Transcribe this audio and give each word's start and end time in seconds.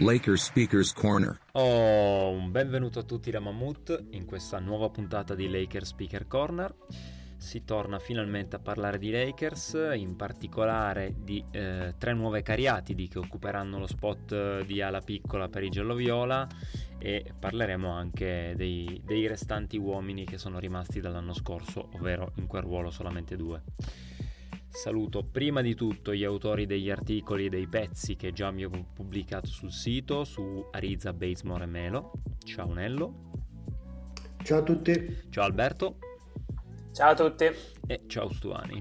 Lakers 0.00 0.44
Speakers 0.44 0.92
Corner. 0.92 1.40
Oh, 1.52 2.30
un 2.30 2.52
benvenuto 2.52 3.00
a 3.00 3.02
tutti 3.02 3.32
da 3.32 3.40
Mammut 3.40 4.04
in 4.10 4.26
questa 4.26 4.60
nuova 4.60 4.90
puntata 4.90 5.34
di 5.34 5.50
Lakers 5.50 5.88
Speaker 5.88 6.28
Corner. 6.28 6.72
Si 7.36 7.64
torna 7.64 7.98
finalmente 7.98 8.54
a 8.54 8.60
parlare 8.60 8.98
di 8.98 9.10
Lakers, 9.10 9.76
in 9.96 10.14
particolare 10.14 11.16
di 11.18 11.44
eh, 11.50 11.96
tre 11.98 12.14
nuove 12.14 12.42
cariatidi 12.42 13.08
che 13.08 13.18
occuperanno 13.18 13.76
lo 13.76 13.88
spot 13.88 14.30
eh, 14.30 14.64
di 14.64 14.80
ala 14.80 15.00
piccola 15.00 15.48
per 15.48 15.64
i 15.64 15.68
giallo-viola 15.68 16.46
e 16.96 17.34
parleremo 17.36 17.90
anche 17.90 18.54
dei, 18.56 19.02
dei 19.04 19.26
restanti 19.26 19.78
uomini 19.78 20.24
che 20.24 20.38
sono 20.38 20.60
rimasti 20.60 21.00
dall'anno 21.00 21.32
scorso, 21.32 21.88
ovvero 21.94 22.34
in 22.36 22.46
quel 22.46 22.62
ruolo 22.62 22.90
solamente 22.90 23.34
due. 23.34 23.62
Saluto 24.78 25.24
prima 25.24 25.60
di 25.60 25.74
tutto 25.74 26.14
gli 26.14 26.22
autori 26.22 26.64
degli 26.64 26.88
articoli 26.88 27.46
e 27.46 27.48
dei 27.48 27.66
pezzi 27.66 28.14
che 28.14 28.32
già 28.32 28.52
mi 28.52 28.64
ho 28.64 28.70
pubblicato 28.94 29.48
sul 29.48 29.72
sito 29.72 30.22
su 30.22 30.68
Ariza, 30.70 31.12
Batesmore 31.12 31.64
e 31.64 31.66
Melo. 31.66 32.12
Ciao 32.44 32.72
Nello. 32.72 33.32
Ciao 34.44 34.58
a 34.60 34.62
tutti. 34.62 35.22
Ciao 35.30 35.42
Alberto. 35.42 35.98
Ciao 36.92 37.10
a 37.10 37.14
tutti. 37.14 37.46
E 37.88 38.04
ciao 38.06 38.32
Stuani. 38.32 38.80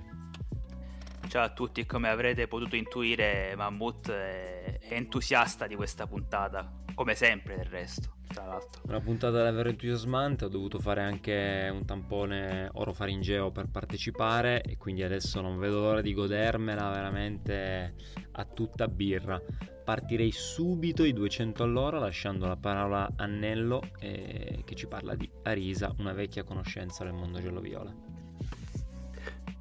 Ciao 1.30 1.44
a 1.44 1.50
tutti, 1.52 1.84
come 1.88 2.10
avrete 2.10 2.48
potuto 2.48 2.76
intuire, 2.76 3.56
Mammut 3.56 4.12
è 4.12 4.78
entusiasta 4.90 5.66
di 5.66 5.74
questa 5.74 6.06
puntata, 6.06 6.72
come 6.98 7.14
sempre 7.14 7.56
del 7.56 7.66
resto, 7.66 8.16
tra 8.28 8.44
l'altro. 8.44 8.82
Una 8.88 9.00
puntata 9.00 9.44
davvero 9.44 9.70
entusiasmante, 9.70 10.46
ho 10.46 10.48
dovuto 10.48 10.80
fare 10.80 11.04
anche 11.04 11.70
un 11.72 11.86
tampone 11.86 12.72
orofaringeo 12.74 13.52
per 13.52 13.70
partecipare 13.70 14.64
e 14.64 14.78
quindi 14.78 15.04
adesso 15.04 15.40
non 15.40 15.60
vedo 15.60 15.80
l'ora 15.80 16.02
di 16.02 16.12
godermela 16.12 16.90
veramente 16.90 17.94
a 18.32 18.46
tutta 18.46 18.88
birra. 18.88 19.40
Partirei 19.86 20.32
subito 20.32 21.04
i 21.04 21.14
200 21.14 21.62
all'ora 21.62 22.00
lasciando 22.00 22.48
la 22.48 22.58
parola 22.58 23.14
a 23.16 23.28
Nello 23.28 23.84
eh, 24.00 24.64
che 24.66 24.74
ci 24.74 24.88
parla 24.88 25.14
di 25.14 25.30
Arisa, 25.44 25.94
una 26.00 26.14
vecchia 26.14 26.44
conoscenza 26.44 27.04
del 27.04 27.14
mondo 27.14 27.40
giallo-viola. 27.40 27.94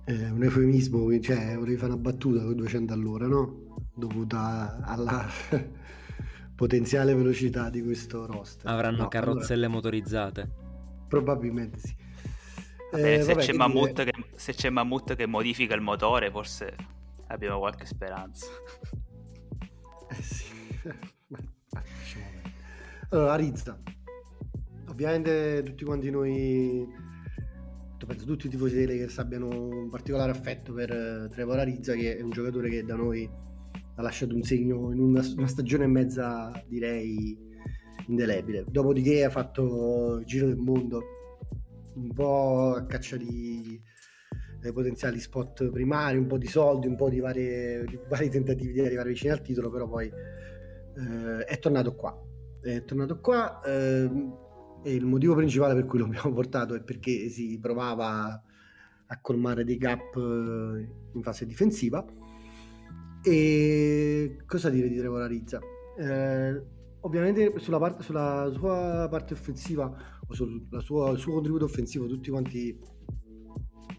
È 0.04 0.30
un 0.30 0.42
eufemismo, 0.42 1.20
cioè 1.20 1.54
vorrei 1.58 1.76
fare 1.76 1.92
una 1.92 2.00
battuta 2.00 2.42
con 2.42 2.56
200 2.56 2.94
all'ora, 2.94 3.26
no? 3.26 3.76
Dovuta 3.92 4.78
alla 4.86 5.28
potenziale 6.56 7.14
velocità 7.14 7.70
di 7.70 7.82
questo 7.82 8.26
roster. 8.26 8.68
Avranno 8.70 9.02
No, 9.02 9.08
carrozzelle 9.08 9.66
allora, 9.66 9.74
motorizzate. 9.80 10.50
probabilmente 11.06 11.78
sì. 11.78 11.94
Vabbè, 12.92 13.12
Eh, 13.18 13.22
se, 13.22 13.34
vabbè, 13.34 13.44
c'è 13.44 13.52
Mammut 13.52 13.92
dire- 13.92 14.10
che, 14.10 14.24
se 14.34 14.52
c'è 14.54 14.70
Mammut 14.70 15.14
che 15.14 15.26
modifica 15.26 15.74
il 15.74 15.80
motore, 15.82 16.30
forse 16.30 16.74
abbiamo 17.28 17.58
qualche 17.58 17.86
speranza. 17.86 18.46
Eh 20.08 20.22
sì. 20.22 20.44
Allora, 23.10 23.32
Arizza. 23.32 23.76
Ovviamente 24.88 25.62
tutti 25.64 25.84
quanti 25.84 26.10
noi, 26.10 26.86
penso 28.06 28.24
tutti 28.24 28.46
i 28.46 28.50
tifosi 28.50 28.76
dei 28.76 28.86
Lakers 28.86 29.18
abbiano 29.18 29.48
un 29.48 29.90
particolare 29.90 30.30
affetto 30.30 30.72
per 30.72 30.92
eh, 30.92 31.28
Trevor 31.28 31.58
Arizza, 31.58 31.94
che 31.94 32.16
è 32.18 32.22
un 32.22 32.30
giocatore 32.30 32.68
che 32.70 32.84
da 32.84 32.94
noi 32.94 33.28
ha 33.96 34.02
lasciato 34.02 34.34
un 34.34 34.42
segno 34.42 34.92
in 34.92 35.00
una, 35.00 35.22
una 35.36 35.46
stagione 35.46 35.84
e 35.84 35.88
mezza, 35.88 36.64
direi, 36.68 37.36
indelebile. 38.06 38.64
Dopodiché 38.68 39.24
ha 39.24 39.30
fatto 39.30 40.18
il 40.18 40.24
giro 40.26 40.46
del 40.46 40.58
mondo, 40.58 41.02
un 41.94 42.12
po' 42.12 42.74
a 42.76 42.84
caccia 42.84 43.16
di 43.16 43.80
eh, 44.62 44.72
potenziali 44.72 45.18
spot 45.18 45.70
primari, 45.70 46.18
un 46.18 46.26
po' 46.26 46.38
di 46.38 46.46
soldi, 46.46 46.86
un 46.86 46.96
po' 46.96 47.08
di, 47.08 47.20
varie- 47.20 47.84
di 47.84 47.98
vari 48.08 48.28
tentativi 48.28 48.72
di 48.72 48.80
arrivare 48.80 49.10
vicino 49.10 49.32
al 49.32 49.42
titolo, 49.42 49.70
però 49.70 49.88
poi 49.88 50.06
eh, 50.06 51.44
è 51.44 51.58
tornato 51.58 51.94
qua. 51.94 52.16
È 52.60 52.84
tornato 52.84 53.20
qua 53.20 53.60
ehm, 53.64 54.44
e 54.82 54.94
il 54.94 55.04
motivo 55.06 55.34
principale 55.34 55.74
per 55.74 55.86
cui 55.86 55.98
lo 55.98 56.04
abbiamo 56.04 56.32
portato 56.32 56.74
è 56.74 56.82
perché 56.82 57.28
si 57.28 57.58
provava 57.60 58.42
a 59.08 59.20
colmare 59.20 59.64
dei 59.64 59.76
gap 59.76 60.16
eh, 60.16 60.88
in 61.12 61.22
fase 61.22 61.46
difensiva. 61.46 62.04
E 63.28 64.36
cosa 64.46 64.70
dire 64.70 64.88
di 64.88 64.96
Trevor 64.96 65.22
Arizza? 65.22 65.58
Eh, 65.98 66.62
ovviamente 67.00 67.54
sulla, 67.56 67.78
parte, 67.80 68.04
sulla 68.04 68.48
sua 68.54 69.08
parte 69.10 69.34
offensiva 69.34 69.92
o 70.28 70.32
sul 70.32 70.64
il 70.70 70.82
suo 70.82 71.32
contributo 71.32 71.64
offensivo 71.64 72.06
tutti 72.06 72.30
quanti 72.30 72.78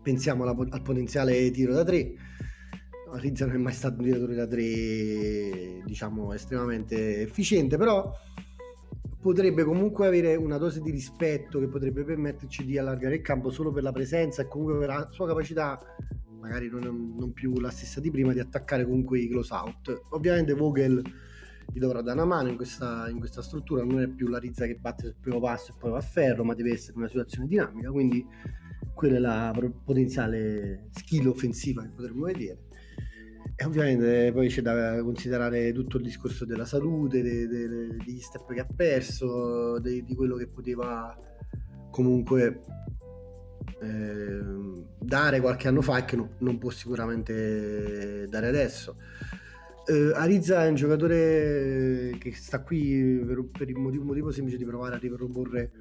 pensiamo 0.01 0.43
alla- 0.43 0.55
al 0.69 0.81
potenziale 0.81 1.51
tiro 1.51 1.73
da 1.73 1.83
tre 1.83 2.13
Arizza 3.11 3.45
non 3.45 3.55
è 3.55 3.57
mai 3.57 3.73
stato 3.73 3.97
un 3.99 4.05
tiratore 4.05 4.35
da 4.35 4.47
tre 4.47 5.81
diciamo 5.83 6.31
estremamente 6.31 7.21
efficiente 7.21 7.75
però 7.75 8.09
potrebbe 9.19 9.65
comunque 9.65 10.07
avere 10.07 10.35
una 10.35 10.57
dose 10.57 10.79
di 10.79 10.91
rispetto 10.91 11.59
che 11.59 11.67
potrebbe 11.67 12.05
permetterci 12.05 12.63
di 12.63 12.77
allargare 12.77 13.15
il 13.15 13.21
campo 13.21 13.49
solo 13.49 13.71
per 13.71 13.83
la 13.83 13.91
presenza 13.91 14.41
e 14.41 14.47
comunque 14.47 14.79
per 14.79 14.87
la 14.87 15.07
sua 15.11 15.27
capacità 15.27 15.77
magari 16.39 16.69
non, 16.69 17.15
non 17.17 17.33
più 17.33 17.59
la 17.59 17.69
stessa 17.69 17.99
di 17.99 18.11
prima 18.11 18.33
di 18.33 18.39
attaccare 18.39 18.85
comunque 18.85 19.19
i 19.19 19.27
close 19.27 19.53
out. 19.53 20.01
Ovviamente 20.11 20.53
Vogel 20.53 21.01
gli 21.71 21.79
dovrà 21.79 22.01
dare 22.01 22.17
una 22.19 22.27
mano 22.27 22.49
in 22.49 22.55
questa, 22.55 23.09
in 23.09 23.19
questa 23.19 23.41
struttura 23.41 23.83
non 23.83 24.01
è 24.01 24.07
più 24.07 24.27
la 24.27 24.39
Rizza 24.39 24.65
che 24.65 24.75
batte 24.75 25.03
sul 25.03 25.15
primo 25.19 25.39
passo 25.39 25.71
e 25.71 25.75
poi 25.77 25.91
va 25.91 25.97
a 25.97 26.01
ferro 26.01 26.43
ma 26.43 26.53
deve 26.53 26.71
essere 26.71 26.97
una 26.97 27.07
situazione 27.07 27.47
dinamica 27.47 27.91
quindi 27.91 28.25
quella 28.93 29.17
è 29.17 29.19
la 29.19 29.71
potenziale 29.83 30.89
skill 30.91 31.27
offensiva 31.27 31.83
che 31.83 31.89
potremmo 31.89 32.25
vedere. 32.25 32.65
E 33.55 33.65
ovviamente 33.65 34.31
poi 34.33 34.49
c'è 34.49 34.61
da 34.61 35.01
considerare 35.03 35.71
tutto 35.71 35.97
il 35.97 36.03
discorso 36.03 36.45
della 36.45 36.65
salute, 36.65 37.21
de- 37.21 37.47
de- 37.47 37.67
de- 37.67 37.97
degli 38.03 38.19
step 38.19 38.53
che 38.53 38.59
ha 38.59 38.67
perso, 38.67 39.79
di 39.79 40.13
quello 40.15 40.35
che 40.35 40.47
poteva 40.47 41.15
comunque 41.91 42.61
ehm, 43.81 44.85
dare 44.99 45.39
qualche 45.39 45.67
anno 45.67 45.81
fa 45.81 45.97
e 45.97 46.05
che 46.05 46.15
no- 46.15 46.35
non 46.39 46.57
può 46.57 46.69
sicuramente 46.69 48.27
dare 48.29 48.47
adesso. 48.47 48.97
Eh, 49.85 50.11
Arizza 50.13 50.65
è 50.65 50.67
un 50.67 50.75
giocatore 50.75 52.17
che 52.19 52.33
sta 52.35 52.61
qui 52.61 53.23
per, 53.25 53.45
per 53.57 53.69
il 53.69 53.77
motivo, 53.77 54.03
motivo 54.03 54.31
semplice 54.31 54.57
di 54.57 54.65
provare 54.65 54.95
a 54.95 54.97
riproporre 54.97 55.71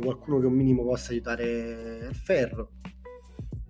qualcuno 0.00 0.40
che 0.40 0.46
un 0.46 0.54
minimo 0.54 0.84
possa 0.84 1.12
aiutare 1.12 2.08
il 2.08 2.14
ferro 2.14 2.70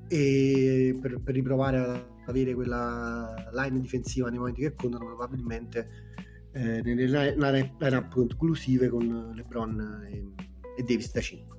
e 0.07 0.97
per, 1.01 1.21
per 1.21 1.35
riprovare 1.35 1.79
ad 1.79 2.05
avere 2.27 2.55
quella 2.55 3.35
line 3.53 3.81
difensiva 3.81 4.29
nei 4.29 4.39
momenti 4.39 4.61
che 4.61 4.75
contano 4.75 5.07
probabilmente 5.07 5.89
eh, 6.53 6.83
nelle 6.83 7.07
line- 7.07 7.35
line- 7.37 7.75
line-up 7.79 8.15
conclusive 8.15 8.89
con 8.89 9.33
LeBron 9.35 10.07
e, 10.09 10.33
e 10.77 10.83
Davis 10.83 11.13
da 11.13 11.21
5 11.21 11.52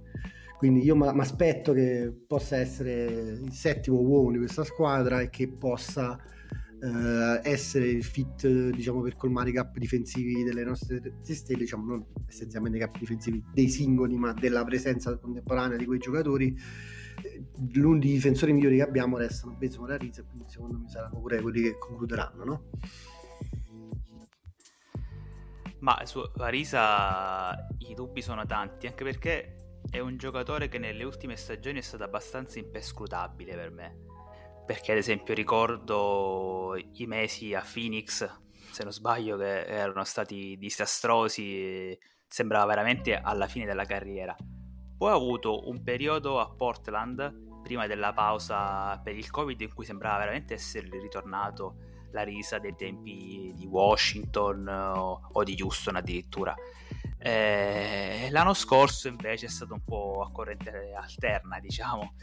Quindi 0.64 0.82
io 0.82 0.96
mi 0.96 1.20
aspetto 1.20 1.74
che 1.74 2.10
possa 2.26 2.56
essere 2.56 3.04
il 3.04 3.52
settimo 3.52 4.00
uomo 4.00 4.32
di 4.32 4.38
questa 4.38 4.64
squadra 4.64 5.20
e 5.20 5.30
che 5.30 5.50
possa 5.50 6.18
eh, 6.18 7.42
essere 7.44 7.90
il 7.90 8.02
fit 8.02 8.48
diciamo, 8.70 9.02
per 9.02 9.18
colmare 9.18 9.50
i 9.50 9.52
gap 9.52 9.78
difensivi 9.78 10.42
delle 10.42 10.64
nostre 10.64 11.18
stelle, 11.22 11.60
diciamo, 11.60 11.84
non 11.84 12.06
essenzialmente 12.30 12.78
i 12.78 12.80
gap 12.80 12.98
difensivi 12.98 13.44
dei 13.52 13.68
singoli, 13.68 14.16
ma 14.16 14.32
della 14.32 14.64
presenza 14.64 15.18
contemporanea 15.18 15.76
di 15.76 15.86
quei 15.86 16.00
giocatori. 16.00 16.58
L'uno 17.74 18.00
dei 18.00 18.12
difensori 18.12 18.54
migliori 18.54 18.78
che 18.78 18.84
abbiamo 18.84 19.18
restano 19.18 19.58
Bezmo 19.58 19.86
e 19.90 19.98
Rizza, 19.98 20.24
quindi 20.24 20.46
secondo 20.48 20.78
me 20.78 20.88
saranno 20.88 21.20
pure 21.20 21.42
quelli 21.42 21.62
che 21.62 21.78
concluderanno, 21.78 22.44
no? 22.46 22.64
Ma 25.80 26.06
su 26.06 26.22
Arisa 26.38 27.68
i 27.80 27.94
dubbi 27.94 28.22
sono 28.22 28.46
tanti, 28.46 28.88
anche 28.88 29.04
perché 29.04 29.58
è 29.94 30.00
un 30.00 30.18
giocatore 30.18 30.70
che 30.70 30.80
nelle 30.80 31.04
ultime 31.04 31.36
stagioni 31.36 31.78
è 31.78 31.84
stato 31.84 32.04
abbastanza 32.04 32.58
imperscrutabile 32.58 33.54
per 33.54 33.70
me. 33.70 33.98
Perché 34.66 34.92
ad 34.92 34.98
esempio 34.98 35.36
ricordo 35.36 36.76
i 36.76 37.06
mesi 37.06 37.54
a 37.54 37.64
Phoenix, 37.64 38.28
se 38.72 38.82
non 38.82 38.92
sbaglio, 38.92 39.38
che 39.38 39.66
erano 39.66 40.04
stati 40.04 40.58
disastrosi, 40.58 41.96
sembrava 42.28 42.66
veramente 42.66 43.14
alla 43.14 43.46
fine 43.46 43.66
della 43.66 43.86
carriera. 43.86 44.36
Poi 44.98 45.12
ha 45.12 45.14
avuto 45.14 45.70
un 45.70 45.84
periodo 45.84 46.40
a 46.40 46.50
Portland, 46.50 47.62
prima 47.62 47.86
della 47.86 48.14
pausa 48.14 49.00
per 49.00 49.16
il 49.16 49.30
Covid, 49.30 49.62
in 49.62 49.76
cui 49.76 49.86
sembrava 49.86 50.18
veramente 50.18 50.56
essere 50.56 50.90
ritornato 50.90 51.76
la 52.14 52.24
risa 52.24 52.58
dei 52.58 52.74
tempi 52.76 53.54
di 53.54 53.68
Washington 53.68 54.68
o 54.68 55.44
di 55.44 55.56
Houston 55.62 55.98
addirittura. 55.98 56.56
Eh, 57.26 58.28
l'anno 58.32 58.54
scorso 58.54 59.08
invece 59.08 59.46
è 59.46 59.50
stato 59.50 59.74
un 59.74 59.84
po' 59.86 60.26
a 60.28 60.32
corrente 60.32 60.92
alterna, 60.94 61.58
diciamo. 61.62 62.16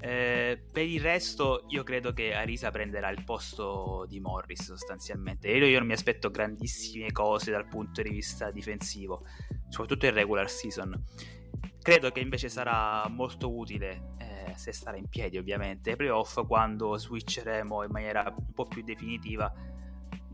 Eh, 0.00 0.58
per 0.72 0.84
il 0.84 1.02
resto, 1.02 1.64
io 1.68 1.82
credo 1.82 2.14
che 2.14 2.32
Arisa 2.32 2.70
prenderà 2.70 3.10
il 3.10 3.24
posto 3.24 4.06
di 4.08 4.18
Morris 4.18 4.62
sostanzialmente. 4.62 5.50
Io, 5.50 5.66
io 5.66 5.78
non 5.78 5.86
mi 5.86 5.92
aspetto 5.92 6.30
grandissime 6.30 7.12
cose 7.12 7.50
dal 7.50 7.68
punto 7.68 8.00
di 8.00 8.08
vista 8.08 8.50
difensivo, 8.50 9.26
soprattutto 9.68 10.06
in 10.06 10.14
regular 10.14 10.48
season. 10.48 10.98
Credo 11.82 12.10
che 12.10 12.20
invece 12.20 12.48
sarà 12.48 13.06
molto 13.08 13.54
utile, 13.54 14.14
eh, 14.16 14.54
se 14.56 14.72
starà 14.72 14.96
in 14.96 15.08
piedi 15.08 15.36
ovviamente, 15.36 15.90
ai 15.90 15.96
playoff 15.96 16.42
quando 16.46 16.96
switcheremo 16.96 17.82
in 17.82 17.90
maniera 17.90 18.34
un 18.34 18.52
po' 18.54 18.64
più 18.64 18.82
definitiva 18.82 19.52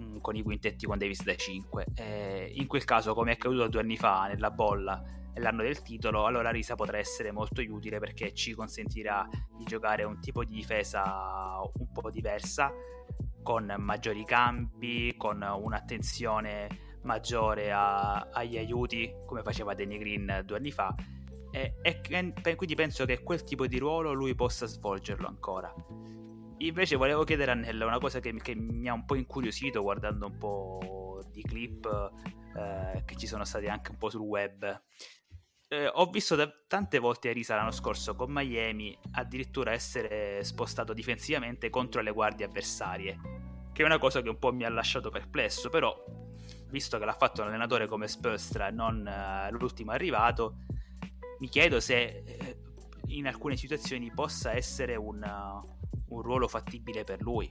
mm, 0.03 0.19
con 0.19 0.37
i 0.37 0.43
quintetti 0.43 0.87
con 0.87 0.99
Davis 0.99 1.23
da 1.23 1.35
5. 1.35 1.87
Eh, 1.95 2.53
in 2.55 2.67
quel 2.67 2.85
caso, 2.85 3.15
come 3.15 3.31
è 3.31 3.35
accaduto 3.35 3.69
due 3.69 3.81
anni 3.81 3.97
fa 3.97 4.27
nella 4.27 4.51
bolla 4.51 5.03
e 5.35 5.41
l'anno 5.41 5.63
del 5.63 5.83
titolo, 5.83 6.27
allora 6.27 6.51
Risa 6.51 6.75
potrà 6.75 6.99
essere 6.99 7.33
molto 7.33 7.63
utile 7.63 7.99
perché 7.99 8.35
ci 8.35 8.53
consentirà 8.53 9.27
di 9.57 9.65
giocare 9.65 10.05
un 10.05 10.21
tipo 10.21 10.45
di 10.45 10.53
difesa 10.55 11.61
un 11.75 11.93
po' 11.93 12.11
diversa, 12.11 12.71
con 13.43 13.75
maggiori 13.79 14.25
cambi, 14.25 15.15
con 15.17 15.43
un'attenzione 15.43 16.99
maggiore 17.03 17.73
a, 17.73 18.29
agli 18.31 18.59
aiuti, 18.59 19.11
come 19.27 19.43
faceva 19.43 19.75
Danny 19.75 19.99
Green 19.99 20.43
due 20.45 20.57
anni 20.57 20.71
fa. 20.71 20.95
E, 21.51 21.75
e, 21.83 22.01
quindi 22.57 22.75
penso 22.75 23.05
che 23.05 23.23
quel 23.23 23.45
tipo 23.45 23.67
di 23.67 23.79
ruolo 23.79 24.13
lui 24.13 24.35
possa 24.35 24.67
svolgerlo 24.67 25.27
ancora. 25.27 25.73
Invece 26.63 26.95
volevo 26.95 27.25
chiedere 27.25 27.51
a 27.51 27.55
Nella 27.55 27.87
una 27.87 27.99
cosa 27.99 28.21
che, 28.21 28.33
che, 28.35 28.55
mi 28.55 28.89
ha 28.89 28.93
un 28.93 29.05
po' 29.05 29.17
incuriosito 29.17 29.83
guardando 29.83 30.27
un 30.27 30.39
po' 30.39 31.21
di 31.33 31.43
clip 31.43 31.87
eh, 32.57 33.03
che 33.05 33.17
ci 33.17 33.27
sono 33.27 33.45
stati 33.45 33.67
anche 33.67 33.91
un 33.91 33.97
po' 33.97 34.11
sul 34.11 34.21
web. 34.21 34.83
Eh, 35.69 35.91
ho 35.93 36.07
visto 36.07 36.37
da, 36.37 36.49
tante 36.69 36.99
volte 36.99 37.31
Arisa 37.31 37.57
l'anno 37.57 37.73
scorso 37.73 38.15
con 38.15 38.31
Miami 38.31 38.97
addirittura 39.13 39.73
essere 39.73 40.45
spostato 40.45 40.93
difensivamente 40.93 41.69
contro 41.69 42.01
le 42.01 42.13
guardie 42.13 42.47
avversarie, 42.47 43.19
che 43.73 43.83
è 43.83 43.85
una 43.85 43.99
cosa 43.99 44.23
che 44.23 44.29
un 44.29 44.39
po' 44.39 44.53
mi 44.53 44.65
ha 44.65 44.69
lasciato 44.69 45.11
perplesso, 45.11 45.69
però 45.69 45.97
visto 46.69 46.97
che 46.99 47.05
l'ha 47.05 47.13
fatto 47.13 47.43
un 47.43 47.49
allenatore 47.49 47.89
come 47.89 48.07
Spolstra 48.07 48.69
e 48.69 48.71
non 48.71 49.05
uh, 49.05 49.53
l'ultimo 49.57 49.91
arrivato, 49.91 50.59
mi 51.41 51.49
chiedo 51.49 51.81
se 51.81 52.23
eh, 52.25 52.57
in 53.09 53.27
alcune 53.27 53.57
situazioni 53.57 54.13
possa 54.13 54.53
essere 54.53 54.95
un, 54.95 55.23
un 56.09 56.23
ruolo 56.23 56.49
fattibile 56.49 57.05
per 57.05 57.21
lui. 57.23 57.51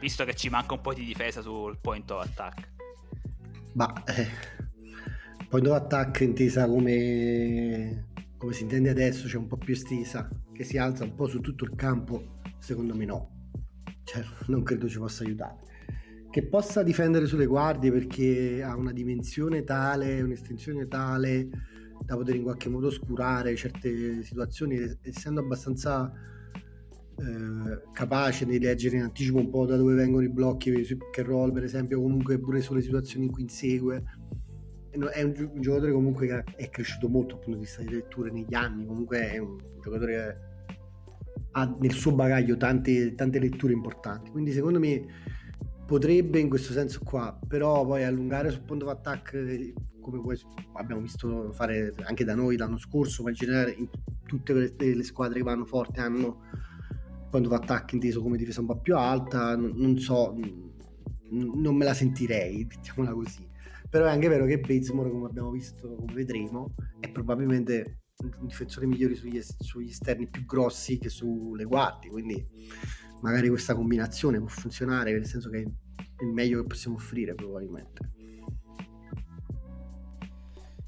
Visto 0.00 0.24
che 0.24 0.34
ci 0.34 0.48
manca 0.48 0.74
un 0.74 0.80
po' 0.80 0.94
di 0.94 1.04
difesa 1.04 1.40
sul 1.40 1.78
point 1.80 2.10
of 2.10 2.24
attack. 2.24 2.72
Ma 3.72 3.92
eh, 4.04 4.28
point 5.48 5.66
of 5.66 5.74
attack 5.74 6.20
intesa 6.20 6.66
come, 6.66 8.08
come 8.36 8.52
si 8.52 8.62
intende 8.62 8.90
adesso, 8.90 9.28
cioè 9.28 9.40
un 9.40 9.48
po' 9.48 9.56
più 9.56 9.74
estesa, 9.74 10.28
che 10.52 10.64
si 10.64 10.78
alza 10.78 11.04
un 11.04 11.14
po' 11.14 11.26
su 11.26 11.40
tutto 11.40 11.64
il 11.64 11.74
campo, 11.74 12.40
secondo 12.58 12.94
me 12.94 13.04
no. 13.04 13.30
Cioè, 14.04 14.24
non 14.46 14.62
credo 14.62 14.88
ci 14.88 14.98
possa 14.98 15.24
aiutare 15.24 15.66
che 16.30 16.46
possa 16.46 16.82
difendere 16.82 17.26
sulle 17.26 17.46
guardie 17.46 17.90
perché 17.90 18.62
ha 18.62 18.76
una 18.76 18.92
dimensione 18.92 19.64
tale, 19.64 20.20
un'estensione 20.20 20.86
tale 20.86 21.48
da 22.08 22.16
poter 22.16 22.36
in 22.36 22.42
qualche 22.42 22.70
modo 22.70 22.86
oscurare 22.86 23.54
certe 23.54 24.22
situazioni, 24.22 24.78
essendo 25.02 25.40
abbastanza 25.40 26.10
eh, 27.18 27.82
capace 27.92 28.46
di 28.46 28.58
leggere 28.58 28.96
in 28.96 29.02
anticipo 29.02 29.36
un 29.36 29.50
po' 29.50 29.66
da 29.66 29.76
dove 29.76 29.92
vengono 29.92 30.24
i 30.24 30.30
blocchi, 30.30 30.72
che 31.12 31.22
roll 31.22 31.52
per 31.52 31.64
esempio, 31.64 32.00
comunque 32.00 32.38
pure 32.38 32.62
sulle 32.62 32.80
situazioni 32.80 33.26
in 33.26 33.32
cui 33.32 33.42
insegue. 33.42 34.02
È 34.88 35.22
un, 35.22 35.50
un 35.52 35.60
giocatore 35.60 35.92
comunque 35.92 36.26
che 36.26 36.44
è 36.56 36.70
cresciuto 36.70 37.10
molto 37.10 37.34
dal 37.34 37.44
punto 37.44 37.58
di 37.58 37.64
vista 37.66 37.82
di 37.82 37.90
letture 37.90 38.30
negli 38.30 38.54
anni, 38.54 38.86
comunque 38.86 39.30
è 39.30 39.36
un 39.36 39.58
giocatore 39.82 40.12
che 40.14 40.46
ha 41.50 41.76
nel 41.78 41.92
suo 41.92 42.14
bagaglio 42.14 42.56
tante, 42.56 43.14
tante 43.14 43.38
letture 43.38 43.74
importanti, 43.74 44.30
quindi 44.30 44.52
secondo 44.52 44.78
me 44.78 45.04
potrebbe 45.88 46.38
in 46.38 46.50
questo 46.50 46.74
senso 46.74 47.00
qua, 47.02 47.38
però 47.48 47.82
poi 47.86 48.04
allungare 48.04 48.50
sul 48.50 48.60
punto 48.60 48.84
eh, 49.32 49.72
come 50.02 50.20
poi 50.20 50.38
abbiamo 50.74 51.00
visto 51.00 51.50
fare 51.52 51.94
anche 52.02 52.24
da 52.24 52.34
noi 52.34 52.58
l'anno 52.58 52.76
scorso, 52.76 53.22
ma 53.22 53.30
in 53.30 53.34
generale 53.34 53.70
in 53.70 53.88
tutte 54.26 54.52
le, 54.52 54.74
le 54.76 55.02
squadre 55.02 55.38
che 55.38 55.44
vanno 55.44 55.64
forte 55.64 56.00
hanno 56.00 56.42
of 57.30 57.52
attack 57.52 57.94
inteso 57.94 58.20
come 58.20 58.36
difesa 58.36 58.60
un 58.60 58.66
po' 58.66 58.80
più 58.80 58.96
alta, 58.96 59.56
non, 59.56 59.72
non 59.76 59.96
so, 59.96 60.34
non 61.30 61.74
me 61.74 61.86
la 61.86 61.94
sentirei, 61.94 62.66
mettiamola 62.68 63.14
così. 63.14 63.48
Però 63.88 64.04
è 64.04 64.10
anche 64.10 64.28
vero 64.28 64.44
che 64.44 64.60
Bazemore, 64.60 65.10
come 65.10 65.24
abbiamo 65.24 65.50
visto, 65.50 65.94
come 65.94 66.12
vedremo, 66.12 66.74
è 67.00 67.10
probabilmente 67.10 68.00
un 68.18 68.46
difensore 68.46 68.84
migliore 68.84 69.14
sugli, 69.14 69.40
sugli 69.40 69.88
esterni 69.88 70.28
più 70.28 70.44
grossi 70.44 70.98
che 70.98 71.08
sulle 71.08 71.64
guardie, 71.64 72.10
quindi 72.10 72.46
magari 73.20 73.48
questa 73.48 73.74
combinazione 73.74 74.38
può 74.38 74.48
funzionare, 74.48 75.12
nel 75.12 75.26
senso 75.26 75.50
che 75.50 75.58
è 75.58 76.24
il 76.24 76.32
meglio 76.32 76.60
che 76.60 76.66
possiamo 76.66 76.96
offrire 76.96 77.34
probabilmente. 77.34 78.16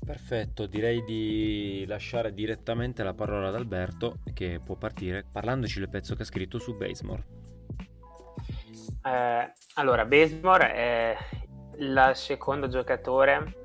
Perfetto, 0.05 0.67
direi 0.67 1.05
di 1.05 1.85
lasciare 1.87 2.35
direttamente 2.35 3.05
la 3.05 3.15
parola 3.15 3.49
ad 3.49 3.55
Alberto 3.55 4.19
che 4.35 4.61
può 4.65 4.75
partire 4.75 5.25
parlandoci 5.31 5.79
del 5.79 5.89
pezzo 5.89 6.17
che 6.17 6.23
ha 6.23 6.25
scritto 6.25 6.59
su 6.59 6.77
Basemore. 6.77 7.27
Eh, 9.05 9.53
allora, 9.75 10.05
Basemore 10.05 10.73
è 10.75 11.17
il 11.77 12.11
secondo 12.15 12.67
giocatore 12.67 13.59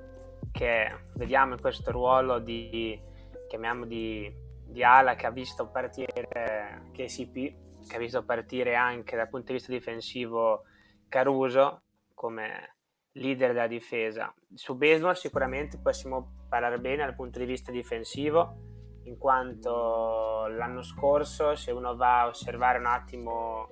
che 0.52 0.96
vediamo 1.16 1.54
in 1.54 1.62
questo 1.62 1.92
ruolo 1.92 2.38
di, 2.38 3.00
chiamiamo 3.48 3.86
di, 3.86 4.32
di 4.68 4.84
ala 4.84 5.16
che 5.16 5.26
ha 5.26 5.32
visto 5.32 5.68
partire 5.68 6.84
KCP 6.94 7.65
che 7.88 7.96
ha 7.96 8.00
visto 8.00 8.24
partire 8.24 8.76
anche 8.76 9.16
dal 9.16 9.30
punto 9.30 9.48
di 9.48 9.54
vista 9.54 9.72
difensivo 9.72 10.64
Caruso 11.08 11.84
come 12.14 12.76
leader 13.14 13.54
della 13.54 13.68
difesa. 13.68 14.34
Su 14.54 14.76
Baseball 14.76 15.14
sicuramente 15.14 15.80
possiamo 15.80 16.46
parlare 16.50 16.80
bene 16.80 17.06
dal 17.06 17.16
punto 17.16 17.40
di 17.40 17.46
vista 17.46 17.72
difensivo, 17.72 18.74
in 19.04 19.18
quanto 19.18 20.48
l'anno 20.48 20.82
scorso, 20.82 21.56
se 21.56 21.72
uno 21.72 21.96
va 21.96 22.22
a 22.22 22.28
osservare 22.28 22.80
un 22.80 22.88
attimo 22.88 23.68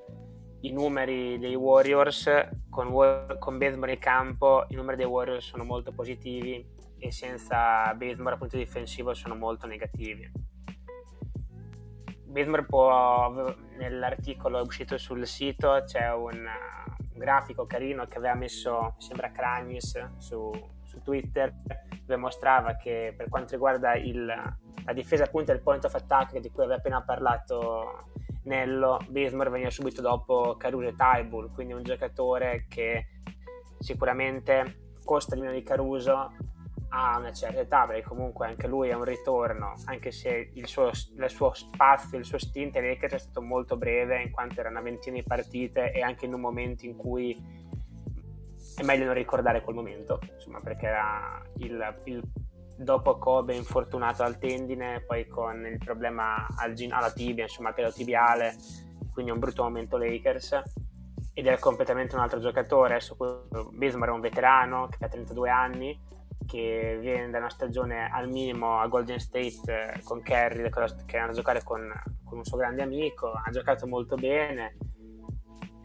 i 0.61 0.71
numeri 0.71 1.37
dei 1.39 1.55
Warriors, 1.55 2.29
con, 2.69 2.91
con 3.39 3.57
Baseball 3.57 3.89
in 3.89 3.99
campo 3.99 4.65
i 4.69 4.75
numeri 4.75 4.97
dei 4.97 5.05
Warriors 5.05 5.45
sono 5.45 5.63
molto 5.63 5.91
positivi 5.91 6.65
e 6.97 7.11
senza 7.11 7.93
Baseball 7.95 8.29
dal 8.29 8.37
punto 8.37 8.57
difensivo 8.57 9.13
sono 9.13 9.35
molto 9.35 9.67
negativi 9.67 10.42
Bismarck 12.33 12.67
può, 12.67 13.55
nell'articolo 13.77 14.59
uscito 14.63 14.97
sul 14.97 15.27
sito 15.27 15.83
c'è 15.85 16.11
un, 16.11 16.49
grafico 17.13 17.67
carino 17.67 18.07
che 18.07 18.17
aveva 18.17 18.33
messo, 18.33 18.95
sembra 18.97 19.31
Cragnis, 19.31 20.17
su, 20.17 20.51
su, 20.83 20.99
Twitter, 21.03 21.53
dove 22.03 22.15
mostrava 22.19 22.75
che 22.75 23.13
per 23.15 23.29
quanto 23.29 23.51
riguarda 23.51 23.93
il, 23.93 24.25
la 24.25 24.93
difesa 24.93 25.25
appunto 25.25 25.51
del 25.51 25.61
point 25.61 25.85
of 25.85 25.93
attack 25.93 26.39
di 26.39 26.49
cui 26.49 26.63
aveva 26.63 26.79
appena 26.79 27.03
parlato 27.03 28.07
Nello, 28.45 28.99
Bismarck 29.09 29.51
veniva 29.51 29.69
subito 29.69 30.01
dopo 30.01 30.55
Caruso 30.57 30.87
e 30.87 30.95
Taibul, 30.95 31.51
quindi 31.53 31.73
un 31.73 31.83
giocatore 31.83 32.65
che 32.67 33.09
sicuramente 33.77 34.95
costa 35.05 35.35
di 35.35 35.41
meno 35.41 35.53
di 35.53 35.61
Caruso, 35.61 36.31
a 36.95 37.17
una 37.17 37.33
certa 37.33 37.61
età, 37.61 37.87
perché 37.87 38.03
comunque 38.03 38.45
anche 38.45 38.67
lui 38.67 38.89
è 38.89 38.93
un 38.93 39.03
ritorno, 39.03 39.73
anche 39.85 40.11
se 40.11 40.51
il 40.53 40.67
suo, 40.67 40.89
il 40.89 41.29
suo 41.29 41.51
spazio, 41.53 42.19
il 42.19 42.25
suo 42.25 42.37
stint 42.37 42.75
ai 42.75 42.87
Lakers 42.87 43.13
è 43.13 43.17
stato 43.17 43.41
molto 43.41 43.77
breve, 43.77 44.21
in 44.21 44.31
quanto 44.31 44.59
era 44.59 44.69
una 44.69 44.81
ventina 44.81 45.15
di 45.15 45.23
partite 45.23 45.91
e 45.91 46.01
anche 46.01 46.25
in 46.25 46.33
un 46.33 46.41
momento 46.41 46.85
in 46.85 46.95
cui 46.95 47.35
è 48.75 48.83
meglio 48.83 49.05
non 49.05 49.15
ricordare 49.15 49.61
quel 49.61 49.75
momento, 49.75 50.19
insomma, 50.35 50.59
perché 50.59 50.85
era 50.85 51.41
il, 51.57 52.01
il 52.05 52.21
dopo 52.77 53.17
Kobe 53.17 53.55
infortunato 53.55 54.21
al 54.21 54.37
tendine, 54.37 55.01
poi 55.01 55.27
con 55.27 55.65
il 55.65 55.79
problema 55.79 56.45
al 56.57 56.75
alla 56.91 57.11
tibia, 57.11 57.43
insomma, 57.43 57.73
che 57.73 57.91
tibiale, 57.91 58.55
quindi 59.11 59.31
un 59.31 59.39
brutto 59.39 59.63
momento 59.63 59.97
Lakers 59.97 60.61
ed 61.33 61.47
è 61.47 61.57
completamente 61.57 62.13
un 62.15 62.21
altro 62.21 62.39
giocatore. 62.39 62.95
Adesso 62.95 63.15
Bismarck 63.71 64.11
è 64.11 64.15
un 64.15 64.21
veterano 64.21 64.87
che 64.87 65.03
ha 65.03 65.07
32 65.07 65.49
anni, 65.49 65.99
che 66.45 66.97
viene 66.99 67.29
da 67.29 67.39
una 67.39 67.49
stagione 67.49 68.09
al 68.11 68.29
minimo 68.29 68.79
a 68.79 68.87
Golden 68.87 69.19
State 69.19 69.61
eh, 69.65 70.01
con 70.03 70.21
Kerry, 70.21 70.69
che 70.69 71.15
era 71.15 71.27
a 71.29 71.33
giocare 71.33 71.63
con, 71.63 71.91
con, 72.23 72.37
un 72.37 72.43
suo 72.43 72.57
grande 72.57 72.83
amico, 72.83 73.31
ha 73.31 73.49
giocato 73.51 73.87
molto 73.87 74.15
bene. 74.15 74.77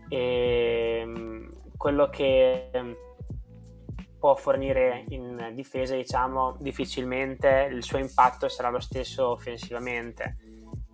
E 0.09 1.03
mm, 1.05 1.49
quello 1.77 2.09
che 2.09 2.71
mm, 2.77 2.93
può 4.19 4.35
fornire 4.35 5.05
in 5.09 5.53
difesa, 5.55 5.95
diciamo, 5.95 6.57
difficilmente 6.61 7.69
il 7.71 7.83
suo 7.83 7.99
impatto 7.99 8.49
sarà 8.49 8.71
lo 8.71 8.81
stesso 8.81 9.29
offensivamente. 9.29 10.37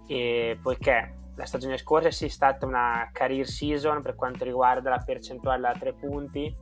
E 0.07 0.59
poiché 0.61 1.23
la 1.37 1.47
stagione 1.47 1.79
scorsa 1.79 2.09
è 2.09 2.29
stata 2.29 2.67
una 2.67 3.09
career 3.13 3.47
season 3.47 4.03
per 4.03 4.15
quanto 4.15 4.45
riguarda 4.45 4.91
la 4.91 5.03
percentuale 5.05 5.63
da 5.63 5.79
tre 5.79 5.95
punti, 5.95 6.55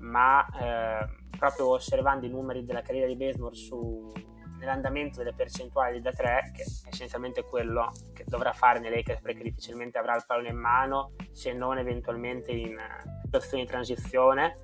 ma 0.00 0.46
eh, 0.46 1.17
proprio 1.38 1.68
osservando 1.68 2.26
i 2.26 2.30
numeri 2.30 2.64
della 2.64 2.82
carriera 2.82 3.06
di 3.06 3.16
Basemore 3.16 3.54
su, 3.54 4.12
nell'andamento 4.58 5.18
delle 5.18 5.34
percentuali 5.34 6.00
da 6.00 6.12
tre, 6.12 6.50
che 6.54 6.62
è 6.62 6.88
essenzialmente 6.90 7.44
quello 7.44 7.92
che 8.12 8.24
dovrà 8.26 8.52
fare 8.52 8.80
nei 8.80 8.90
Lakers 8.90 9.20
perché 9.20 9.42
difficilmente 9.42 9.98
avrà 9.98 10.16
il 10.16 10.24
pallone 10.26 10.50
in 10.50 10.58
mano, 10.58 11.12
se 11.32 11.52
non 11.52 11.78
eventualmente 11.78 12.52
in 12.52 12.76
situazioni 13.24 13.62
di 13.62 13.68
transizione, 13.68 14.56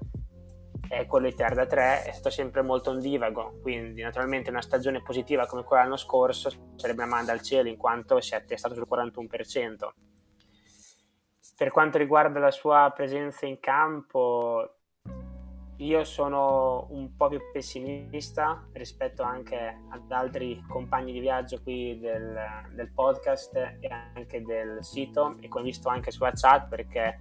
è 0.89 1.07
quello 1.07 1.29
di 1.29 1.35
tirare 1.35 1.55
da 1.55 1.67
3 1.67 2.05
è 2.05 2.13
stato 2.13 2.31
sempre 2.31 2.63
molto 2.63 2.91
ondivago, 2.91 3.59
quindi 3.63 4.03
naturalmente 4.03 4.51
una 4.51 4.61
stagione 4.61 5.03
positiva 5.03 5.47
come 5.47 5.65
quella 5.65 5.83
l'anno 5.85 5.97
scorso 5.97 6.51
sarebbe 6.77 7.03
una 7.03 7.15
manda 7.15 7.33
al 7.33 7.41
cielo 7.41 7.69
in 7.69 7.77
quanto 7.77 8.21
si 8.21 8.35
è 8.35 8.37
attestato 8.37 8.75
sul 8.75 8.87
41%. 8.89 9.89
Per 11.57 11.71
quanto 11.71 11.99
riguarda 11.99 12.41
la 12.41 12.51
sua 12.51 12.93
presenza 12.95 13.47
in 13.47 13.61
campo, 13.61 14.79
io 15.79 16.05
sono 16.05 16.87
un 16.91 17.17
po' 17.17 17.29
più 17.29 17.41
pessimista 17.53 18.67
rispetto 18.73 19.23
anche 19.23 19.81
ad 19.89 20.11
altri 20.11 20.63
compagni 20.69 21.13
di 21.13 21.19
viaggio 21.19 21.61
qui 21.63 21.99
del, 21.99 22.39
del 22.75 22.93
podcast 22.93 23.57
e 23.57 23.89
anche 24.15 24.43
del 24.43 24.85
sito 24.85 25.37
e 25.41 25.49
come 25.49 25.65
visto 25.65 25.89
anche 25.89 26.11
sulla 26.11 26.33
chat 26.33 26.69
perché 26.69 27.21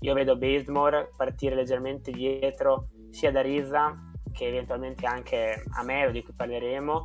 io 0.00 0.14
vedo 0.14 0.36
Basemore 0.36 1.12
partire 1.16 1.54
leggermente 1.54 2.10
dietro 2.10 2.88
sia 3.10 3.30
da 3.30 3.40
Rizza 3.40 3.94
che 4.32 4.46
eventualmente 4.46 5.06
anche 5.06 5.62
a 5.74 5.82
Melo 5.84 6.10
di 6.10 6.22
cui 6.24 6.32
parleremo 6.34 7.04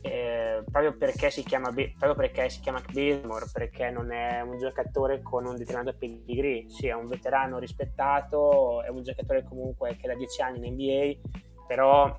eh, 0.00 0.62
proprio, 0.70 0.96
perché 0.96 1.30
si 1.30 1.42
chiama, 1.42 1.70
proprio 1.70 2.14
perché 2.14 2.48
si 2.48 2.60
chiama 2.60 2.80
Basemore 2.92 3.46
perché 3.52 3.90
non 3.90 4.12
è 4.12 4.40
un 4.40 4.58
giocatore 4.58 5.22
con 5.22 5.46
un 5.46 5.56
determinato 5.56 5.96
pedigree 5.98 6.68
sì 6.68 6.86
è 6.86 6.94
un 6.94 7.06
veterano 7.06 7.58
rispettato 7.58 8.82
è 8.82 8.88
un 8.88 9.02
giocatore 9.02 9.44
comunque 9.44 9.96
che 9.96 10.06
da 10.06 10.14
10 10.14 10.42
anni 10.42 10.66
in 10.66 10.74
NBA 10.74 11.66
però 11.66 12.16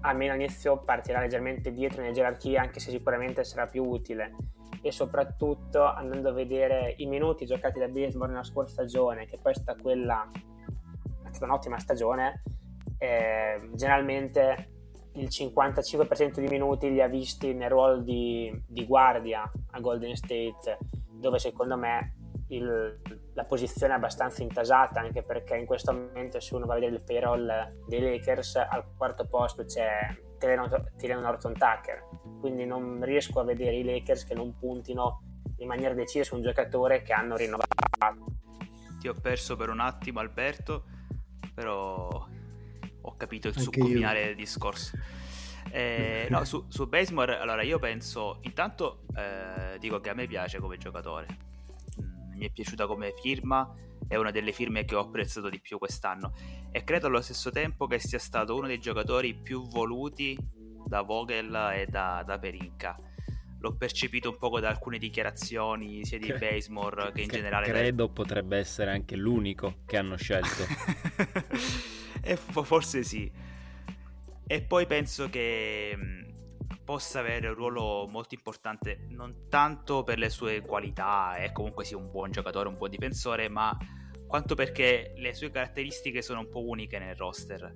almeno 0.00 0.32
all'inizio 0.32 0.78
partirà 0.84 1.20
leggermente 1.20 1.72
dietro 1.72 2.02
nelle 2.02 2.12
gerarchie 2.12 2.58
anche 2.58 2.78
se 2.78 2.90
sicuramente 2.90 3.42
sarà 3.44 3.66
più 3.66 3.84
utile 3.84 4.34
e 4.82 4.92
soprattutto 4.92 5.84
andando 5.84 6.28
a 6.28 6.32
vedere 6.32 6.94
i 6.98 7.06
minuti 7.06 7.46
giocati 7.46 7.78
da 7.78 7.88
Basemore 7.88 8.30
nella 8.30 8.44
scorsa 8.44 8.74
stagione 8.74 9.26
che 9.26 9.38
poi 9.38 9.52
è 9.52 9.54
stata 9.56 9.80
quella 9.80 10.30
è 11.28 11.34
stata 11.34 11.44
un'ottima 11.44 11.78
stagione. 11.78 12.42
Eh, 12.98 13.70
generalmente 13.74 14.77
il 15.18 15.28
55% 15.28 16.40
di 16.40 16.46
minuti 16.46 16.90
li 16.90 17.00
ha 17.00 17.08
visti 17.08 17.52
nel 17.54 17.70
ruolo 17.70 17.98
di, 17.98 18.52
di 18.66 18.86
guardia 18.86 19.50
a 19.70 19.80
Golden 19.80 20.14
State, 20.16 20.78
dove 21.10 21.38
secondo 21.38 21.76
me 21.76 22.14
il, 22.48 23.00
la 23.34 23.44
posizione 23.44 23.92
è 23.92 23.96
abbastanza 23.96 24.42
intasata, 24.42 25.00
anche 25.00 25.22
perché 25.22 25.56
in 25.56 25.66
questo 25.66 25.92
momento 25.92 26.40
se 26.40 26.54
uno 26.54 26.66
va 26.66 26.72
a 26.72 26.76
vedere 26.76 26.96
il 26.96 27.02
payroll 27.02 27.46
dei 27.86 28.00
Lakers, 28.00 28.56
al 28.56 28.84
quarto 28.96 29.26
posto 29.26 29.64
c'è 29.64 30.16
Tyrion 30.38 31.20
Norton 31.20 31.52
Tucker, 31.52 32.04
quindi 32.40 32.64
non 32.64 33.02
riesco 33.02 33.40
a 33.40 33.44
vedere 33.44 33.76
i 33.76 33.84
Lakers 33.84 34.24
che 34.24 34.34
non 34.34 34.56
puntino 34.58 35.22
in 35.58 35.66
maniera 35.66 35.94
decisa 35.94 36.24
su 36.24 36.36
un 36.36 36.42
giocatore 36.42 37.02
che 37.02 37.12
hanno 37.12 37.36
rinnovato. 37.36 37.66
Ti 39.00 39.08
ho 39.08 39.14
perso 39.20 39.56
per 39.56 39.68
un 39.68 39.80
attimo 39.80 40.20
Alberto 40.20 40.84
però 41.58 42.24
ho 43.08 43.16
capito 43.16 43.48
il 43.48 43.54
finale 43.54 44.24
del 44.26 44.36
discorso. 44.36 44.96
Eh, 45.70 46.28
no, 46.30 46.44
su, 46.44 46.64
su 46.68 46.86
Basemore, 46.86 47.38
allora 47.38 47.62
io 47.62 47.78
penso, 47.78 48.38
intanto 48.42 49.04
eh, 49.16 49.78
dico 49.78 50.00
che 50.00 50.10
a 50.10 50.14
me 50.14 50.26
piace 50.26 50.58
come 50.58 50.78
giocatore, 50.78 51.26
mm, 52.00 52.38
mi 52.38 52.46
è 52.46 52.50
piaciuta 52.50 52.86
come 52.86 53.14
firma, 53.20 53.74
è 54.06 54.16
una 54.16 54.30
delle 54.30 54.52
firme 54.52 54.84
che 54.84 54.94
ho 54.94 55.00
apprezzato 55.00 55.48
di 55.48 55.60
più 55.60 55.78
quest'anno. 55.78 56.32
E 56.70 56.84
credo 56.84 57.06
allo 57.08 57.20
stesso 57.20 57.50
tempo 57.50 57.86
che 57.86 57.98
sia 57.98 58.18
stato 58.18 58.54
uno 58.54 58.66
dei 58.66 58.78
giocatori 58.78 59.34
più 59.34 59.66
voluti 59.68 60.36
da 60.86 61.02
Vogel 61.02 61.72
e 61.74 61.86
da, 61.86 62.22
da 62.24 62.38
Perinca 62.38 62.98
l'ho 63.60 63.76
percepito 63.76 64.30
un 64.30 64.38
poco 64.38 64.60
da 64.60 64.68
alcune 64.68 64.98
dichiarazioni 64.98 66.04
sia 66.04 66.18
di 66.18 66.32
Basemore 66.32 67.12
che 67.12 67.22
in 67.22 67.28
generale. 67.28 67.66
Credo 67.66 68.06
da... 68.06 68.12
potrebbe 68.12 68.58
essere 68.58 68.90
anche 68.90 69.16
l'unico 69.16 69.78
che 69.86 69.96
hanno 69.96 70.16
scelto. 70.16 70.64
e 72.22 72.36
forse 72.36 73.02
sì. 73.02 73.30
E 74.46 74.62
poi 74.62 74.86
penso 74.86 75.28
che 75.28 75.96
possa 76.84 77.20
avere 77.20 77.48
un 77.48 77.54
ruolo 77.54 78.06
molto 78.08 78.34
importante 78.34 79.06
non 79.10 79.48
tanto 79.50 80.04
per 80.04 80.16
le 80.16 80.30
sue 80.30 80.62
qualità 80.62 81.36
e 81.36 81.52
comunque 81.52 81.84
sia 81.84 81.98
un 81.98 82.10
buon 82.10 82.30
giocatore, 82.30 82.68
un 82.68 82.78
buon 82.78 82.88
difensore, 82.88 83.50
ma 83.50 83.76
quanto 84.26 84.54
perché 84.54 85.12
le 85.16 85.34
sue 85.34 85.50
caratteristiche 85.50 86.22
sono 86.22 86.40
un 86.40 86.48
po' 86.48 86.66
uniche 86.66 86.98
nel 86.98 87.14
roster. 87.14 87.74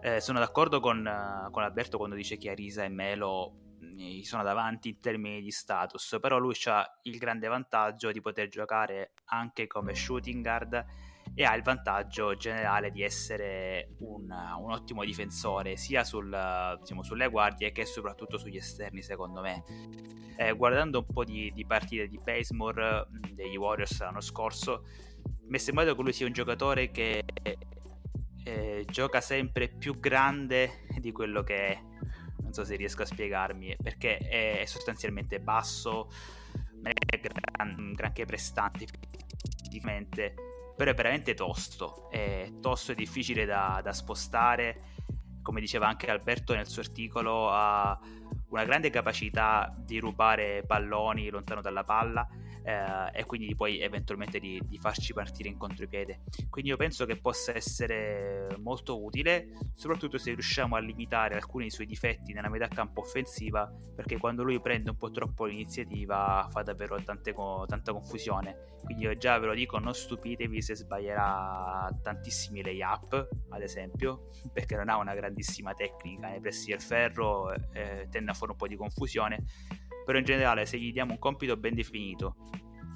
Eh, 0.00 0.20
sono 0.20 0.38
d'accordo 0.38 0.78
con, 0.78 1.48
con 1.50 1.62
Alberto 1.62 1.96
quando 1.96 2.14
dice 2.14 2.36
che 2.36 2.50
Arisa 2.50 2.84
e 2.84 2.88
Melo 2.88 3.63
gli 3.92 4.22
sono 4.24 4.42
davanti 4.42 4.90
in 4.90 5.00
termini 5.00 5.40
di 5.40 5.50
status, 5.50 6.18
però 6.20 6.38
lui 6.38 6.54
ha 6.64 6.98
il 7.02 7.18
grande 7.18 7.48
vantaggio 7.48 8.12
di 8.12 8.20
poter 8.20 8.48
giocare 8.48 9.12
anche 9.26 9.66
come 9.66 9.94
shooting 9.94 10.42
guard 10.42 10.84
e 11.34 11.44
ha 11.44 11.54
il 11.54 11.62
vantaggio 11.62 12.34
generale 12.36 12.90
di 12.90 13.02
essere 13.02 13.94
un, 14.00 14.24
un 14.30 14.72
ottimo 14.72 15.04
difensore 15.04 15.76
sia 15.76 16.04
sul, 16.04 16.28
diciamo, 16.80 17.02
sulle 17.02 17.28
guardie 17.28 17.72
che 17.72 17.86
soprattutto 17.86 18.38
sugli 18.38 18.56
esterni 18.56 19.02
secondo 19.02 19.40
me. 19.40 19.62
Eh, 20.36 20.52
guardando 20.52 20.98
un 20.98 21.12
po' 21.12 21.24
di, 21.24 21.52
di 21.52 21.64
partite 21.64 22.08
di 22.08 22.18
Basemore 22.18 23.06
degli 23.32 23.56
Warriors 23.56 24.00
l'anno 24.00 24.20
scorso 24.20 24.84
mi 25.46 25.56
è 25.56 25.58
sembrato 25.58 25.94
che 25.94 26.02
lui 26.02 26.12
sia 26.12 26.26
un 26.26 26.32
giocatore 26.32 26.90
che 26.90 27.24
eh, 28.44 28.84
gioca 28.86 29.20
sempre 29.20 29.68
più 29.68 29.98
grande 29.98 30.86
di 30.98 31.12
quello 31.12 31.42
che 31.42 31.66
è 31.68 31.82
so 32.52 32.64
se 32.64 32.76
riesco 32.76 33.02
a 33.02 33.06
spiegarmi, 33.06 33.76
perché 33.82 34.18
è, 34.18 34.64
sostanzialmente 34.66 35.40
basso, 35.40 36.10
non 36.82 36.92
è 36.92 37.20
gran, 37.20 37.92
granché 37.92 38.24
prestante 38.24 38.86
fisicamente, 39.62 40.34
però 40.76 40.90
è 40.90 40.94
veramente 40.94 41.34
tosto, 41.34 42.10
è 42.10 42.50
tosto 42.60 42.92
e 42.92 42.94
difficile 42.94 43.44
da, 43.44 43.80
da 43.82 43.92
spostare, 43.92 44.92
come 45.42 45.60
diceva 45.60 45.86
anche 45.86 46.10
Alberto 46.10 46.54
nel 46.54 46.66
suo 46.66 46.82
articolo, 46.82 47.50
ha 47.50 47.98
una 48.48 48.64
grande 48.64 48.90
capacità 48.90 49.74
di 49.76 49.98
rubare 49.98 50.64
palloni 50.66 51.28
lontano 51.28 51.60
dalla 51.60 51.84
palla 51.84 52.26
eh, 52.64 53.10
e 53.12 53.24
quindi 53.26 53.54
poi 53.54 53.80
eventualmente 53.80 54.38
di, 54.38 54.60
di, 54.64 54.78
farci 54.78 55.12
partire 55.12 55.50
in 55.50 55.58
contropiede. 55.58 56.22
Quindi 56.48 56.70
io 56.70 56.76
penso 56.76 57.04
che 57.04 57.16
possa 57.16 57.54
essere 57.54 58.56
molto 58.58 59.02
utile, 59.02 59.48
soprattutto 59.74 60.16
se 60.16 60.32
riusciamo 60.32 60.74
a 60.74 60.78
limitare 60.78 61.34
alcuni 61.34 61.64
dei 61.64 61.72
suoi 61.72 61.86
difetti 61.86 62.32
nella 62.32 62.48
metà 62.48 62.66
campo 62.68 63.02
offensiva, 63.02 63.70
perché 63.94 64.16
quando 64.16 64.42
lui 64.42 64.60
prende 64.60 64.90
un 64.90 64.96
po' 64.96 65.10
troppo 65.10 65.44
l'iniziativa 65.44 66.48
fa 66.50 66.62
davvero 66.62 67.00
tante, 67.02 67.34
tanta 67.66 67.92
confusione. 67.92 68.72
Quindi 68.84 69.04
io 69.04 69.16
già 69.16 69.38
ve 69.38 69.46
lo 69.46 69.54
dico, 69.54 69.78
non 69.78 69.94
stupitevi 69.94 70.60
se 70.60 70.74
sbaglierà 70.76 71.88
tantissimi 72.02 72.62
layup, 72.62 73.28
ad 73.50 73.62
esempio, 73.62 74.28
perché 74.52 74.76
non 74.76 74.88
ha 74.88 74.96
una 74.96 75.14
grandissima 75.14 75.74
tecnica 75.74 76.28
nei 76.28 76.40
pressi 76.40 76.70
del 76.70 76.80
ferro, 76.80 77.52
eh, 77.72 78.08
tende 78.10 78.30
a 78.30 78.34
fare 78.34 78.52
un 78.52 78.56
po' 78.56 78.66
di 78.66 78.76
confusione 78.76 79.44
però 80.04 80.18
in 80.18 80.24
generale 80.24 80.66
se 80.66 80.78
gli 80.78 80.92
diamo 80.92 81.12
un 81.12 81.18
compito 81.18 81.56
ben 81.56 81.74
definito 81.74 82.36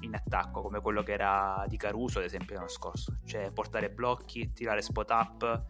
in 0.01 0.15
attacco 0.15 0.61
come 0.61 0.79
quello 0.79 1.03
che 1.03 1.11
era 1.11 1.65
di 1.67 1.75
Caruso 1.75 2.19
ad 2.19 2.25
esempio 2.25 2.55
l'anno 2.55 2.69
scorso 2.69 3.19
cioè 3.25 3.51
portare 3.51 3.89
blocchi, 3.89 4.53
tirare 4.53 4.81
spot 4.81 5.09
up 5.09 5.65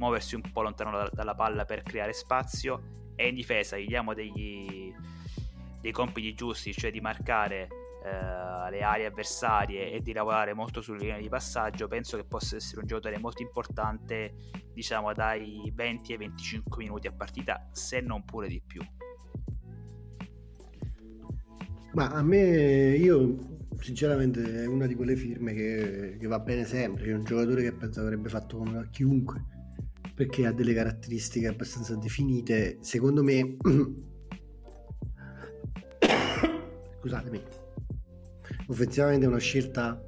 muoversi 0.00 0.34
un 0.34 0.42
po' 0.52 0.62
lontano 0.62 0.90
da, 0.90 1.10
dalla 1.12 1.34
palla 1.34 1.64
per 1.64 1.82
creare 1.82 2.12
spazio 2.12 2.98
e 3.14 3.28
in 3.28 3.34
difesa 3.34 3.76
gli 3.76 3.86
diamo 3.86 4.14
degli, 4.14 4.92
dei 5.80 5.92
compiti 5.92 6.34
giusti, 6.34 6.72
cioè 6.72 6.90
di 6.90 7.02
marcare 7.02 7.68
eh, 8.02 8.70
le 8.70 8.82
aree 8.82 9.04
avversarie 9.04 9.92
e 9.92 10.00
di 10.00 10.14
lavorare 10.14 10.54
molto 10.54 10.80
sulle 10.80 11.00
linee 11.00 11.20
di 11.20 11.28
passaggio, 11.28 11.86
penso 11.86 12.16
che 12.16 12.24
possa 12.24 12.56
essere 12.56 12.80
un 12.80 12.86
giocatore 12.86 13.18
molto 13.18 13.42
importante, 13.42 14.34
diciamo 14.72 15.12
dai 15.12 15.70
20 15.74 16.12
ai 16.12 16.18
25 16.18 16.82
minuti 16.82 17.06
a 17.06 17.12
partita, 17.12 17.68
se 17.72 18.00
non 18.00 18.24
pure 18.24 18.48
di 18.48 18.62
più. 18.66 18.80
Ma 21.92 22.08
a 22.12 22.22
me, 22.22 22.96
io 22.96 23.58
sinceramente 23.80 24.62
è 24.62 24.66
una 24.66 24.86
di 24.86 24.94
quelle 24.94 25.16
firme 25.16 25.52
che, 25.54 26.16
che 26.20 26.26
va 26.28 26.38
bene 26.38 26.64
sempre, 26.64 27.06
è 27.06 27.14
un 27.14 27.24
giocatore 27.24 27.62
che 27.62 27.72
penso 27.72 28.00
avrebbe 28.00 28.28
fatto 28.28 28.58
come 28.58 28.88
chiunque, 28.92 29.44
perché 30.14 30.46
ha 30.46 30.52
delle 30.52 30.72
caratteristiche 30.72 31.48
abbastanza 31.48 31.96
definite, 31.96 32.78
secondo 32.80 33.24
me... 33.24 33.56
Scusatemi, 37.00 37.42
offensivamente 38.66 39.24
è 39.24 39.28
una 39.28 39.38
scelta, 39.38 40.00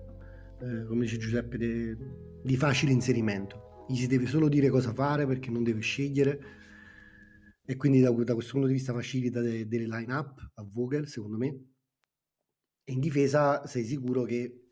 eh, 0.60 0.84
come 0.84 1.00
dice 1.00 1.16
Giuseppe, 1.16 1.56
de, 1.56 1.96
di 2.44 2.56
facile 2.56 2.92
inserimento. 2.92 3.84
Gli 3.88 3.96
si 3.96 4.06
deve 4.06 4.26
solo 4.26 4.48
dire 4.48 4.68
cosa 4.68 4.92
fare 4.92 5.26
perché 5.26 5.50
non 5.50 5.64
deve 5.64 5.80
scegliere 5.80 6.38
e 7.64 7.76
quindi 7.76 8.00
da, 8.00 8.10
da 8.10 8.34
questo 8.34 8.52
punto 8.52 8.66
di 8.66 8.74
vista 8.74 8.92
facilita 8.92 9.40
de, 9.40 9.66
delle 9.66 9.86
line-up 9.86 10.50
a 10.54 10.66
Vogel, 10.70 11.08
secondo 11.08 11.38
me. 11.38 11.71
In 12.86 12.98
difesa 12.98 13.64
sei 13.64 13.84
sicuro 13.84 14.24
che 14.24 14.66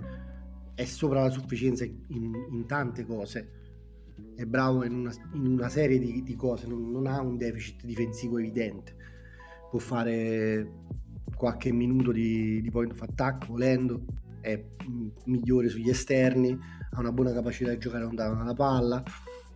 è 0.75 0.85
sopra 0.85 1.23
la 1.23 1.31
sufficienza 1.31 1.85
in, 1.85 2.33
in 2.51 2.67
tante 2.67 3.05
cose. 3.07 3.53
È 4.35 4.45
bravo 4.47 4.85
in 4.85 4.95
una, 4.95 5.13
in 5.35 5.47
una 5.47 5.69
serie 5.69 5.99
di, 6.01 6.23
di 6.25 6.35
cose, 6.35 6.67
non, 6.67 6.91
non 6.91 7.07
ha 7.07 7.21
un 7.21 7.37
deficit 7.37 7.85
difensivo 7.85 8.39
evidente. 8.39 8.97
Può 9.71 9.79
fare 9.79 10.73
qualche 11.37 11.71
minuto 11.71 12.11
di, 12.11 12.61
di 12.61 12.71
point 12.71 12.91
of 12.91 13.01
attack 13.03 13.47
volendo, 13.47 14.05
è 14.41 14.61
migliore 15.27 15.69
sugli 15.69 15.89
esterni, 15.89 16.59
ha 16.91 16.99
una 16.99 17.13
buona 17.13 17.33
capacità 17.33 17.71
di 17.71 17.79
giocare 17.79 18.03
lontano 18.03 18.35
dalla 18.35 18.55
palla, 18.55 19.05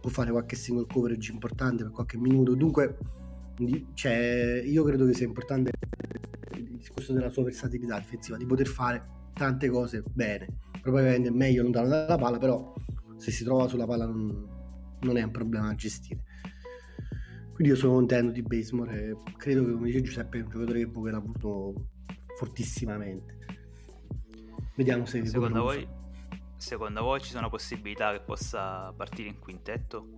può 0.01 0.11
fare 0.11 0.31
qualche 0.31 0.55
single 0.55 0.87
coverage 0.87 1.33
importante 1.33 1.83
per 1.83 1.93
qualche 1.93 2.19
minuto. 2.19 2.55
Dunque, 2.55 2.99
cioè, 3.95 4.63
io 4.65 4.85
credo 4.85 5.07
che 5.07 5.15
sia 5.15 5.27
importante 5.27 5.73
il 6.57 6.77
discorso 6.77 7.13
della 7.13 7.31
sua 7.31 7.45
versatilità 7.45 7.99
difensiva, 7.99 8.37
di 8.37 8.47
poter 8.47 8.67
fare 8.67 9.07
tante 9.33 9.69
cose 9.69 10.03
bene. 10.13 10.59
Probabilmente 10.81 11.29
è 11.29 11.33
meglio 11.33 11.63
lontano 11.63 11.89
dalla 11.89 12.17
palla, 12.17 12.39
però 12.39 12.75
se 13.17 13.31
si 13.31 13.45
trova 13.45 13.69
sulla 13.69 13.87
palla 13.87 14.07
non, 14.07 14.49
non 15.01 15.17
è 15.17 15.23
un 15.23 15.31
problema 15.31 15.69
da 15.69 15.75
gestire. 15.75 16.23
Quindi 17.53 17.73
io 17.73 17.79
sono 17.79 17.95
contento 17.95 18.33
di 18.33 18.43
Basemore 18.43 19.11
e 19.11 19.17
credo 19.37 19.65
che, 19.65 19.73
come 19.73 19.87
dice 19.87 20.03
Giuseppe, 20.03 20.39
è 20.39 20.43
un 20.43 20.51
giocatore 20.51 20.81
che 20.81 20.87
Boca 20.89 21.11
ha 21.13 21.17
avuto 21.17 21.89
fortissimamente. 22.37 23.39
Vediamo 24.75 25.05
se... 25.05 25.25
Secondo 25.25 25.63
voi, 25.63 25.89
secondo 26.57 27.03
voi 27.03 27.21
ci 27.21 27.31
sono 27.31 27.49
possibilità 27.49 28.11
che 28.11 28.21
possa 28.21 28.93
partire 28.97 29.29
in 29.29 29.39
quintetto? 29.39 30.09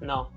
No, 0.00 0.30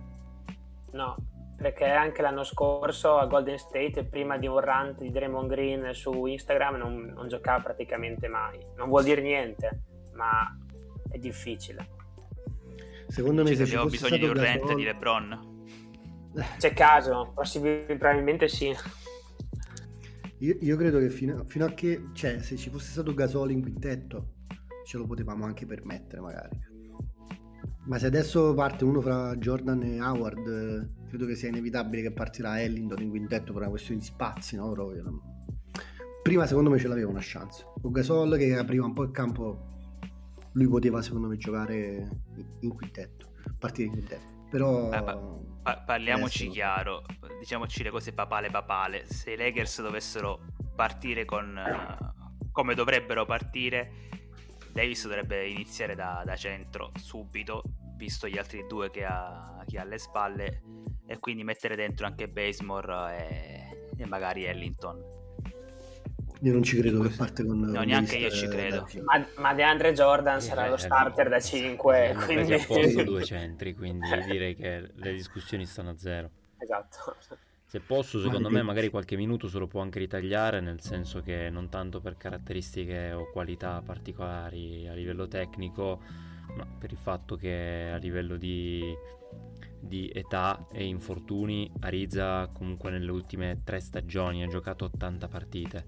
no, 0.94 1.16
perché 1.58 1.86
anche 1.86 2.22
l'anno 2.22 2.44
scorso 2.44 3.18
a 3.18 3.26
Golden 3.26 3.58
State, 3.58 4.06
prima 4.06 4.38
di 4.38 4.46
un 4.46 4.60
rant 4.60 5.02
di 5.02 5.10
Draymond 5.10 5.50
Green 5.50 5.94
su 5.94 6.26
Instagram, 6.26 6.76
non, 6.76 7.12
non 7.16 7.28
giocava 7.28 7.64
praticamente 7.64 8.28
mai. 8.28 8.60
Non 8.76 8.90
vuol 8.90 9.04
dire 9.04 9.22
niente, 9.22 9.82
ma 10.14 10.56
è 11.10 11.18
difficile. 11.18 11.96
Secondo 13.08 13.42
me, 13.42 13.56
se 13.56 13.64
abbiamo 13.64 13.88
bisogno 13.88 14.18
di 14.18 14.26
un 14.26 14.34
rant 14.34 14.76
di 14.76 14.84
LeBron. 14.84 15.56
C'è 16.60 16.74
caso, 16.74 17.34
probabilmente 17.34 18.48
sì. 18.48 18.76
Io, 20.40 20.56
io 20.60 20.78
credo 20.78 21.00
che 21.00 21.10
fino, 21.10 21.44
fino, 21.46 21.66
a 21.66 21.70
che, 21.70 22.10
cioè, 22.14 22.40
se 22.44 22.56
ci 22.58 22.70
fosse 22.70 22.92
stato 22.92 23.16
Gasoli 23.16 23.54
in 23.54 23.62
quintetto, 23.62 24.34
ce 24.86 24.98
lo 24.98 25.08
potevamo 25.08 25.46
anche 25.46 25.66
permettere, 25.66 26.22
magari. 26.22 26.76
Ma 27.86 27.98
se 27.98 28.06
adesso 28.06 28.54
parte 28.54 28.84
uno 28.84 29.02
fra 29.02 29.36
Jordan 29.38 29.82
e 29.82 30.02
Howard, 30.02 30.97
credo 31.08 31.26
che 31.26 31.36
sia 31.36 31.50
inevitabile 31.50 32.02
che 32.02 32.12
partirà 32.12 32.62
Ellington 32.62 33.02
in 33.02 33.10
quintetto 33.10 33.54
per 33.54 33.62
una 33.62 33.70
questione 33.70 34.00
di 34.00 34.06
spazi, 34.06 34.56
no? 34.56 34.72
Proprio. 34.72 35.22
Prima, 36.22 36.46
secondo 36.46 36.70
me, 36.70 36.78
ce 36.78 36.88
l'aveva 36.88 37.10
una 37.10 37.22
chance. 37.22 37.66
Con 37.82 37.92
Gasol 37.92 38.38
che 38.38 38.58
apriva 38.58 38.86
un 38.86 38.94
po' 38.94 39.04
il 39.04 39.12
campo, 39.12 39.76
lui 40.54 40.68
poteva, 40.68 41.02
secondo 41.02 41.28
me, 41.28 41.38
giocare 41.38 42.10
in 42.60 42.74
quintetto, 42.74 43.32
partire 43.58 43.88
in 43.88 43.94
quintetto. 43.94 44.36
Però 44.50 44.90
ah, 44.90 45.04
pa- 45.04 45.78
parliamoci 45.86 46.44
adesso... 46.44 46.54
chiaro, 46.54 47.04
diciamoci 47.40 47.84
le 47.84 47.90
cose 47.90 48.14
papale 48.14 48.50
papale. 48.50 49.06
Se 49.06 49.32
i 49.32 49.38
Lakers 49.38 49.82
dovessero 49.82 50.42
partire 50.76 51.26
con 51.26 51.58
uh, 51.58 52.50
come 52.52 52.76
dovrebbero 52.76 53.26
partire, 53.26 53.92
Davis 54.72 55.04
dovrebbe 55.04 55.48
iniziare 55.48 55.96
da, 55.96 56.24
da, 56.26 56.36
centro 56.36 56.92
subito, 56.96 57.64
visto 57.98 58.28
gli 58.28 58.38
altri 58.38 58.66
due 58.68 58.90
che 58.90 59.04
ha, 59.04 59.62
che 59.68 59.78
ha, 59.78 59.82
alle 59.82 59.98
spalle, 59.98 60.62
e 61.06 61.20
quindi 61.20 61.44
mettere 61.44 61.76
dentro 61.76 62.06
anche 62.06 62.30
Basemore 62.30 63.18
e, 63.18 63.92
e 63.98 64.06
magari 64.06 64.46
Ellington. 64.46 65.16
Io 66.42 66.54
non 66.54 66.62
ci 66.62 66.78
credo 66.78 67.02
che 67.02 67.10
parte 67.10 67.44
con... 67.44 67.60
No, 67.60 67.82
neanche 67.82 68.18
io 68.18 68.30
ci 68.30 68.48
credo. 68.48 68.88
Ma, 69.04 69.26
ma 69.38 69.54
DeAndre 69.56 69.92
Jordan 69.94 70.40
sarà 70.40 70.68
eh, 70.68 70.70
lo 70.70 70.78
starter 70.78 71.30
da 71.30 71.40
5. 71.40 72.16
Quindi... 72.26 72.54
a 72.54 72.64
posto 72.64 73.02
due 73.04 73.24
centri, 73.24 73.74
quindi 73.74 74.08
direi 74.30 74.56
che 74.56 74.92
le 74.94 75.14
discussioni 75.14 75.66
stanno 75.66 75.90
a 75.90 75.98
zero. 75.98 76.30
Esatto. 76.60 77.16
Se 77.66 77.82
posso, 77.82 78.22
secondo 78.22 78.50
me 78.50 78.62
magari 78.62 78.90
qualche 78.90 79.18
minuto 79.18 79.50
se 79.50 79.58
lo 79.58 79.68
può 79.68 79.82
anche 79.82 80.00
ritagliare, 80.00 80.62
nel 80.62 80.80
senso 80.80 81.22
che 81.22 81.50
non 81.50 81.70
tanto 81.70 82.00
per 82.00 82.16
caratteristiche 82.16 83.12
o 83.12 83.30
qualità 83.32 83.82
particolari 83.84 84.88
a 84.88 84.94
livello 84.94 85.28
tecnico, 85.28 86.02
ma 86.56 86.66
per 86.66 86.92
il 86.92 86.98
fatto 86.98 87.36
che 87.36 87.92
a 87.94 87.98
livello 87.98 88.38
di, 88.38 88.96
di 89.80 90.10
età 90.14 90.68
e 90.72 90.86
infortuni 90.86 91.72
Ariza 91.80 92.48
comunque 92.54 92.92
nelle 92.92 93.12
ultime 93.12 93.62
tre 93.64 93.80
stagioni 93.80 94.44
ha 94.44 94.48
giocato 94.48 94.86
80 94.86 95.28
partite. 95.28 95.88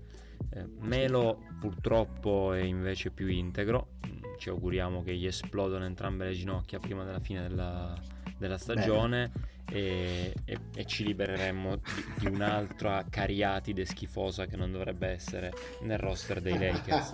Eh, 0.52 0.66
Melo 0.80 1.44
purtroppo 1.60 2.54
è 2.54 2.62
invece 2.62 3.12
più 3.12 3.28
integro, 3.28 3.98
mm, 4.08 4.38
ci 4.38 4.50
auguriamo 4.50 5.04
che 5.04 5.16
gli 5.16 5.26
esplodano 5.26 5.86
entrambe 5.86 6.26
le 6.26 6.34
ginocchia 6.34 6.80
prima 6.80 7.04
della 7.04 7.20
fine 7.20 7.42
della, 7.42 7.94
della 8.38 8.58
stagione 8.58 9.32
e, 9.70 10.34
e, 10.46 10.58
e, 10.74 10.86
ci 10.86 11.04
libereremmo 11.04 11.76
di, 11.76 11.82
di, 12.20 12.28
un'altra 12.28 13.06
cariatide 13.08 13.86
schifosa 13.86 14.48
che 14.48 14.56
non 14.56 14.72
dovrebbe 14.72 15.08
essere 15.08 15.54
nel 15.82 16.00
roster 16.00 16.42
dei 16.42 16.58
Lakers. 16.58 17.12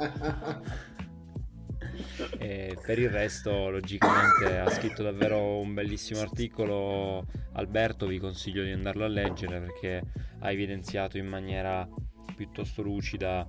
E 2.37 2.77
per 2.85 2.99
il 2.99 3.09
resto, 3.09 3.69
logicamente, 3.69 4.57
ha 4.57 4.69
scritto 4.69 5.03
davvero 5.03 5.57
un 5.57 5.73
bellissimo 5.73 6.19
articolo. 6.19 7.25
Alberto, 7.53 8.07
vi 8.07 8.19
consiglio 8.19 8.63
di 8.63 8.71
andarlo 8.71 9.05
a 9.05 9.07
leggere 9.07 9.59
perché 9.59 10.03
ha 10.39 10.51
evidenziato 10.51 11.17
in 11.17 11.27
maniera 11.27 11.87
piuttosto 12.35 12.81
lucida 12.81 13.47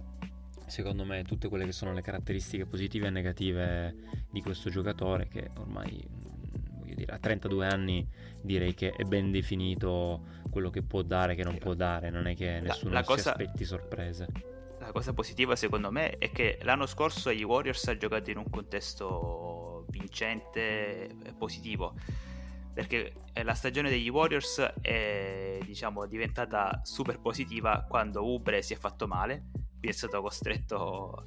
secondo 0.66 1.04
me 1.04 1.22
tutte 1.22 1.48
quelle 1.48 1.64
che 1.64 1.72
sono 1.72 1.92
le 1.92 2.02
caratteristiche 2.02 2.66
positive 2.66 3.06
e 3.06 3.11
negative 3.11 3.94
di 4.30 4.40
questo 4.42 4.68
giocatore 4.68 5.28
che 5.28 5.50
ormai 5.59 6.04
voglio 6.78 6.94
dire 6.94 7.12
a 7.12 7.18
32 7.18 7.66
anni 7.66 8.06
direi 8.40 8.74
che 8.74 8.90
è 8.90 9.04
ben 9.04 9.30
definito 9.30 10.24
quello 10.50 10.70
che 10.70 10.82
può 10.82 11.02
dare 11.02 11.32
e 11.32 11.37
che 11.37 11.44
non 11.44 11.59
può 11.59 11.74
dare. 11.74 12.11
Non 12.11 12.26
è 12.26 12.35
che 12.35 12.61
nessuno 12.61 12.92
la, 12.92 13.00
la 13.00 13.04
cosa, 13.04 13.22
si 13.22 13.28
aspetti 13.28 13.64
sorprese 13.64 14.55
la 14.87 14.92
cosa 14.92 15.12
positiva 15.12 15.57
secondo 15.57 15.90
me 15.90 16.16
è 16.16 16.31
che 16.31 16.61
l'anno 16.62 16.87
scorso 16.87 17.31
i 17.31 17.42
Warriors 17.42 17.88
ha 17.88 17.96
giocato 17.96 18.31
in 18.31 18.38
un 18.38 18.49
contesto 18.49 19.85
vincente 19.88 21.09
e 21.09 21.35
positivo 21.37 21.94
perché 22.72 23.14
eh, 23.33 23.42
la 23.42 23.55
stagione 23.55 23.90
degli 23.90 24.09
Warriors 24.09 24.61
è 24.81 25.59
diciamo, 25.64 26.07
diventata 26.07 26.83
super 26.85 27.20
positiva 27.20 27.85
quando 27.88 28.22
Ubre 28.33 28.62
si 28.62 28.75
è 28.75 28.77
fatto 28.77 29.09
male, 29.09 29.46
quindi 29.53 29.88
è 29.88 29.92
stato 29.92 30.20
costretto 30.20 31.25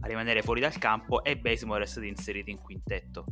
a 0.00 0.06
rimanere 0.06 0.42
fuori 0.42 0.60
dal 0.60 0.76
campo 0.76 1.24
e 1.24 1.38
Basemore 1.38 1.84
è 1.84 1.86
stato 1.86 2.04
inserito 2.04 2.50
in 2.50 2.58
quintetto. 2.58 3.24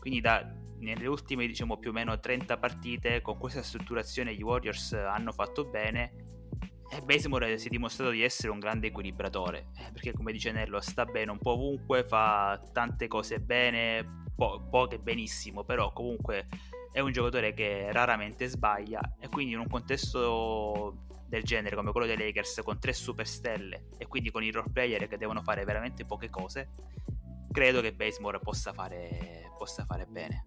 Quindi 0.00 0.20
da, 0.20 0.44
nelle 0.80 1.06
ultime 1.06 1.46
diciamo, 1.46 1.78
più 1.78 1.90
o 1.90 1.92
meno 1.92 2.18
30 2.18 2.58
partite 2.58 3.20
con 3.20 3.38
questa 3.38 3.62
strutturazione 3.62 4.34
gli 4.34 4.42
Warriors 4.42 4.92
hanno 4.94 5.30
fatto 5.30 5.64
bene 5.64 6.31
e 6.92 7.00
Basemore 7.00 7.56
si 7.56 7.68
è 7.68 7.70
dimostrato 7.70 8.10
di 8.10 8.22
essere 8.22 8.52
un 8.52 8.58
grande 8.58 8.88
equilibratore, 8.88 9.68
eh, 9.78 9.90
perché 9.92 10.12
come 10.12 10.30
dice 10.30 10.52
Nello 10.52 10.78
sta 10.80 11.06
bene 11.06 11.30
un 11.30 11.38
po' 11.38 11.52
ovunque, 11.52 12.04
fa 12.04 12.60
tante 12.70 13.08
cose 13.08 13.40
bene, 13.40 14.26
po- 14.36 14.62
poche 14.70 14.98
benissimo, 14.98 15.64
però 15.64 15.90
comunque 15.94 16.48
è 16.92 17.00
un 17.00 17.10
giocatore 17.10 17.54
che 17.54 17.90
raramente 17.92 18.46
sbaglia 18.46 19.00
e 19.18 19.28
quindi 19.28 19.54
in 19.54 19.60
un 19.60 19.68
contesto 19.68 21.06
del 21.26 21.42
genere 21.42 21.74
come 21.76 21.92
quello 21.92 22.06
dei 22.06 22.18
Lakers 22.18 22.60
con 22.62 22.78
tre 22.78 22.92
superstelle 22.92 23.88
e 23.96 24.06
quindi 24.06 24.30
con 24.30 24.44
i 24.44 24.50
role 24.50 24.70
player 24.70 25.08
che 25.08 25.16
devono 25.16 25.42
fare 25.42 25.64
veramente 25.64 26.04
poche 26.04 26.28
cose, 26.28 26.74
credo 27.50 27.80
che 27.80 27.94
Basemore 27.94 28.38
possa 28.38 28.74
fare, 28.74 29.50
possa 29.56 29.86
fare 29.86 30.04
bene. 30.04 30.44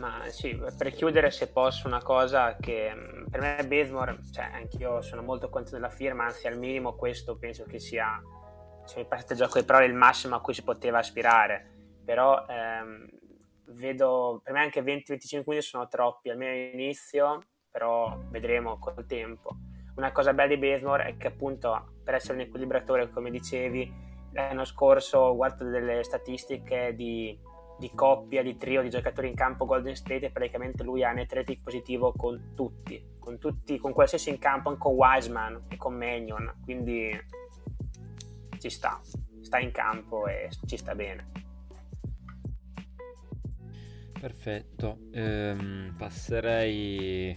Ma 0.00 0.22
sì, 0.30 0.58
per 0.78 0.92
chiudere 0.92 1.30
se 1.30 1.52
posso 1.52 1.86
una 1.86 2.02
cosa 2.02 2.56
che 2.56 2.90
mm, 2.94 3.26
per 3.26 3.40
me 3.40 3.66
Bazemore, 3.66 4.20
cioè 4.32 4.48
anch'io 4.50 5.02
sono 5.02 5.20
molto 5.20 5.50
contento 5.50 5.76
della 5.76 5.90
firma, 5.90 6.24
anzi 6.24 6.46
al 6.46 6.56
minimo 6.56 6.94
questo 6.94 7.36
penso 7.36 7.64
che 7.64 7.78
sia, 7.78 8.18
se 8.86 9.00
mi 9.00 9.06
passate 9.06 9.34
gioco 9.34 9.58
di 9.58 9.66
parole, 9.66 9.84
il 9.84 9.92
massimo 9.92 10.36
a 10.36 10.40
cui 10.40 10.54
si 10.54 10.62
poteva 10.62 11.00
aspirare, 11.00 11.98
però 12.02 12.46
ehm, 12.48 13.08
vedo, 13.72 14.40
per 14.42 14.54
me 14.54 14.60
anche 14.60 14.82
20-25 14.82 15.42
minuti 15.44 15.60
sono 15.60 15.86
troppi, 15.86 16.30
almeno 16.30 16.52
all'inizio, 16.52 17.42
però 17.70 18.18
vedremo 18.30 18.78
col 18.78 19.04
tempo. 19.04 19.50
Una 19.96 20.12
cosa 20.12 20.32
bella 20.32 20.54
di 20.54 20.56
Bazemore 20.56 21.04
è 21.04 21.16
che 21.18 21.26
appunto 21.26 21.96
per 22.02 22.14
essere 22.14 22.34
un 22.34 22.40
equilibratore, 22.40 23.10
come 23.10 23.30
dicevi, 23.30 24.08
l'anno 24.32 24.64
scorso 24.64 25.18
ho 25.18 25.36
guardato 25.36 25.64
delle 25.64 26.02
statistiche 26.04 26.94
di 26.94 27.38
di 27.80 27.90
coppia, 27.94 28.42
di 28.42 28.56
trio 28.58 28.82
di 28.82 28.90
giocatori 28.90 29.28
in 29.28 29.34
campo 29.34 29.64
Golden 29.64 29.96
State 29.96 30.26
e 30.26 30.30
praticamente 30.30 30.84
lui 30.84 31.02
ha 31.02 31.10
un 31.10 31.18
atletic 31.18 31.62
positivo 31.62 32.12
con 32.12 32.52
tutti, 32.54 33.16
con 33.18 33.38
tutti, 33.38 33.78
con 33.78 33.92
qualsiasi 33.92 34.28
in 34.28 34.38
campo, 34.38 34.68
anche 34.68 34.82
con 34.82 34.94
Wiseman 34.94 35.64
e 35.68 35.76
con 35.78 35.94
Magnon, 35.94 36.60
quindi 36.62 37.10
ci 38.58 38.68
sta, 38.68 39.00
sta 39.40 39.58
in 39.58 39.72
campo 39.72 40.26
e 40.26 40.50
ci 40.66 40.76
sta 40.76 40.94
bene. 40.94 41.32
Perfetto, 44.20 44.98
ehm, 45.12 45.94
passerei 45.96 47.34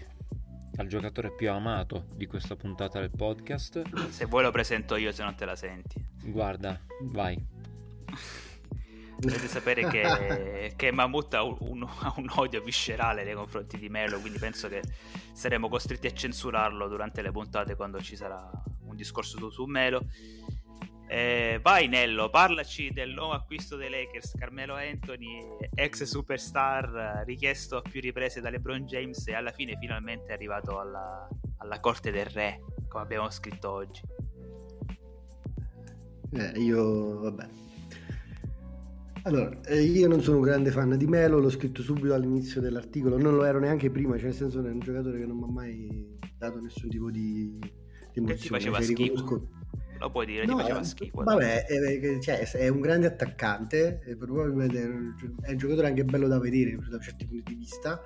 al 0.75 0.87
giocatore 0.87 1.31
più 1.31 1.49
amato 1.49 2.07
di 2.13 2.25
questa 2.25 2.57
puntata 2.57 2.99
del 2.99 3.11
podcast. 3.11 4.09
Se 4.09 4.25
vuoi 4.25 4.43
lo 4.43 4.51
presento 4.51 4.97
io 4.97 5.13
se 5.13 5.23
non 5.23 5.35
te 5.35 5.45
la 5.45 5.55
senti. 5.55 6.05
Guarda, 6.25 6.77
vai. 7.03 7.52
Dovete 9.23 9.47
sapere 9.47 9.87
che, 9.87 10.73
che 10.75 10.91
Mammoth 10.91 11.33
ha 11.33 11.43
un, 11.43 11.87
ha 12.01 12.13
un, 12.17 12.27
odio 12.35 12.61
viscerale 12.61 13.23
nei 13.23 13.35
confronti 13.35 13.77
di 13.77 13.87
Melo, 13.87 14.19
quindi 14.19 14.37
penso 14.37 14.67
che 14.67 14.81
saremo 15.31 15.69
costretti 15.69 16.07
a 16.07 16.13
censurarlo 16.13 16.89
durante 16.89 17.21
le 17.21 17.31
puntate 17.31 17.75
quando 17.75 18.01
ci 18.01 18.17
sarà 18.17 18.49
un 18.85 18.95
discorso 18.95 19.37
su, 19.37 19.49
su 19.49 19.63
Melo. 19.63 20.05
Eh, 21.07 21.59
vai 21.61 21.87
Nello, 21.87 22.29
parlaci 22.29 22.91
del 22.91 23.11
nuovo 23.11 23.33
acquisto 23.33 23.77
dei 23.77 23.89
Lakers, 23.89 24.33
Carmelo 24.37 24.75
Anthony, 24.75 25.41
ex 25.73 26.03
superstar, 26.03 27.23
richiesto 27.25 27.77
a 27.77 27.81
più 27.81 28.01
riprese 28.01 28.41
da 28.41 28.49
LeBron 28.49 28.85
James 28.85 29.25
e 29.27 29.35
alla 29.35 29.51
fine 29.51 29.77
finalmente 29.79 30.31
è 30.31 30.33
arrivato 30.33 30.79
alla, 30.79 31.27
alla 31.59 31.79
corte 31.79 32.11
del 32.11 32.25
re, 32.25 32.61
come 32.89 33.03
abbiamo 33.03 33.29
scritto 33.29 33.71
oggi. 33.71 34.01
Eh, 36.33 36.59
io, 36.59 37.19
vabbè, 37.19 37.47
allora, 39.23 39.61
eh, 39.61 39.81
io 39.81 40.07
non 40.07 40.21
sono 40.21 40.37
un 40.37 40.43
grande 40.43 40.71
fan 40.71 40.97
di 40.97 41.07
Melo, 41.07 41.39
l'ho 41.39 41.49
scritto 41.49 41.81
subito 41.81 42.13
all'inizio 42.13 42.59
dell'articolo, 42.59 43.17
non 43.17 43.35
lo 43.35 43.45
ero 43.45 43.59
neanche 43.59 43.89
prima, 43.89 44.15
cioè 44.15 44.25
nel 44.25 44.33
senso 44.33 44.61
che 44.61 44.67
è 44.67 44.71
un 44.71 44.79
giocatore 44.79 45.19
che 45.19 45.25
non 45.25 45.37
mi 45.37 45.43
ha 45.43 45.51
mai 45.51 46.17
dato 46.37 46.59
nessun 46.59 46.89
tipo 46.89 47.09
di, 47.09 47.57
di 47.59 48.19
emozione. 48.19 48.35
Che 48.35 48.41
ti 48.41 48.47
faceva 48.49 48.77
cioè, 48.77 48.85
schifo? 48.85 49.13
Riconosco... 49.13 49.49
Lo 49.99 50.11
puoi 50.11 50.25
dire, 50.25 50.45
no, 50.45 50.55
ti 50.55 50.61
faceva 50.61 50.83
schifo. 50.83 51.23
Vabbè, 51.23 51.65
è, 51.65 52.19
cioè, 52.19 52.39
è, 52.39 52.67
un 52.67 52.81
grande 52.81 53.07
attaccante, 53.07 54.01
probabilmente 54.19 54.81
è 54.81 55.51
un 55.51 55.57
giocatore 55.57 55.87
anche 55.87 56.03
bello 56.03 56.27
da 56.27 56.39
vedere 56.39 56.77
da 56.89 56.99
certi 56.99 57.25
punti 57.25 57.53
di 57.53 57.59
vista, 57.59 58.01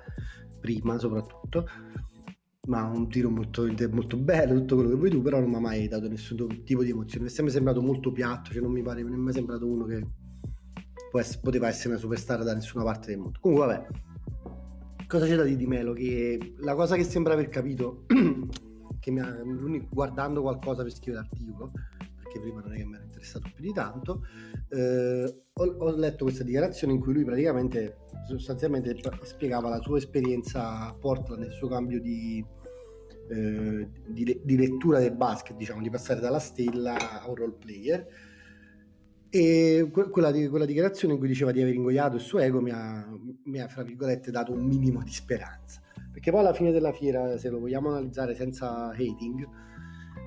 prima 0.60 0.98
soprattutto, 0.98 1.66
ma 2.68 2.84
un 2.84 3.08
tiro 3.08 3.28
molto, 3.30 3.66
molto 3.90 4.16
bello, 4.16 4.54
tutto 4.54 4.76
quello 4.76 4.90
che 4.90 4.96
vuoi 4.96 5.10
tu, 5.10 5.20
però 5.20 5.40
non 5.40 5.50
mi 5.50 5.56
ha 5.56 5.60
mai 5.60 5.88
dato 5.88 6.08
nessun 6.08 6.62
tipo 6.62 6.84
di 6.84 6.90
emozione, 6.90 7.24
mi 7.24 7.30
è 7.30 7.34
sempre 7.34 7.52
sembrato 7.52 7.82
molto 7.82 8.12
piatto, 8.12 8.52
cioè 8.52 8.62
non 8.62 8.70
mi 8.70 8.82
pare, 8.82 9.02
non 9.02 9.14
è 9.14 9.16
mai 9.16 9.32
sembrato 9.32 9.66
uno 9.66 9.84
che 9.84 10.06
poteva 11.40 11.68
essere 11.68 11.90
una 11.90 11.98
superstar 11.98 12.42
da 12.42 12.54
nessuna 12.54 12.84
parte 12.84 13.08
del 13.08 13.18
mondo. 13.18 13.38
Comunque, 13.40 13.66
vabbè, 13.66 13.86
cosa 15.06 15.26
c'è 15.26 15.36
da 15.36 15.42
dire 15.42 15.56
di 15.56 15.66
Melo? 15.66 15.92
Che 15.92 16.54
la 16.58 16.74
cosa 16.74 16.96
che 16.96 17.04
sembra 17.04 17.32
aver 17.32 17.48
capito, 17.48 18.04
che 19.00 19.10
mi 19.10 19.20
ha, 19.20 19.40
guardando 19.90 20.42
qualcosa 20.42 20.82
per 20.82 20.92
scrivere 20.92 21.24
l'articolo, 21.24 21.72
perché 22.22 22.40
prima 22.40 22.60
non 22.60 22.72
è 22.72 22.76
che 22.76 22.84
mi 22.84 22.94
era 22.94 23.04
interessato 23.04 23.50
più 23.54 23.64
di 23.64 23.72
tanto, 23.72 24.22
eh, 24.68 25.42
ho, 25.52 25.64
ho, 25.64 25.96
letto 25.96 26.24
questa 26.24 26.44
dichiarazione 26.44 26.92
in 26.92 27.00
cui 27.00 27.14
lui 27.14 27.24
praticamente, 27.24 27.98
sostanzialmente, 28.28 28.96
spiegava 29.22 29.70
la 29.70 29.80
sua 29.80 29.96
esperienza 29.98 30.88
a 30.88 30.94
Portland, 30.94 31.44
il 31.44 31.52
suo 31.52 31.68
cambio 31.68 32.00
di, 32.00 32.44
eh, 33.30 33.88
di, 34.06 34.40
di 34.44 34.56
lettura 34.56 34.98
del 34.98 35.14
basket, 35.14 35.56
diciamo, 35.56 35.80
di 35.80 35.90
passare 35.90 36.20
dalla 36.20 36.38
stella 36.38 37.22
a 37.22 37.28
un 37.28 37.34
role 37.34 37.56
player 37.58 38.06
e 39.30 39.88
quella, 39.92 40.32
quella, 40.32 40.64
dichiarazione 40.64 41.14
in 41.14 41.18
cui 41.18 41.28
diceva 41.28 41.52
di 41.52 41.60
aver 41.60 41.74
ingoiato 41.74 42.16
il 42.16 42.22
suo 42.22 42.38
ego 42.38 42.60
mi 42.60 42.70
ha, 42.70 43.06
mi 43.44 43.60
ha, 43.60 43.68
fra 43.68 43.82
virgolette, 43.82 44.30
dato 44.30 44.52
un 44.52 44.64
minimo 44.64 45.02
di 45.02 45.12
speranza. 45.12 45.80
Perché 46.10 46.30
poi 46.30 46.40
alla 46.40 46.54
fine 46.54 46.72
della 46.72 46.92
fiera, 46.92 47.36
se 47.36 47.50
lo 47.50 47.58
vogliamo 47.60 47.90
analizzare 47.90 48.34
senza 48.34 48.88
hating, 48.90 49.46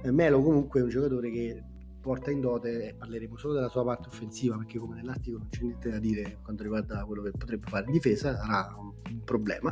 eh, 0.04 0.12
Melo 0.12 0.42
comunque 0.42 0.80
è 0.80 0.84
un 0.84 0.90
giocatore 0.90 1.32
che 1.32 1.64
porta 2.00 2.32
in 2.32 2.42
dote, 2.42 2.90
e 2.90 2.94
parleremo 2.94 3.38
solo 3.38 3.54
della 3.54 3.70
sua 3.70 3.84
parte 3.84 4.10
offensiva, 4.10 4.58
perché 4.58 4.78
come 4.78 4.96
nell'articolo 4.96 5.40
non 5.40 5.50
c'è 5.50 5.62
niente 5.64 5.90
da 5.90 6.00
dire 6.00 6.40
quanto 6.44 6.64
riguarda 6.64 7.04
quello 7.06 7.24
che 7.24 7.32
potrebbe 7.32 7.68
fare 7.68 7.86
in 7.86 7.92
difesa, 7.92 8.36
sarà 8.36 8.76
un, 8.78 8.90
problema. 9.24 9.72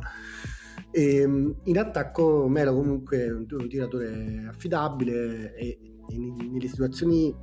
E, 0.92 1.18
ehm, 1.18 1.56
in 1.63 1.78
attacco 1.78 2.48
Melo 2.48 2.74
comunque 2.74 3.26
è 3.26 3.32
un, 3.32 3.46
un 3.50 3.70
tiratore 3.70 4.46
affidabile 4.48 5.56
e, 5.56 5.80
e 6.08 6.18
nelle 6.18 6.68
situazioni 6.68 7.34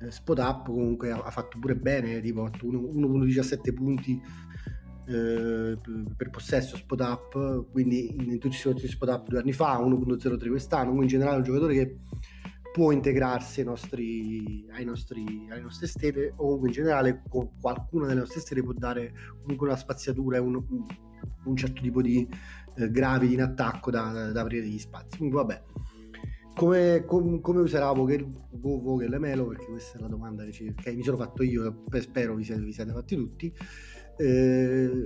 eh, 0.00 0.10
spot 0.10 0.38
up 0.38 0.66
comunque 0.66 1.10
ha, 1.10 1.30
fatto 1.30 1.58
pure 1.58 1.76
bene, 1.76 2.20
tipo 2.20 2.44
1.17 2.44 3.74
punti 3.74 4.20
eh, 5.06 5.78
per 6.16 6.30
possesso 6.30 6.76
spot 6.76 7.00
up, 7.00 7.70
quindi 7.70 8.14
in, 8.14 8.30
in 8.32 8.38
tutti 8.38 8.54
i 8.54 8.58
situazioni 8.58 8.92
spot 8.92 9.08
up 9.08 9.28
due 9.28 9.40
anni 9.40 9.52
fa, 9.52 9.78
1.03 9.78 10.48
quest'anno, 10.48 10.92
quindi 10.92 11.04
in 11.04 11.08
generale 11.08 11.34
è 11.34 11.38
un 11.38 11.44
giocatore 11.44 11.74
che 11.74 11.98
può 12.72 12.92
integrarsi 12.92 13.60
ai 13.60 13.66
nostri, 13.66 14.66
ai 14.72 14.84
nostri, 14.84 15.48
alle 15.50 15.60
nostre 15.60 15.86
stelle 15.88 16.32
o 16.36 16.36
comunque 16.36 16.68
in 16.68 16.74
generale 16.74 17.22
con 17.28 17.50
qualcuna 17.60 18.06
delle 18.06 18.20
nostre 18.20 18.40
stelle 18.40 18.62
può 18.62 18.72
dare 18.72 19.12
comunque 19.42 19.66
una 19.66 19.76
spaziatura 19.76 20.36
e 20.36 20.40
un, 20.40 20.62
un, 21.44 21.56
certo 21.56 21.82
tipo 21.82 22.00
di 22.00 22.28
eh, 22.76 22.90
gravidi 22.90 23.34
in 23.34 23.42
attacco 23.42 23.90
da, 23.90 24.30
da, 24.30 24.40
aprire 24.40 24.62
degli 24.62 24.78
spazi. 24.78 25.16
Quindi 25.16 25.34
vabbè, 25.34 25.62
come, 26.54 27.04
com, 27.06 27.40
come 27.40 27.60
userà 27.60 27.90
Vogel, 27.92 28.26
Vogel 28.50 29.18
Melo? 29.18 29.46
Perché 29.46 29.66
questa 29.66 29.98
è 29.98 30.00
la 30.00 30.08
domanda 30.08 30.44
che, 30.44 30.52
ci, 30.52 30.74
che 30.74 30.92
mi 30.92 31.02
sono 31.02 31.16
fatto 31.16 31.42
io 31.42 31.84
e 31.90 32.00
spero 32.00 32.34
vi 32.34 32.44
siate, 32.44 32.62
vi 32.62 32.72
siate 32.72 32.92
fatti 32.92 33.16
tutti. 33.16 33.54
Eh, 34.16 35.02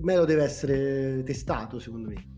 Melo 0.00 0.24
deve 0.24 0.42
essere 0.42 1.22
testato, 1.24 1.78
secondo 1.78 2.08
me. 2.08 2.36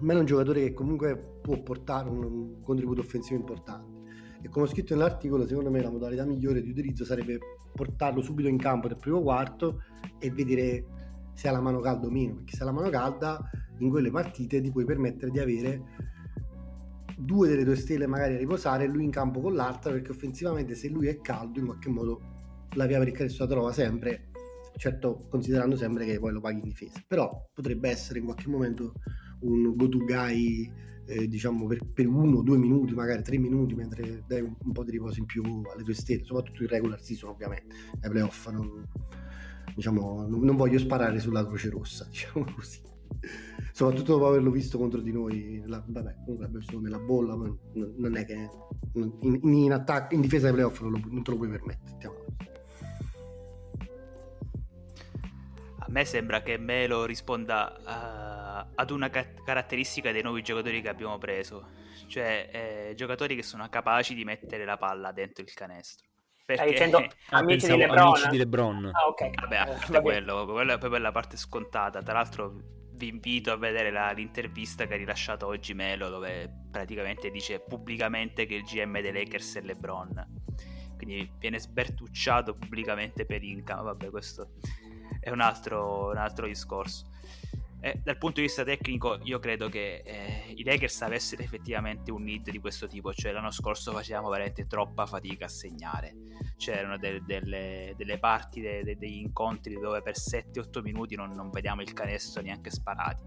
Melo 0.00 0.18
è 0.18 0.20
un 0.20 0.26
giocatore 0.26 0.60
che 0.60 0.72
comunque 0.74 1.38
può 1.40 1.60
portare 1.62 2.08
un, 2.08 2.22
un 2.22 2.60
contributo 2.62 3.00
offensivo 3.00 3.38
importante. 3.38 3.96
E 4.40 4.48
come 4.48 4.66
ho 4.66 4.68
scritto 4.68 4.94
nell'articolo, 4.94 5.46
secondo 5.46 5.70
me 5.70 5.82
la 5.82 5.90
modalità 5.90 6.24
migliore 6.24 6.62
di 6.62 6.70
utilizzo 6.70 7.04
sarebbe 7.04 7.38
portarlo 7.74 8.20
subito 8.20 8.48
in 8.48 8.56
campo 8.56 8.88
nel 8.88 8.96
primo 8.96 9.20
quarto 9.20 9.82
e 10.18 10.30
vedere 10.30 10.84
se 11.32 11.48
ha 11.48 11.52
la 11.52 11.60
mano 11.60 11.80
calda 11.80 12.06
o 12.06 12.10
meno. 12.10 12.34
Perché 12.36 12.56
se 12.56 12.62
ha 12.62 12.66
la 12.66 12.72
mano 12.72 12.90
calda, 12.90 13.50
in 13.78 13.90
quelle 13.90 14.10
partite 14.10 14.60
ti 14.60 14.70
puoi 14.70 14.84
permettere 14.84 15.30
di 15.30 15.38
avere 15.38 15.82
due 17.18 17.48
delle 17.48 17.64
due 17.64 17.76
stelle 17.76 18.06
magari 18.06 18.34
a 18.34 18.38
riposare 18.38 18.86
lui 18.86 19.04
in 19.04 19.10
campo 19.10 19.40
con 19.40 19.54
l'altra 19.54 19.90
perché 19.90 20.12
offensivamente 20.12 20.74
se 20.74 20.88
lui 20.88 21.08
è 21.08 21.20
caldo 21.20 21.58
in 21.58 21.66
qualche 21.66 21.88
modo 21.88 22.20
la 22.74 22.86
via 22.86 22.98
per 22.98 23.08
il 23.08 23.14
canestro 23.14 23.44
la 23.44 23.50
trova 23.50 23.72
sempre 23.72 24.28
certo 24.78 25.26
considerando 25.28 25.76
sempre 25.76 26.06
che 26.06 26.18
poi 26.18 26.32
lo 26.32 26.40
paghi 26.40 26.60
in 26.60 26.68
difesa. 26.68 27.02
Però 27.06 27.50
potrebbe 27.52 27.90
essere 27.90 28.20
in 28.20 28.24
qualche 28.24 28.48
momento 28.48 28.94
un 29.40 29.76
go 29.76 29.88
to 29.88 29.98
guy 29.98 30.72
eh, 31.06 31.28
diciamo 31.28 31.66
per, 31.66 31.80
per, 31.92 32.06
uno, 32.06 32.42
due 32.42 32.56
minuti 32.56 32.94
magari 32.94 33.22
tre 33.22 33.38
minuti 33.38 33.74
mentre 33.74 34.24
dai 34.26 34.40
un, 34.40 34.54
un, 34.58 34.72
po' 34.72 34.84
di 34.84 34.92
riposo 34.92 35.18
in 35.18 35.26
più 35.26 35.42
alle 35.42 35.82
tue 35.82 35.94
stelle 35.94 36.24
soprattutto 36.24 36.62
in 36.62 36.68
regular 36.68 37.00
season 37.02 37.30
ovviamente. 37.30 37.74
Ai 38.00 38.10
playoff 38.10 38.48
non, 38.50 38.86
diciamo, 39.74 40.26
non, 40.26 40.40
non 40.40 40.56
voglio 40.56 40.78
sparare 40.78 41.18
sulla 41.18 41.46
croce 41.46 41.70
rossa 41.70 42.06
diciamo 42.10 42.46
così 42.54 42.80
soprattutto 43.72 44.12
dopo 44.12 44.26
averlo 44.26 44.50
visto 44.50 44.78
contro 44.78 45.00
di 45.00 45.12
noi 45.12 45.62
la, 45.66 45.82
vabbè 45.86 46.14
comunque 46.24 46.44
l'abbiamo 46.44 46.58
visto 46.58 46.80
nella 46.80 46.98
bolla 46.98 47.36
ma 47.36 47.54
non 47.72 48.16
è 48.16 48.24
che 48.24 48.48
in, 48.94 49.38
in, 49.42 49.72
attacco, 49.72 50.14
in 50.14 50.20
difesa 50.20 50.48
ai 50.48 50.54
playoff 50.54 50.80
non, 50.80 50.92
lo, 50.92 51.00
non 51.08 51.22
te 51.22 51.30
lo 51.30 51.36
puoi 51.36 51.48
permettere 51.48 52.26
a 55.78 55.86
me 55.90 56.04
sembra 56.04 56.42
che 56.42 56.58
Melo 56.58 57.04
risponda 57.06 58.66
uh, 58.66 58.72
ad 58.74 58.90
una 58.90 59.10
ca- 59.10 59.32
caratteristica 59.44 60.12
dei 60.12 60.22
nuovi 60.22 60.42
giocatori 60.42 60.82
che 60.82 60.88
abbiamo 60.88 61.16
preso 61.18 61.76
cioè 62.08 62.48
eh, 62.90 62.94
giocatori 62.94 63.36
che 63.36 63.42
sono 63.42 63.68
capaci 63.68 64.14
di 64.14 64.24
mettere 64.24 64.64
la 64.64 64.76
palla 64.76 65.12
dentro 65.12 65.44
il 65.44 65.52
canestro 65.52 66.06
perché... 66.48 66.62
Stai 66.62 66.70
dicendo 66.70 66.96
ah, 67.28 67.38
amici, 67.38 67.66
di 67.66 67.76
Lebron? 67.76 68.06
amici 68.06 68.28
di 68.30 68.38
Lebron. 68.38 68.90
Ah, 68.94 69.06
ok. 69.06 69.40
Vabbè, 69.42 69.56
a 69.56 69.66
parte 69.66 70.00
quello, 70.00 70.46
quello 70.46 70.72
è 70.72 70.78
proprio 70.78 70.98
la 70.98 71.12
parte 71.12 71.36
scontata. 71.36 72.02
Tra 72.02 72.14
l'altro, 72.14 72.77
vi 72.98 73.08
invito 73.08 73.50
a 73.52 73.56
vedere 73.56 73.90
la, 73.90 74.10
l'intervista 74.10 74.86
che 74.86 74.94
ha 74.94 74.96
rilasciato 74.98 75.46
oggi 75.46 75.72
Melo 75.72 76.10
dove 76.10 76.52
praticamente 76.70 77.30
dice 77.30 77.60
pubblicamente 77.60 78.44
che 78.44 78.56
il 78.56 78.64
GM 78.64 79.00
dei 79.00 79.12
Lakers 79.12 79.56
è 79.56 79.60
LeBron 79.62 80.42
quindi 80.96 81.30
viene 81.38 81.58
sbertucciato 81.58 82.54
pubblicamente 82.54 83.24
per 83.24 83.42
Inca 83.42 83.76
vabbè 83.76 84.10
questo 84.10 84.50
è 85.20 85.30
un 85.30 85.40
altro, 85.40 86.08
un 86.10 86.16
altro 86.16 86.46
discorso. 86.46 87.06
Eh, 87.80 88.00
dal 88.02 88.18
punto 88.18 88.40
di 88.40 88.46
vista 88.46 88.64
tecnico, 88.64 89.20
io 89.22 89.38
credo 89.38 89.68
che 89.68 90.02
eh, 90.04 90.52
i 90.54 90.64
Lakers 90.64 91.02
avessero 91.02 91.42
effettivamente 91.42 92.10
un 92.10 92.24
need 92.24 92.50
di 92.50 92.58
questo 92.58 92.88
tipo, 92.88 93.12
cioè 93.12 93.30
l'anno 93.30 93.52
scorso 93.52 93.92
facevamo 93.92 94.28
veramente 94.28 94.66
troppa 94.66 95.06
fatica 95.06 95.44
a 95.44 95.48
segnare. 95.48 96.14
C'erano 96.56 96.98
del, 96.98 97.24
delle, 97.24 97.94
delle, 97.96 98.18
parti, 98.18 98.60
de, 98.60 98.82
de, 98.82 98.96
degli 98.96 99.18
incontri 99.18 99.78
dove 99.78 100.02
per 100.02 100.14
7-8 100.16 100.82
minuti 100.82 101.14
non, 101.14 101.30
non, 101.30 101.50
vediamo 101.50 101.82
il 101.82 101.92
canestro 101.92 102.42
neanche 102.42 102.70
sparati. 102.70 103.22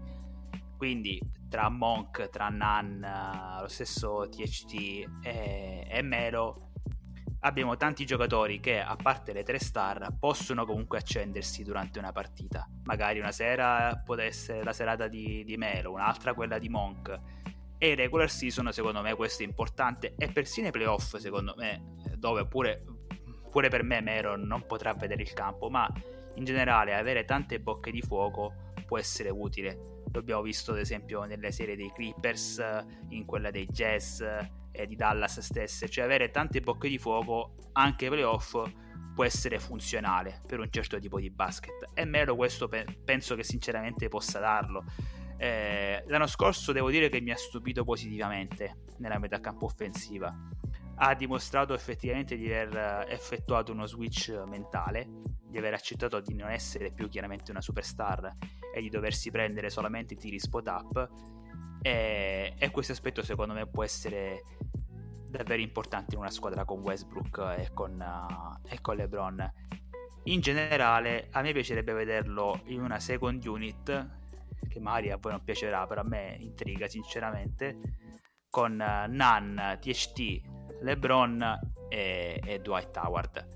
Quindi 0.76 1.18
tra 1.48 1.70
Monk, 1.70 2.28
tra 2.28 2.48
Nan, 2.48 3.58
lo 3.60 3.68
stesso 3.68 4.28
THT 4.28 4.74
e, 5.22 5.86
e 5.88 6.02
Melo, 6.02 6.71
abbiamo 7.44 7.76
tanti 7.76 8.04
giocatori 8.04 8.60
che, 8.60 8.80
a 8.80 8.96
parte 8.96 9.32
le 9.32 9.42
tre 9.42 9.58
star, 9.58 10.14
possono 10.18 10.64
comunque 10.64 10.98
accendersi 10.98 11.62
durante 11.62 11.98
una 11.98 12.12
partita. 12.12 12.68
Magari 12.84 13.18
una 13.18 13.32
sera 13.32 14.00
può 14.04 14.16
essere 14.16 14.62
la 14.62 14.72
serata 14.72 15.08
di, 15.08 15.44
di 15.44 15.56
Melo, 15.56 15.92
un'altra 15.92 16.34
quella 16.34 16.58
di 16.58 16.68
Monk. 16.68 17.20
E 17.78 17.88
in 17.88 17.96
regular 17.96 18.30
season, 18.30 18.72
secondo 18.72 19.02
me, 19.02 19.14
questo 19.14 19.42
è 19.42 19.46
importante. 19.46 20.14
E 20.16 20.30
persino 20.30 20.68
i 20.68 20.70
playoff, 20.70 21.16
secondo 21.16 21.54
me, 21.56 21.96
dove 22.16 22.46
pure, 22.46 22.84
pure 23.50 23.68
per 23.68 23.82
me 23.82 24.00
Melo 24.00 24.36
non 24.36 24.64
potrà 24.66 24.94
vedere 24.94 25.22
il 25.22 25.32
campo, 25.32 25.68
ma 25.68 25.90
in 26.34 26.44
generale 26.44 26.94
avere 26.94 27.24
tante 27.24 27.58
bocche 27.60 27.90
di 27.90 28.02
fuoco 28.02 28.72
può 28.86 28.98
essere 28.98 29.30
utile. 29.30 30.02
L'abbiamo 30.12 30.42
visto 30.42 30.72
ad 30.72 30.78
esempio 30.78 31.24
nelle 31.24 31.50
serie 31.50 31.74
dei 31.74 31.90
Clippers, 31.92 32.62
in 33.08 33.24
quella 33.24 33.50
dei 33.50 33.66
Jazz 33.66 34.22
e 34.72 34.86
di 34.86 34.96
Dallas 34.96 35.40
stesse, 35.40 35.88
cioè 35.88 36.04
avere 36.04 36.30
tante 36.30 36.60
bocche 36.60 36.88
di 36.88 36.98
fuoco 36.98 37.54
anche 37.72 38.08
playoff 38.08 38.56
può 39.14 39.24
essere 39.24 39.58
funzionale 39.58 40.40
per 40.46 40.58
un 40.58 40.70
certo 40.70 40.98
tipo 40.98 41.20
di 41.20 41.30
basket 41.30 41.90
e 41.94 42.04
Melo 42.04 42.34
questo 42.34 42.66
pe- 42.68 42.86
penso 43.04 43.34
che 43.34 43.44
sinceramente 43.44 44.08
possa 44.08 44.38
darlo. 44.38 44.84
Eh, 45.36 46.04
l'anno 46.06 46.26
scorso 46.26 46.72
devo 46.72 46.90
dire 46.90 47.08
che 47.08 47.20
mi 47.20 47.30
ha 47.30 47.36
stupito 47.36 47.84
positivamente 47.84 48.84
nella 48.98 49.18
metà 49.18 49.40
campo 49.40 49.66
offensiva. 49.66 50.34
Ha 50.94 51.14
dimostrato 51.14 51.74
effettivamente 51.74 52.36
di 52.36 52.52
aver 52.52 53.06
effettuato 53.08 53.72
uno 53.72 53.86
switch 53.86 54.30
mentale, 54.46 55.08
di 55.44 55.58
aver 55.58 55.74
accettato 55.74 56.20
di 56.20 56.34
non 56.34 56.50
essere 56.50 56.92
più 56.92 57.08
chiaramente 57.08 57.50
una 57.50 57.60
superstar 57.60 58.36
e 58.74 58.80
di 58.80 58.88
doversi 58.88 59.30
prendere 59.30 59.68
solamente 59.68 60.14
tiri 60.14 60.38
spot 60.38 60.68
up 60.68 61.10
e, 61.82 62.54
e 62.56 62.70
questo 62.70 62.92
aspetto 62.92 63.22
secondo 63.22 63.52
me 63.52 63.66
può 63.66 63.82
essere 63.82 64.44
davvero 65.28 65.60
importante 65.60 66.14
in 66.14 66.20
una 66.20 66.30
squadra 66.30 66.64
con 66.64 66.80
Westbrook 66.80 67.38
e 67.58 67.70
con, 67.72 67.98
uh, 67.98 68.66
e 68.68 68.80
con 68.80 68.96
LeBron. 68.96 69.52
In 70.24 70.40
generale, 70.40 71.28
a 71.32 71.42
me 71.42 71.52
piacerebbe 71.52 71.92
vederlo 71.92 72.60
in 72.66 72.80
una 72.80 73.00
second 73.00 73.44
unit, 73.44 74.08
che 74.68 74.78
magari 74.78 75.10
a 75.10 75.16
voi 75.16 75.32
non 75.32 75.42
piacerà, 75.42 75.86
però 75.86 76.02
a 76.02 76.04
me 76.04 76.36
intriga 76.38 76.86
sinceramente, 76.86 77.80
con 78.48 78.72
uh, 78.72 79.10
Nan, 79.10 79.78
THT, 79.80 80.40
LeBron 80.82 81.58
e, 81.88 82.40
e 82.44 82.60
Dwight 82.60 82.96
Howard. 82.98 83.48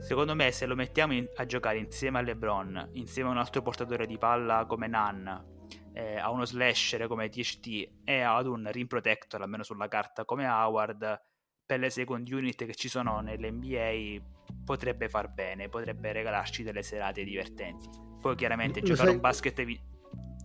Secondo 0.00 0.34
me, 0.34 0.52
se 0.52 0.66
lo 0.66 0.74
mettiamo 0.74 1.14
in, 1.14 1.26
a 1.36 1.44
giocare 1.46 1.78
insieme 1.78 2.18
a 2.18 2.22
LeBron, 2.22 2.90
insieme 2.92 3.28
a 3.28 3.32
un 3.32 3.38
altro 3.38 3.60
portatore 3.62 4.06
di 4.06 4.16
palla 4.16 4.64
come 4.66 4.86
Nan, 4.86 5.53
eh, 5.92 6.16
a 6.16 6.30
uno 6.30 6.44
slasher 6.44 7.06
come 7.06 7.28
THT 7.28 7.88
e 8.04 8.20
ad 8.20 8.46
un 8.46 8.68
rim 8.70 8.86
protector, 8.86 9.40
almeno 9.42 9.62
sulla 9.62 9.88
carta, 9.88 10.24
come 10.24 10.46
Howard, 10.46 11.20
per 11.64 11.78
le 11.78 11.90
second 11.90 12.30
unit 12.30 12.64
che 12.64 12.74
ci 12.74 12.88
sono 12.88 13.20
nell'NBA, 13.20 14.22
potrebbe 14.64 15.08
far 15.08 15.32
bene, 15.32 15.68
potrebbe 15.68 16.12
regalarci 16.12 16.62
delle 16.62 16.82
serate 16.82 17.24
divertenti. 17.24 17.88
Poi 18.20 18.34
chiaramente 18.34 18.80
lo 18.80 18.86
giocare 18.86 19.08
sai... 19.08 19.14
un 19.16 19.20
basket... 19.20 19.64
Vi... 19.64 19.80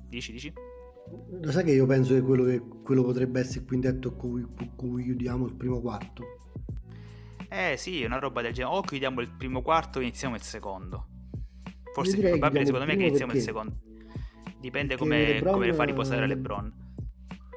Dici, 0.08 0.32
dici? 0.32 0.54
Lo 1.42 1.52
sai 1.52 1.64
che 1.64 1.72
io 1.72 1.86
penso 1.86 2.14
che 2.14 2.22
quello, 2.22 2.44
che 2.44 2.62
quello 2.84 3.04
potrebbe 3.04 3.40
essere 3.40 3.62
il 3.62 3.66
quintetto 3.66 4.16
con 4.16 4.54
cui, 4.56 4.72
cui 4.76 5.04
chiudiamo 5.04 5.46
il 5.46 5.56
primo 5.56 5.82
quarto? 5.82 6.24
Eh 7.50 7.76
sì, 7.78 8.04
una 8.04 8.20
roba 8.20 8.42
del 8.42 8.54
genere. 8.54 8.76
O 8.76 8.82
chiudiamo 8.82 9.22
il 9.22 9.30
primo 9.30 9.62
quarto 9.62 10.00
o 10.00 10.02
iniziamo 10.02 10.36
il 10.36 10.42
secondo. 10.42 11.08
Forse 11.94 12.18
è 12.18 12.20
più 12.20 12.30
probabile 12.30 12.66
secondo 12.66 12.86
me 12.86 12.96
che 12.96 13.06
iniziamo 13.06 13.32
perché... 13.32 13.38
il 13.40 13.44
secondo 13.44 13.89
Dipende 14.60 14.98
come, 14.98 15.26
Lebron... 15.26 15.54
come 15.54 15.74
far 15.74 15.88
riposare 15.88 16.28
LeBron. 16.28 16.74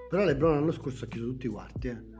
Però 0.08 0.24
LeBron 0.24 0.54
l'anno 0.54 0.72
scorso 0.72 1.04
ha 1.04 1.08
chiuso 1.08 1.26
tutti 1.26 1.46
i 1.46 1.48
quarti, 1.48 1.88
eh. 1.88 2.10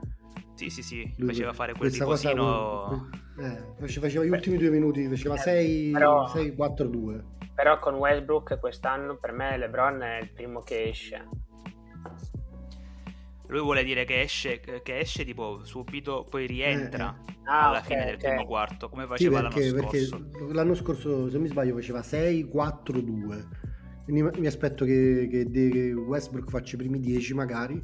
Sì, 0.55 0.71
sì, 0.71 0.83
sì, 0.83 1.15
Lui, 1.17 1.29
faceva 1.29 1.53
fare 1.53 1.73
quel 1.73 1.91
riposino... 1.91 2.45
Cosa, 2.45 3.09
eh, 3.39 3.75
faceva 3.79 4.09
gli 4.09 4.29
ultimi 4.29 4.57
due 4.59 4.71
minuti, 4.71 5.09
faceva 5.09 5.35
6-4-2. 5.37 7.15
Eh, 7.15 7.25
però 7.55 7.79
con 7.79 7.95
Westbrook 7.95 8.59
quest'anno 8.59 9.17
per 9.17 9.33
me 9.33 9.57
LeBron 9.57 10.03
è 10.03 10.19
il 10.21 10.31
primo 10.31 10.61
che 10.61 10.89
esce. 10.89 11.29
Lui 13.49 13.61
vuole 13.61 13.85
dire 13.85 14.05
che 14.05 14.23
esce, 14.23 14.61
che 14.61 14.99
esce 14.99 15.25
tipo 15.25 15.63
subito, 15.65 16.27
poi 16.29 16.47
rientra 16.47 17.15
eh, 17.27 17.33
eh. 17.33 17.37
Ah, 17.45 17.69
alla 17.69 17.79
okay, 17.79 17.89
fine 17.89 18.05
del 18.07 18.15
okay. 18.15 18.31
primo 18.31 18.47
quarto, 18.47 18.89
come 18.89 19.07
faceva 19.07 19.51
sì, 19.51 19.71
perché, 19.71 19.71
l'anno 19.71 19.91
scorso. 19.91 20.29
Perché 20.31 20.53
l'anno 20.55 20.75
scorso, 20.75 21.27
se 21.27 21.33
non 21.33 21.43
mi 21.43 21.49
sbaglio, 21.49 21.75
faceva 21.75 22.01
6-4-2 22.01 23.47
quindi 24.05 24.23
mi 24.41 24.47
aspetto 24.47 24.85
che, 24.85 25.29
che 25.31 25.93
Westbrook 25.93 26.51
faccia 26.51 26.75
i 26.75 26.79
primi 26.79 27.01
10 27.01 27.35
magari 27.35 27.83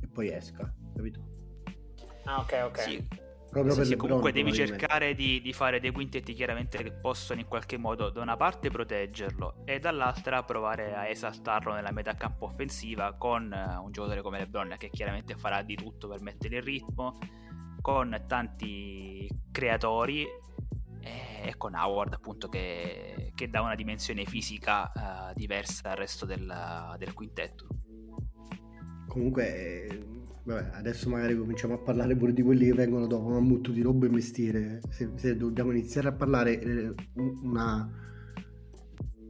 e 0.00 0.08
poi 0.08 0.32
esca, 0.32 0.72
capito? 0.94 1.20
Ah, 2.24 2.40
ok, 2.40 2.62
ok. 2.66 2.80
Sì. 2.80 3.08
Proprio 3.50 3.74
sì, 3.74 3.84
sì, 3.84 3.96
comunque 3.96 4.30
devi 4.30 4.52
cercare 4.52 5.12
di, 5.12 5.40
di, 5.40 5.52
fare 5.52 5.80
dei 5.80 5.90
quintetti 5.90 6.34
chiaramente 6.34 6.78
che 6.84 6.92
possono 6.92 7.40
in 7.40 7.48
qualche 7.48 7.76
modo 7.76 8.08
da 8.08 8.22
una 8.22 8.36
parte 8.36 8.70
proteggerlo 8.70 9.62
e 9.64 9.80
dall'altra 9.80 10.44
provare 10.44 10.94
a 10.94 11.08
esaltarlo 11.08 11.74
nella 11.74 11.90
metà 11.90 12.14
campo 12.14 12.44
offensiva 12.44 13.14
con 13.18 13.52
uh, 13.52 13.82
un 13.82 13.90
giocatore 13.90 14.22
come 14.22 14.38
LeBron 14.38 14.76
che 14.78 14.88
chiaramente 14.88 15.34
farà 15.34 15.62
di 15.62 15.74
tutto 15.74 16.06
per 16.06 16.20
mettere 16.20 16.58
il 16.58 16.62
ritmo 16.62 17.18
con 17.80 18.24
tanti 18.28 19.28
creatori 19.50 20.24
e 21.02 21.54
con 21.56 21.74
Howard 21.74 22.12
appunto 22.12 22.48
che, 22.48 23.32
che 23.34 23.48
dà 23.48 23.62
una 23.62 23.74
dimensione 23.74 24.24
fisica 24.24 24.92
uh, 24.94 25.34
diversa 25.34 25.82
dal 25.82 25.96
resto 25.96 26.26
del, 26.26 26.94
del 26.98 27.14
quintetto. 27.14 27.66
Comunque, 29.08 29.88
eh, 29.88 30.06
vabbè, 30.44 30.70
adesso 30.74 31.08
magari 31.08 31.36
cominciamo 31.36 31.74
a 31.74 31.78
parlare 31.78 32.14
pure 32.16 32.32
di 32.32 32.42
quelli 32.42 32.66
che 32.66 32.74
vengono 32.74 33.06
dopo, 33.06 33.28
Mammut 33.28 33.70
di 33.70 33.82
roba 33.82 34.06
e 34.06 34.10
mestiere. 34.10 34.80
Se, 34.88 35.10
se, 35.16 35.36
dobbiamo 35.36 35.72
iniziare 35.72 36.08
a 36.08 36.12
parlare, 36.12 36.60
eh, 36.60 36.94
una, 37.42 37.90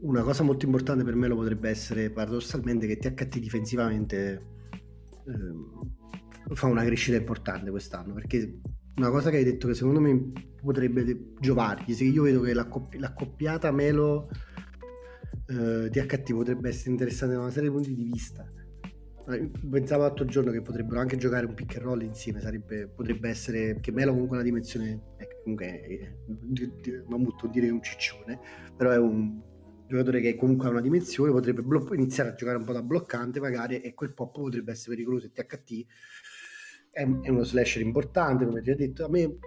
una, 0.02 0.22
cosa 0.22 0.42
molto 0.42 0.66
importante 0.66 1.02
per 1.02 1.14
me 1.14 1.28
lo 1.28 1.36
potrebbe 1.36 1.70
essere 1.70 2.10
paradossalmente 2.10 2.86
che 2.86 2.98
THT 2.98 3.38
difensivamente 3.38 4.46
eh, 5.26 6.54
fa 6.54 6.66
una 6.66 6.84
crescita 6.84 7.16
importante 7.16 7.70
quest'anno 7.70 8.12
perché 8.12 8.60
una 9.00 9.10
cosa 9.10 9.30
che 9.30 9.38
hai 9.38 9.44
detto 9.44 9.66
che 9.66 9.74
secondo 9.74 9.98
me 9.98 10.32
potrebbe 10.62 11.32
giovargli, 11.40 11.94
se 11.94 12.04
io 12.04 12.22
vedo 12.22 12.42
che 12.42 12.52
l'accoppi- 12.52 12.98
l'accoppiata 12.98 13.72
Melo 13.72 14.28
eh, 15.46 15.88
DHT 15.88 16.32
potrebbe 16.34 16.68
essere 16.68 16.90
interessante 16.90 17.34
da 17.34 17.40
una 17.40 17.50
serie 17.50 17.70
di 17.70 17.74
punti 17.74 17.94
di 17.94 18.04
vista. 18.04 18.46
Pensavo 19.70 20.02
l'altro 20.02 20.24
giorno 20.24 20.50
che 20.50 20.60
potrebbero 20.60 20.98
anche 21.00 21.16
giocare 21.16 21.46
un 21.46 21.54
pick 21.54 21.76
and 21.76 21.84
roll 21.84 22.02
insieme, 22.02 22.40
sarebbe, 22.40 22.88
potrebbe 22.88 23.28
essere, 23.28 23.78
che 23.80 23.92
Melo 23.92 24.10
comunque 24.12 24.36
una 24.36 24.44
dimensione, 24.44 25.14
eh, 25.18 25.28
comunque 25.42 26.18
non 27.08 27.26
dire 27.50 27.70
un 27.70 27.82
ciccione, 27.82 28.38
però 28.76 28.90
è 28.90 28.98
un 28.98 29.40
giocatore 29.86 30.20
che 30.20 30.36
comunque 30.36 30.66
ha 30.66 30.70
una 30.70 30.80
dimensione, 30.80 31.30
potrebbe 31.30 31.62
blo- 31.62 31.94
iniziare 31.94 32.30
a 32.30 32.34
giocare 32.34 32.58
un 32.58 32.64
po' 32.64 32.72
da 32.72 32.82
bloccante 32.82 33.40
magari 33.40 33.80
e 33.80 33.94
quel 33.94 34.12
pop 34.12 34.32
potrebbe 34.32 34.72
essere 34.72 34.96
pericoloso 34.96 35.26
e 35.26 35.32
THT 35.32 35.86
è, 36.90 37.02
è 37.02 37.28
uno 37.28 37.42
slasher 37.42 37.82
importante, 37.82 38.44
come 38.44 38.62
ti 38.62 38.70
ho 38.70 38.76
detto. 38.76 39.04
A 39.04 39.08
me 39.08 39.38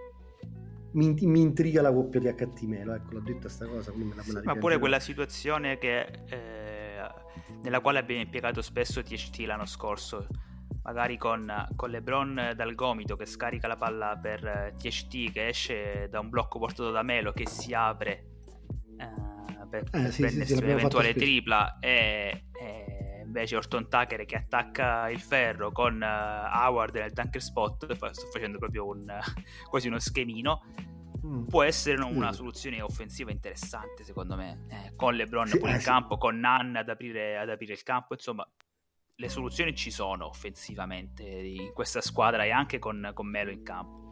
mi, 0.92 1.14
mi, 1.14 1.42
intriga 1.42 1.82
la 1.82 1.92
coppia 1.92 2.20
di 2.20 2.28
HT 2.28 2.62
Melo, 2.64 2.94
ecco, 2.94 3.14
l'ho 3.14 3.22
detto 3.22 3.42
questa 3.42 3.68
cosa. 3.68 3.94
Me 3.96 4.14
la, 4.16 4.24
me 4.26 4.34
la 4.34 4.42
ma 4.44 4.56
pure 4.56 4.78
quella 4.80 5.00
situazione 5.00 5.78
che, 5.78 6.02
eh, 6.28 7.02
nella 7.62 7.80
quale 7.80 8.00
abbiamo 8.00 8.22
impiegato 8.22 8.62
spesso 8.62 9.02
THT 9.02 9.40
l'anno 9.40 9.66
scorso, 9.66 10.28
magari 10.84 11.18
con, 11.18 11.52
con 11.76 11.90
LeBron 11.90 12.54
dal 12.56 12.76
gomito 12.76 13.16
che 13.16 13.26
scarica 13.26 13.68
la 13.68 13.78
palla 13.78 14.18
per 14.22 14.76
THT 14.78 15.32
che 15.32 15.48
esce 15.48 16.08
da 16.10 16.20
un 16.20 16.30
blocco 16.30 16.60
portato 16.60 16.92
da 16.92 17.04
Melo 17.04 17.32
che 17.32 17.48
si 17.48 17.74
apre 17.74 18.26
eh, 18.98 19.68
per, 19.70 19.84
eh, 19.84 19.90
per 19.90 20.12
sì, 20.12 20.22
prendersi 20.22 20.56
sì, 20.56 20.64
un'eventuale 20.64 21.14
tripla 21.14 21.80
e, 21.80 22.46
e 22.60 23.03
invece 23.34 23.56
Orton 23.56 23.90
Tucker 23.90 24.26
che 24.26 24.36
attacca 24.36 25.10
il 25.10 25.20
ferro 25.20 25.72
con 25.72 25.96
uh, 26.00 26.56
Howard 26.56 26.96
nel 26.96 27.14
tanker 27.14 27.42
spot, 27.42 27.92
sto 28.12 28.28
facendo 28.32 28.60
proprio 28.60 28.86
un, 28.86 29.12
quasi 29.70 29.88
uno 29.88 29.98
schemino, 29.98 30.62
mm. 31.26 31.46
può 31.48 31.64
essere 31.64 32.04
una 32.04 32.30
mm. 32.30 32.34
soluzione 32.34 32.82
offensiva 32.82 33.32
interessante 33.32 34.04
secondo 34.04 34.36
me, 34.36 34.68
eh, 34.70 34.96
con 34.96 35.16
LeBron 35.16 35.48
sì, 35.48 35.58
pure 35.58 35.72
eh, 35.72 35.76
in 35.76 35.80
sì. 35.80 35.88
campo, 35.88 36.18
con 36.18 36.38
Nan 36.38 36.76
ad 36.76 36.90
aprire, 36.90 37.38
ad 37.40 37.50
aprire 37.50 37.74
il 37.74 37.82
campo, 37.82 38.14
insomma 38.14 38.48
le 39.16 39.30
soluzioni 39.30 39.76
ci 39.76 39.92
sono 39.92 40.28
offensivamente 40.28 41.24
in 41.24 41.72
questa 41.74 42.02
squadra 42.02 42.44
e 42.46 42.52
anche 42.52 42.78
con, 42.78 43.12
con 43.14 43.28
Melo 43.28 43.52
in 43.52 43.64
campo. 43.64 44.03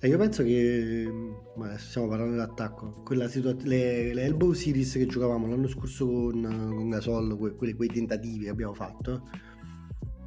E 0.00 0.06
io 0.06 0.16
penso 0.16 0.44
che, 0.44 1.12
adesso 1.58 1.88
stiamo 1.88 2.06
parlando 2.06 2.34
dell'attacco, 2.34 3.02
quella 3.04 3.26
situa- 3.26 3.56
le, 3.62 4.14
le 4.14 4.22
Elbow 4.22 4.52
Series 4.52 4.92
che 4.92 5.06
giocavamo 5.06 5.48
l'anno 5.48 5.66
scorso 5.66 6.06
con, 6.06 6.40
con 6.40 6.88
Gasol, 6.88 7.36
que- 7.36 7.56
quelli- 7.56 7.72
quei 7.72 7.88
tentativi 7.88 8.44
che 8.44 8.50
abbiamo 8.50 8.74
fatto, 8.74 9.28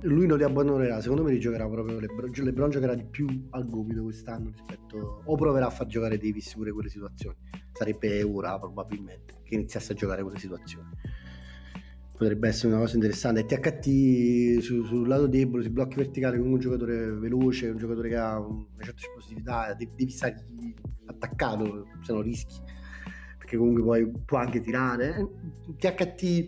lui 0.02 0.28
non 0.28 0.38
li 0.38 0.44
abbandonerà, 0.44 1.00
secondo 1.00 1.24
me 1.24 1.32
li 1.32 1.40
giocherà 1.40 1.70
proprio 1.70 2.02
Lebron, 2.02 2.32
Lebron 2.34 2.70
giocherà 2.70 2.96
di 2.96 3.06
più 3.06 3.48
al 3.52 3.70
gomito 3.70 4.04
quest'anno 4.04 4.50
rispetto, 4.50 5.22
o 5.24 5.36
proverà 5.38 5.68
a 5.68 5.70
far 5.70 5.88
giocare 5.88 6.18
Davis 6.18 6.54
pure 6.54 6.74
quelle 6.74 6.90
situazioni, 6.90 7.38
sarebbe 7.72 8.24
ora 8.24 8.60
probabilmente 8.60 9.36
che 9.44 9.56
iniziasse 9.56 9.94
a 9.94 9.96
giocare 9.96 10.22
quelle 10.22 10.40
situazioni 10.40 10.90
potrebbe 12.22 12.50
essere 12.50 12.68
una 12.68 12.82
cosa 12.82 12.94
interessante. 12.94 13.46
THT 13.46 14.62
su, 14.62 14.84
sul 14.84 15.08
lato 15.08 15.26
debole, 15.26 15.64
sui 15.64 15.72
blocchi 15.72 15.96
verticali, 15.96 16.38
con 16.38 16.52
un 16.52 16.60
giocatore 16.60 17.14
veloce, 17.14 17.70
un 17.70 17.78
giocatore 17.78 18.10
che 18.10 18.16
ha 18.16 18.38
una 18.38 18.84
certa 18.84 19.02
esplosività, 19.02 19.74
devi, 19.74 19.92
devi 19.96 20.12
stare 20.12 20.46
attaccato, 21.08 21.88
se 22.04 22.14
no 22.14 22.22
rischi, 22.22 22.62
perché 23.40 23.58
comunque 23.58 23.82
poi 23.82 24.12
può 24.24 24.38
anche 24.38 24.62
tirare. 24.62 25.30
THT 25.76 26.46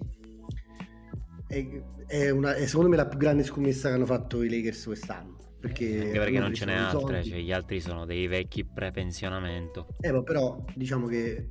è, 1.48 1.82
è, 2.06 2.30
una, 2.30 2.54
è 2.54 2.68
secondo 2.68 2.90
me 2.92 2.96
la 2.96 3.08
più 3.08 3.18
grande 3.18 3.42
scommessa 3.42 3.90
che 3.90 3.96
hanno 3.96 4.06
fatto 4.06 4.44
i 4.44 4.50
Lakers 4.50 4.86
quest'anno. 4.86 5.38
Perché, 5.60 6.02
anche 6.02 6.20
perché 6.20 6.38
non 6.38 6.54
ce 6.54 6.66
n'è 6.66 6.74
altre, 6.74 7.24
cioè 7.24 7.40
gli 7.40 7.52
altri 7.52 7.80
sono 7.80 8.06
dei 8.06 8.28
vecchi 8.28 8.64
pre-pensionamento. 8.64 9.88
Eh, 10.02 10.22
però 10.22 10.64
diciamo 10.76 11.08
che 11.08 11.50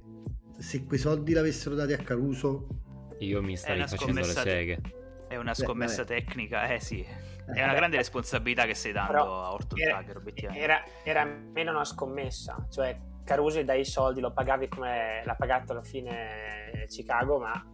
se 0.59 0.85
quei 0.85 1.01
soldi 1.01 1.33
l'avessero 1.33 1.75
dati 1.75 1.93
a 1.93 1.97
Caruso 1.97 2.92
io 3.25 3.43
mi 3.43 3.57
starei 3.57 3.87
facendo 3.87 4.21
le 4.21 4.25
seghe. 4.25 4.81
È 5.29 5.37
una 5.37 5.55
scommessa 5.55 6.05
Beh, 6.05 6.15
tecnica, 6.17 6.67
eh 6.67 6.81
sì. 6.81 7.05
È 7.45 7.63
una 7.63 7.75
grande 7.75 7.97
responsabilità 7.97 8.67
che 8.67 8.75
stai 8.75 8.93
dando 8.93 9.13
Però 9.13 9.45
a 9.45 9.53
Orton 9.53 9.81
era, 9.81 9.99
Tucker, 9.99 10.17
obiettivamente. 10.17 10.65
Era, 10.65 10.83
era 11.03 11.25
meno 11.25 11.71
una 11.71 11.85
scommessa, 11.85 12.67
cioè 12.71 12.97
Carusi 13.25 13.65
dai 13.65 13.85
soldi, 13.85 14.21
lo 14.21 14.33
pagavi 14.33 14.69
come 14.69 15.23
l'ha 15.25 15.35
pagato 15.35 15.73
alla 15.73 15.83
fine 15.83 16.85
Chicago, 16.89 17.39
ma 17.39 17.65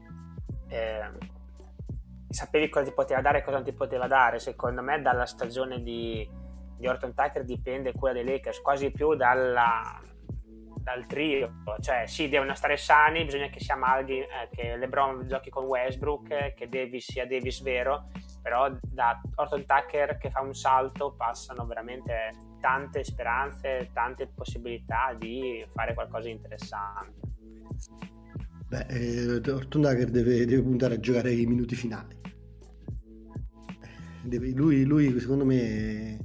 eh, 0.69 1.11
sapevi 2.29 2.69
cosa 2.69 2.85
ti 2.85 2.93
poteva 2.93 3.21
dare 3.21 3.39
e 3.39 3.43
cosa 3.43 3.57
non 3.57 3.65
ti 3.65 3.73
poteva 3.73 4.07
dare. 4.07 4.39
Secondo 4.39 4.83
me 4.83 5.01
dalla 5.01 5.27
stagione 5.27 5.83
di, 5.83 6.29
di 6.77 6.87
Orton 6.87 7.15
Tucker 7.15 7.45
dipende 7.45 7.93
quella 7.93 8.23
dei 8.23 8.25
Lakers, 8.25 8.61
quasi 8.61 8.91
più 8.91 9.15
dalla, 9.15 10.01
dal 10.89 11.07
trio, 11.07 11.63
cioè 11.81 12.07
sì, 12.07 12.31
devono 12.31 12.55
stare 12.55 12.79
sani, 12.79 13.25
bisogna 13.25 13.49
che 13.49 13.61
si 13.61 13.71
amalghi, 13.71 14.21
eh, 14.21 14.49
che 14.51 14.75
LeBron 14.77 15.27
giochi 15.29 15.51
con 15.51 15.67
Westbrook, 15.67 16.31
eh, 16.31 16.55
che 16.57 16.69
Davis 16.69 17.11
sia 17.11 17.27
Davis 17.27 17.61
vero, 17.61 18.09
però 18.41 18.75
da 18.81 19.21
Orton 19.35 19.67
Tucker 19.67 20.17
che 20.17 20.31
fa 20.31 20.41
un 20.41 20.55
salto 20.55 21.15
passano 21.15 21.67
veramente 21.67 22.31
tante 22.61 23.05
speranze, 23.05 23.91
tante 23.93 24.29
possibilità 24.29 25.15
di 25.17 25.63
fare 25.75 25.93
qualcosa 25.93 26.25
di 26.25 26.33
interessante. 26.33 27.21
Beh, 28.69 28.87
eh, 28.89 29.51
Orton 29.51 29.83
Tucker 29.83 30.11
deve, 30.11 30.47
deve, 30.47 30.63
puntare 30.63 30.95
a 30.95 31.01
giocare 31.01 31.33
i 31.33 31.45
minuti 31.45 31.75
finali. 31.75 32.17
Deve, 34.23 34.51
lui, 34.53 34.85
lui, 34.85 35.21
secondo 35.21 35.45
me, 35.45 36.19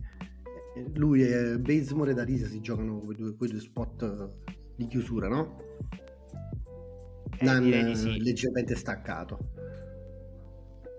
lui 0.96 1.24
e 1.24 1.58
Bazemore 1.60 2.12
e 2.12 2.14
Darisa 2.14 2.48
si 2.48 2.60
giocano 2.62 3.00
quei 3.00 3.16
due, 3.16 3.36
quei 3.36 3.50
due 3.50 3.60
spot 3.60 4.38
di 4.76 4.88
chiusura, 4.88 5.28
no? 5.28 5.62
Eh, 7.38 7.46
Nan 7.46 7.64
di 7.64 7.96
sì. 7.96 8.20
leggermente 8.20 8.76
staccato. 8.76 9.38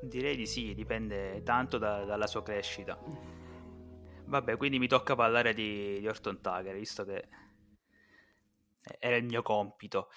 Direi 0.02 0.37
di 0.37 0.46
sì, 0.46 0.74
dipende 0.74 1.42
tanto 1.42 1.78
da, 1.78 2.04
dalla 2.04 2.26
sua 2.26 2.42
crescita. 2.42 2.98
Vabbè, 4.26 4.56
quindi 4.56 4.78
mi 4.78 4.88
tocca 4.88 5.14
parlare 5.14 5.54
di, 5.54 5.98
di 6.00 6.06
Orton 6.06 6.40
Tucker, 6.40 6.74
visto 6.74 7.04
che 7.04 7.24
era 8.98 9.16
il 9.16 9.24
mio 9.24 9.42
compito. 9.42 10.08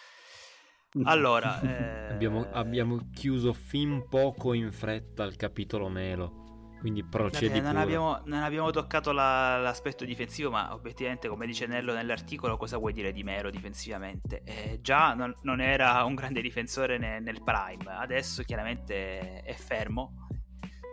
Allora, 1.04 1.60
eh... 1.62 2.12
abbiamo, 2.12 2.50
abbiamo, 2.50 3.10
chiuso 3.14 3.54
fin 3.54 4.08
poco 4.10 4.54
in 4.54 4.72
fretta 4.72 5.26
il 5.26 5.36
capitolo 5.36 5.90
Melo. 5.90 6.47
Quindi 6.80 7.04
procedi. 7.04 7.60
Non 7.60 7.76
abbiamo, 7.76 8.22
non 8.26 8.44
abbiamo, 8.44 8.70
toccato 8.70 9.12
la, 9.12 9.58
l'aspetto 9.58 10.06
difensivo, 10.06 10.52
ma 10.52 10.74
obiettivamente, 10.74 11.28
come 11.28 11.46
dice 11.46 11.66
Nello 11.66 11.94
nell'articolo, 11.94 12.56
cosa 12.58 12.78
vuoi 12.78 12.94
dire 12.94 13.12
di 13.12 13.24
Mero 13.24 13.50
difensivamente? 13.50 14.44
Eh, 14.44 14.80
già 14.82 15.14
non, 15.14 15.36
non, 15.42 15.60
era 15.60 16.04
un 16.04 16.14
grande 16.14 16.42
difensore 16.42 16.98
ne, 16.98 17.20
nel 17.20 17.42
prime, 17.44 17.86
adesso 17.88 18.44
chiaramente 18.44 19.42
è 19.42 19.54
fermo, 19.54 20.28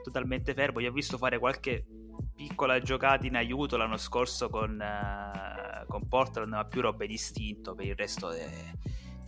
totalmente 0.03 0.55
fermo. 0.55 0.81
Gli 0.81 0.87
ho 0.87 0.93
visto 0.93 1.19
fare 1.19 1.39
qualche 1.39 1.85
piccola 2.35 2.81
giocata 2.81 3.27
in 3.27 3.37
aiuto 3.37 3.77
l'anno 3.77 3.99
scorso 3.99 4.49
con, 4.49 4.81
uh, 4.81 5.87
con 5.87 6.09
Portland, 6.09 6.51
ma 6.51 6.65
più 6.65 6.81
robe 6.81 7.07
distinto. 7.07 7.75
Per 7.75 7.85
il 7.85 7.95
resto, 7.95 8.33
eh, 8.33 8.73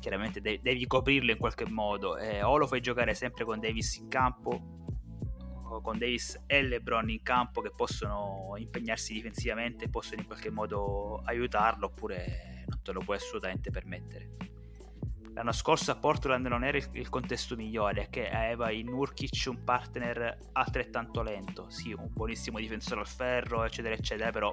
chiaramente 0.01 0.41
de- 0.41 0.61
devi 0.63 0.87
coprirlo 0.87 1.33
in 1.33 1.39
qualche 1.39 1.69
modo. 1.69 2.17
Eh, 2.17 2.43
o 2.43 2.57
lo 2.57 2.67
fai 2.67 2.81
giocare 2.81 3.13
sempre 3.15 3.45
con 3.45 3.61
Davis 3.61 3.97
in 3.97 4.09
campo 4.09 4.85
con 5.83 5.99
Davis 5.99 6.43
e 6.47 6.63
LeBron 6.63 7.11
in 7.11 7.23
campo 7.23 7.61
che 7.61 7.73
possono 7.75 8.55
impegnarsi 8.57 9.13
difensivamente 9.13 9.89
possono 9.89 10.21
in 10.21 10.27
qualche 10.27 10.51
modo 10.51 11.23
aiutarlo 11.25 11.87
oppure 11.87 12.65
non 12.67 12.81
te 12.83 12.93
lo 12.93 13.01
puoi 13.01 13.17
assolutamente 13.17 13.71
permettere. 13.71 14.37
L'anno 15.37 15.53
scorso 15.53 15.91
a 15.91 15.97
Portland 15.97 16.47
non 16.47 16.65
era 16.65 16.79
il, 16.79 17.09
contesto 17.11 17.57
migliore, 17.57 18.09
che 18.09 18.31
aveva 18.31 18.71
in 18.71 18.87
Nurkic 18.87 19.45
un 19.49 19.65
partner 19.65 20.39
altrettanto 20.53 21.21
lento, 21.21 21.69
sì, 21.69 21.93
un 21.93 22.09
buonissimo 22.11 22.59
difensore 22.59 23.01
al 23.01 23.07
ferro, 23.07 23.63
eccetera, 23.63 23.95
eccetera, 23.95 24.31
però 24.31 24.51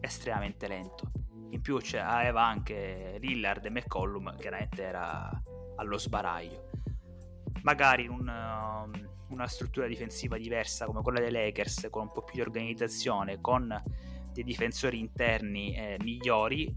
estremamente 0.00 0.68
lento. 0.68 1.10
In 1.48 1.62
più 1.62 1.78
aveva 1.94 2.44
anche 2.44 3.16
Lillard 3.20 3.64
e 3.64 3.70
McCollum, 3.70 4.36
che 4.36 4.42
veramente 4.50 4.82
era 4.82 5.30
allo 5.76 5.96
sbaraglio. 5.96 6.71
Magari 7.62 8.08
un, 8.08 8.26
um, 8.26 9.10
una 9.28 9.46
struttura 9.46 9.86
difensiva 9.86 10.36
diversa 10.36 10.86
come 10.86 11.02
quella 11.02 11.20
dei 11.20 11.30
Lakers, 11.30 11.88
con 11.90 12.02
un 12.02 12.12
po' 12.12 12.22
più 12.22 12.34
di 12.34 12.40
organizzazione, 12.40 13.40
con 13.40 13.82
dei 14.32 14.44
difensori 14.44 14.98
interni 14.98 15.74
eh, 15.76 15.96
migliori, 16.00 16.74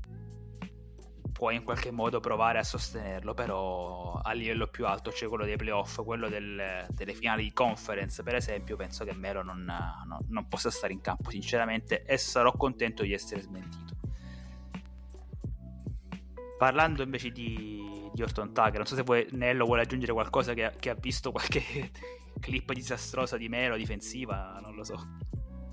puoi 1.36 1.56
in 1.56 1.64
qualche 1.64 1.92
modo 1.92 2.22
provare 2.22 2.60
a 2.60 2.64
sostenerlo, 2.64 3.34
però 3.34 4.14
a 4.14 4.32
livello 4.32 4.68
più 4.68 4.86
alto 4.86 5.12
cioè 5.12 5.28
quello 5.28 5.44
dei 5.44 5.58
playoff, 5.58 6.02
quello 6.02 6.30
del, 6.30 6.88
delle 6.90 7.14
finali 7.14 7.44
di 7.44 7.52
conference, 7.52 8.24
per 8.24 8.36
esempio, 8.36 8.78
penso 8.78 9.04
che 9.04 9.14
Melo 9.14 9.44
non, 9.44 9.66
non, 9.66 10.20
non 10.30 10.48
possa 10.48 10.72
stare 10.72 10.94
in 10.94 11.02
campo, 11.02 11.30
sinceramente, 11.32 12.04
e 12.04 12.18
sarò 12.18 12.54
contento 12.54 13.04
di 13.04 13.12
essere 13.12 13.42
smentito. 13.42 13.95
Parlando 16.58 17.04
invece 17.04 17.32
di, 17.32 18.10
di 18.14 18.22
Orton 18.22 18.54
Tucker, 18.54 18.78
non 18.78 18.86
so 18.86 18.96
se 18.96 19.04
vuoi, 19.04 19.28
Nello 19.32 19.66
vuole 19.66 19.82
aggiungere 19.82 20.14
qualcosa 20.14 20.54
che, 20.54 20.72
che 20.80 20.90
ha 20.90 20.96
visto 20.96 21.32
qualche 21.32 21.62
clip 22.40 22.72
disastrosa 22.74 23.38
di 23.38 23.50
Melo 23.50 23.76
difensiva, 23.76 24.58
non 24.62 24.76
lo 24.76 24.84
so. 24.84 24.96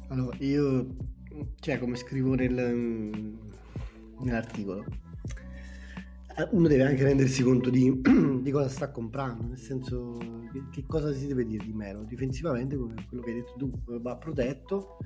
Allora, 0.09 0.37
io, 0.41 0.87
cioè, 1.61 1.79
come 1.79 1.97
scrivo 1.97 2.35
nel, 2.35 3.39
nell'articolo, 4.21 4.85
eh, 6.37 6.49
uno 6.51 6.67
deve 6.67 6.85
anche 6.85 7.05
rendersi 7.05 7.43
conto 7.43 7.71
di, 7.71 8.01
di, 8.43 8.51
cosa 8.51 8.69
sta 8.69 8.91
comprando, 8.91 9.47
nel 9.47 9.59
senso 9.59 10.19
che, 10.53 10.65
che, 10.71 10.85
cosa 10.87 11.13
si 11.13 11.29
deve 11.29 11.45
dire 11.45 11.65
di 11.65 11.73
Melo. 11.73 12.03
Difensivamente, 12.03 12.77
come 12.77 13.07
quello 13.07 13.23
che 13.23 13.31
hai 13.31 13.37
detto 13.37 13.55
tu, 13.57 13.71
va 14.01 14.17
protetto, 14.17 14.99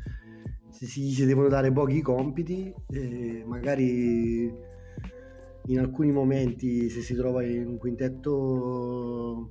se 0.71 0.87
si, 0.87 1.11
si 1.13 1.27
devono 1.27 1.49
dare 1.49 1.71
pochi 1.71 2.01
compiti, 2.01 2.73
eh, 2.89 3.45
magari 3.47 4.51
in 5.67 5.79
alcuni 5.79 6.13
momenti 6.13 6.89
se 6.89 7.01
si 7.01 7.15
trova 7.15 7.43
in 7.43 7.67
un 7.67 7.79
quintetto 7.79 9.51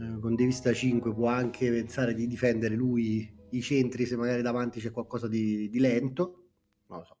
eh, 0.00 0.18
con 0.20 0.34
Davis 0.34 0.62
da 0.62 0.72
5 0.72 1.12
può 1.12 1.28
anche 1.28 1.70
pensare 1.70 2.14
di 2.14 2.26
difendere 2.26 2.74
lui 2.74 3.34
i 3.50 3.62
centri 3.62 4.06
se 4.06 4.16
magari 4.16 4.42
davanti 4.42 4.80
c'è 4.80 4.90
qualcosa 4.90 5.28
di, 5.28 5.68
di 5.68 5.78
lento. 5.78 6.48
Non 6.88 6.98
lo 6.98 7.04
so. 7.04 7.16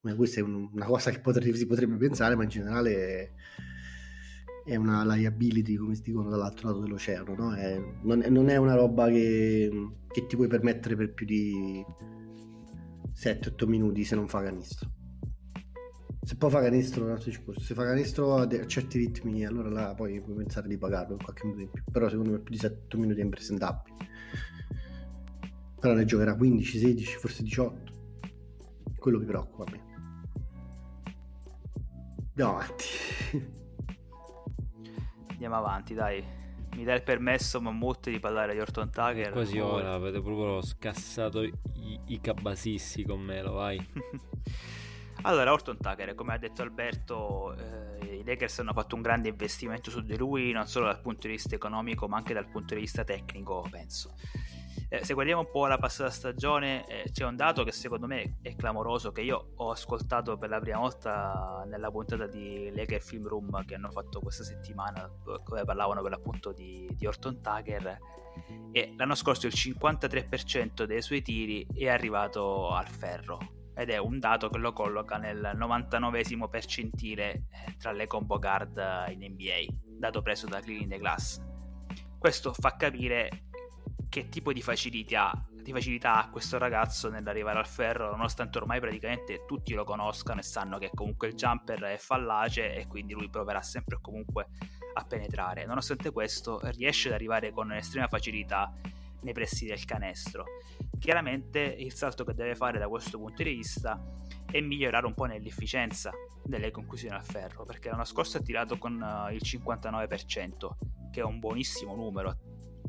Ma 0.00 0.14
questa 0.14 0.40
è 0.40 0.42
un, 0.42 0.70
una 0.72 0.86
cosa 0.86 1.10
che 1.10 1.20
potrebbe, 1.20 1.56
si 1.56 1.66
potrebbe 1.66 1.96
pensare 1.96 2.36
ma 2.36 2.44
in 2.44 2.48
generale 2.48 3.32
è 4.64 4.76
una 4.76 5.04
liability 5.04 5.76
come 5.76 5.94
si 5.94 6.02
dicono 6.02 6.28
dall'altro 6.28 6.68
lato 6.68 6.80
dell'oceano 6.80 7.34
no? 7.36 7.54
è, 7.54 7.80
non, 8.02 8.22
è, 8.22 8.28
non, 8.28 8.48
è, 8.48 8.56
una 8.56 8.74
roba 8.74 9.08
che, 9.08 9.70
che 10.08 10.26
ti 10.26 10.34
puoi 10.34 10.48
permettere 10.48 10.96
per 10.96 11.14
più 11.14 11.24
di 11.24 11.84
7-8 13.14 13.68
minuti 13.68 14.02
se 14.02 14.16
non 14.16 14.26
fa 14.26 14.42
canestro 14.42 14.90
se 16.26 16.34
poi 16.34 16.50
fa 16.50 16.60
canestro 16.60 17.04
un 17.04 17.12
altro 17.12 17.30
discorso. 17.30 17.60
Se 17.60 17.72
fa 17.72 17.84
canestro 17.84 18.34
a, 18.34 18.46
de- 18.46 18.62
a, 18.62 18.66
certi 18.66 18.98
ritmi 18.98 19.46
allora 19.46 19.70
là 19.70 19.94
poi 19.94 20.20
puoi 20.20 20.34
pensare 20.34 20.66
di 20.66 20.76
pagarlo 20.76 21.16
qualche 21.22 21.44
minuto 21.44 21.62
in 21.62 21.70
più. 21.70 21.84
Però 21.88 22.08
secondo 22.08 22.32
me 22.32 22.40
più 22.40 22.52
di 22.52 22.58
7 22.58 22.96
minuti 22.96 23.20
è 23.20 23.22
impresentabile. 23.22 23.94
Però 25.78 25.94
ne 25.94 26.04
giocherà 26.04 26.34
15, 26.34 26.78
16, 26.78 27.16
forse 27.16 27.44
18 27.44 27.94
quello 28.98 29.20
mi 29.20 29.24
preoccupa 29.24 29.62
a 29.62 29.66
me. 29.70 29.84
Andiamo 32.30 32.58
avanti. 32.58 32.84
Andiamo 35.30 35.54
avanti 35.54 35.94
dai. 35.94 36.24
Mi 36.74 36.82
dai 36.82 36.96
il 36.96 37.04
permesso 37.04 37.60
Mammut 37.60 38.10
di 38.10 38.18
parlare 38.18 38.52
di 38.52 38.58
Orton 38.58 38.90
Tucker 38.90 39.30
quasi 39.30 39.58
ora 39.58 39.94
avete 39.94 40.20
proprio 40.20 40.60
scassato 40.60 41.42
i, 41.42 41.52
i 42.06 42.20
cabbasissi 42.20 43.02
con 43.02 43.22
me 43.22 43.40
lo 43.40 43.52
vai 43.52 43.78
Allora, 45.26 45.52
Orton 45.52 45.78
Tucker, 45.78 46.14
come 46.14 46.34
ha 46.34 46.38
detto 46.38 46.62
Alberto, 46.62 47.52
eh, 47.56 48.18
i 48.18 48.24
Lakers 48.24 48.60
hanno 48.60 48.72
fatto 48.72 48.94
un 48.94 49.02
grande 49.02 49.28
investimento 49.28 49.90
su 49.90 50.00
di 50.00 50.16
lui, 50.16 50.52
non 50.52 50.68
solo 50.68 50.86
dal 50.86 51.00
punto 51.00 51.26
di 51.26 51.32
vista 51.32 51.52
economico, 51.56 52.06
ma 52.06 52.16
anche 52.16 52.32
dal 52.32 52.46
punto 52.48 52.74
di 52.74 52.80
vista 52.82 53.02
tecnico, 53.02 53.66
penso. 53.68 54.14
Eh, 54.88 55.04
se 55.04 55.14
guardiamo 55.14 55.40
un 55.40 55.50
po' 55.50 55.66
la 55.66 55.78
passata 55.78 56.10
stagione, 56.10 56.86
eh, 56.86 57.10
c'è 57.10 57.24
un 57.24 57.34
dato 57.34 57.64
che 57.64 57.72
secondo 57.72 58.06
me 58.06 58.36
è 58.40 58.54
clamoroso, 58.54 59.10
che 59.10 59.22
io 59.22 59.54
ho 59.56 59.72
ascoltato 59.72 60.38
per 60.38 60.48
la 60.48 60.60
prima 60.60 60.78
volta 60.78 61.64
nella 61.66 61.90
puntata 61.90 62.28
di 62.28 62.70
Laker 62.72 63.02
Film 63.02 63.26
Room 63.26 63.64
che 63.64 63.74
hanno 63.74 63.90
fatto 63.90 64.20
questa 64.20 64.44
settimana, 64.44 65.10
dove 65.24 65.64
parlavano 65.64 66.02
per 66.02 66.12
l'appunto 66.12 66.52
di, 66.52 66.88
di 66.94 67.04
Orton 67.04 67.40
Tucker. 67.40 67.98
E 68.70 68.94
l'anno 68.96 69.16
scorso 69.16 69.48
il 69.48 69.54
53% 69.56 70.84
dei 70.84 71.02
suoi 71.02 71.20
tiri 71.20 71.66
è 71.74 71.88
arrivato 71.88 72.70
al 72.70 72.86
ferro, 72.86 73.55
ed 73.76 73.90
è 73.90 73.98
un 73.98 74.18
dato 74.18 74.48
che 74.48 74.56
lo 74.56 74.72
colloca 74.72 75.18
nel 75.18 75.52
99 75.54 76.24
percentile 76.50 77.30
eh, 77.50 77.76
tra 77.76 77.92
le 77.92 78.06
combo 78.06 78.38
guard 78.38 78.78
in 79.10 79.20
NBA, 79.20 79.74
dato 79.98 80.22
preso 80.22 80.46
da 80.46 80.60
Cleaning 80.60 80.90
the 80.90 80.98
Glass. 80.98 81.40
Questo 82.18 82.54
fa 82.54 82.74
capire 82.76 83.44
che 84.08 84.30
tipo 84.30 84.54
di 84.54 84.62
facilità, 84.62 85.46
di 85.52 85.72
facilità 85.72 86.22
ha 86.22 86.30
questo 86.30 86.56
ragazzo 86.56 87.10
nell'arrivare 87.10 87.58
al 87.58 87.66
ferro, 87.66 88.10
nonostante 88.10 88.56
ormai 88.56 88.80
praticamente 88.80 89.44
tutti 89.46 89.74
lo 89.74 89.84
conoscano 89.84 90.40
e 90.40 90.42
sanno 90.42 90.78
che 90.78 90.90
comunque 90.94 91.28
il 91.28 91.34
jumper 91.34 91.82
è 91.82 91.98
fallace 91.98 92.74
e 92.74 92.86
quindi 92.86 93.12
lui 93.12 93.28
proverà 93.28 93.60
sempre 93.60 93.98
comunque 94.00 94.48
a 94.94 95.04
penetrare. 95.04 95.66
Nonostante 95.66 96.12
questo 96.12 96.60
riesce 96.70 97.08
ad 97.08 97.14
arrivare 97.14 97.50
con 97.50 97.70
estrema 97.72 98.08
facilità 98.08 98.72
nei 99.22 99.32
pressi 99.32 99.66
del 99.66 99.84
canestro. 99.84 100.44
Chiaramente 100.98 101.60
il 101.60 101.92
salto 101.92 102.24
che 102.24 102.34
deve 102.34 102.54
fare 102.54 102.78
da 102.78 102.88
questo 102.88 103.18
punto 103.18 103.42
di 103.42 103.54
vista 103.54 104.02
è 104.50 104.60
migliorare 104.60 105.06
un 105.06 105.14
po' 105.14 105.24
nell'efficienza 105.24 106.10
delle 106.42 106.70
conclusioni 106.70 107.14
al 107.14 107.24
ferro, 107.24 107.64
perché 107.64 107.90
l'anno 107.90 108.04
scorso 108.04 108.38
ha 108.38 108.40
tirato 108.40 108.78
con 108.78 108.94
uh, 108.94 109.32
il 109.32 109.40
59%, 109.42 111.10
che 111.10 111.20
è 111.20 111.24
un 111.24 111.38
buonissimo 111.38 111.94
numero, 111.94 112.38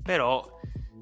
però 0.02 0.60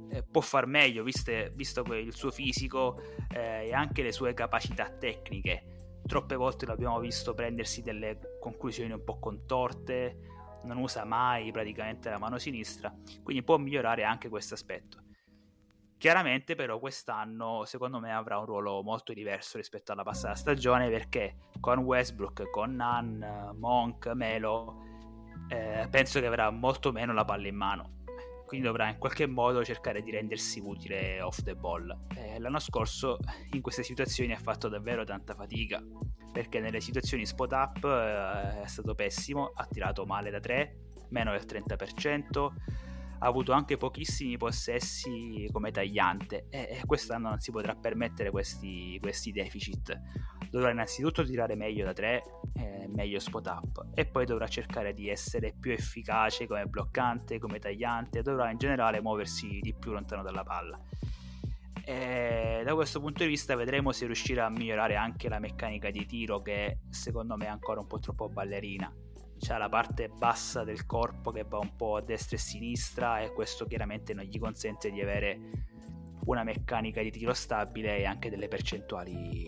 eh, 0.09 0.23
può 0.23 0.41
far 0.41 0.65
meglio 0.65 1.03
viste, 1.03 1.51
visto 1.55 1.84
il 1.93 2.15
suo 2.15 2.32
fisico 2.32 3.01
eh, 3.30 3.67
e 3.67 3.73
anche 3.73 4.01
le 4.01 4.11
sue 4.11 4.34
capacità 4.34 4.89
tecniche. 4.89 5.99
Troppe 6.05 6.36
volte 6.36 6.65
l'abbiamo 6.65 6.99
visto 6.99 7.34
prendersi 7.34 7.82
delle 7.82 8.38
conclusioni 8.39 8.93
un 8.93 9.03
po' 9.03 9.19
contorte, 9.19 10.19
non 10.63 10.78
usa 10.78 11.03
mai 11.03 11.51
praticamente 11.51 12.09
la 12.09 12.17
mano 12.17 12.38
sinistra, 12.38 12.93
quindi 13.23 13.43
può 13.43 13.57
migliorare 13.57 14.03
anche 14.03 14.30
questo 14.30 14.53
aspetto. 14.53 15.05
Chiaramente 15.98 16.56
però 16.56 16.78
quest'anno 16.78 17.64
secondo 17.66 18.00
me 18.00 18.14
avrà 18.14 18.38
un 18.38 18.46
ruolo 18.46 18.84
molto 18.84 19.14
diverso 19.14 19.58
rispetto 19.58 19.91
alla 19.91 20.04
passata 20.04 20.36
stagione 20.36 20.89
perché 20.89 21.38
con 21.60 21.80
Westbrook, 21.80 22.50
con 22.52 22.76
Nan, 22.76 23.54
Monk, 23.58 24.08
Melo 24.08 24.84
eh, 25.48 25.88
penso 25.89 26.20
che 26.20 26.26
avrà 26.26 26.50
molto 26.52 26.91
meno 26.91 27.14
la 27.14 27.26
palla 27.26 27.48
in 27.48 27.56
mano 27.56 27.96
quindi 28.46 28.68
dovrà 28.68 28.89
in 28.89 28.98
qualche 28.98 29.26
modo 29.26 29.64
cercare 29.64 30.02
di 30.02 30.12
rendersi 30.12 30.60
utile 30.64 31.22
off 31.22 31.41
the 31.41 31.56
ball. 31.56 31.93
Eh, 32.16 32.39
l'anno 32.39 32.60
scorso 32.60 33.18
in 33.52 33.62
queste 33.62 33.84
situazioni 33.84 34.34
ha 34.34 34.39
fatto 34.39 34.70
davvero 34.70 35.04
tanta 35.04 35.34
fatica, 35.34 35.84
perché 36.32 36.60
nelle 36.60 36.80
situazioni 36.80 37.26
spot 37.26 37.52
up 37.52 37.84
eh, 37.84 38.62
è 38.62 38.68
stato 38.68 38.93
pessimo, 38.93 39.52
ha 39.54 39.66
tirato 39.66 40.06
male 40.06 40.30
da 40.30 40.39
3, 40.39 40.76
meno 41.10 41.32
del 41.32 41.46
30%, 41.46 42.50
ha 43.20 43.28
avuto 43.28 43.51
anche 43.53 43.78
pochissimi 43.78 44.38
possessi 44.38 45.47
come 45.51 45.72
tagliante 45.72 46.47
e 46.49 46.82
quest'anno 46.86 47.30
non 47.30 47.39
si 47.39 47.51
potrà 47.51 47.76
permettere 47.76 48.30
questi, 48.30 48.97
questi 49.01 49.32
deficit. 49.32 49.99
Dovrà 50.49 50.72
innanzitutto 50.72 51.24
tirare 51.24 51.55
meglio 51.55 51.86
da 51.86 51.93
3, 51.93 52.24
eh, 52.53 52.88
meglio 52.88 53.20
spot 53.20 53.47
up 53.47 53.86
e 53.93 54.05
poi 54.05 54.26
dovrà 54.26 54.47
cercare 54.47 54.93
di 54.93 55.09
essere 55.09 55.53
più 55.57 55.72
efficace 55.72 56.47
come 56.47 56.66
bloccante, 56.66 57.39
come 57.39 57.59
tagliante, 57.59 58.22
dovrà 58.22 58.51
in 58.51 58.57
generale 58.57 59.01
muoversi 59.01 59.59
di 59.61 59.74
più 59.74 59.91
lontano 59.91 60.24
dalla 60.24 60.43
palla. 60.43 60.80
E 61.88 62.63
da 62.66 62.74
questo 62.74 62.99
punto 62.99 63.24
di 63.24 63.30
vista 63.30 63.55
vedremo 63.55 63.91
se 63.91 64.05
riuscirà 64.05 64.45
a 64.45 64.49
migliorare 64.49 64.95
anche 64.95 65.30
la 65.30 65.39
meccanica 65.39 65.91
di 65.91 66.05
tiro 66.05 66.41
che 66.41 66.80
secondo 66.89 67.38
me 67.38 67.45
è 67.45 67.49
ancora 67.49 67.80
un 67.80 67.86
po' 67.86 67.99
troppo 67.99 68.28
ballerina 68.28 68.91
c'ha 69.40 69.58
la 69.58 69.70
parte 69.70 70.10
bassa 70.10 70.64
del 70.64 70.86
corpo 70.86 71.32
che 71.32 71.44
va 71.44 71.60
un 71.60 71.76
po' 71.76 71.98
a 71.98 72.02
destra 72.02 72.38
e 72.38 72.40
a 72.40 72.44
sinistra 72.44 73.20
e 73.20 73.32
questo 73.34 73.66
chiaramente 73.66 74.14
non 74.14 74.26
gli 74.26 74.40
consente 74.40 74.92
di 74.92 75.02
avere 75.02 75.40
una 76.26 76.44
meccanica 76.44 77.02
di 77.02 77.12
tiro 77.12 77.34
stabile 77.34 77.98
e 77.98 78.06
anche 78.06 78.30
delle 78.30 78.48
percentuali, 78.48 79.48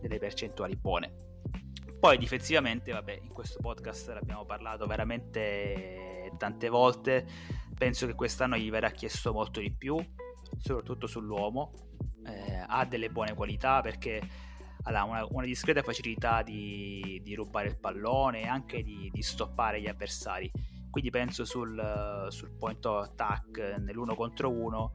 delle 0.00 0.18
percentuali 0.18 0.76
buone. 0.76 1.12
Poi 1.98 2.18
difensivamente, 2.18 2.92
vabbè, 2.92 3.20
in 3.22 3.32
questo 3.32 3.60
podcast 3.60 4.08
l'abbiamo 4.08 4.44
parlato 4.44 4.86
veramente 4.86 6.30
tante 6.36 6.68
volte, 6.68 7.26
penso 7.76 8.06
che 8.06 8.14
quest'anno 8.14 8.56
gli 8.56 8.70
verrà 8.70 8.90
chiesto 8.90 9.32
molto 9.32 9.60
di 9.60 9.72
più, 9.72 9.96
soprattutto 10.58 11.06
sull'uomo, 11.06 11.72
eh, 12.26 12.64
ha 12.66 12.84
delle 12.84 13.10
buone 13.10 13.34
qualità 13.34 13.80
perché 13.80 14.20
ha 14.84 15.04
una, 15.04 15.26
una, 15.30 15.46
discreta 15.46 15.82
facilità 15.82 16.42
di, 16.42 17.20
di, 17.22 17.34
rubare 17.34 17.68
il 17.68 17.78
pallone 17.78 18.42
e 18.42 18.46
anche 18.46 18.82
di, 18.82 19.10
di 19.12 19.22
stoppare 19.22 19.80
gli 19.80 19.88
avversari. 19.88 20.50
Quindi 20.90 21.10
penso 21.10 21.44
sul, 21.44 22.26
sul 22.28 22.50
point 22.56 22.84
of 22.86 23.04
attack 23.04 23.76
nell'uno 23.78 24.14
contro 24.14 24.50
uno, 24.50 24.92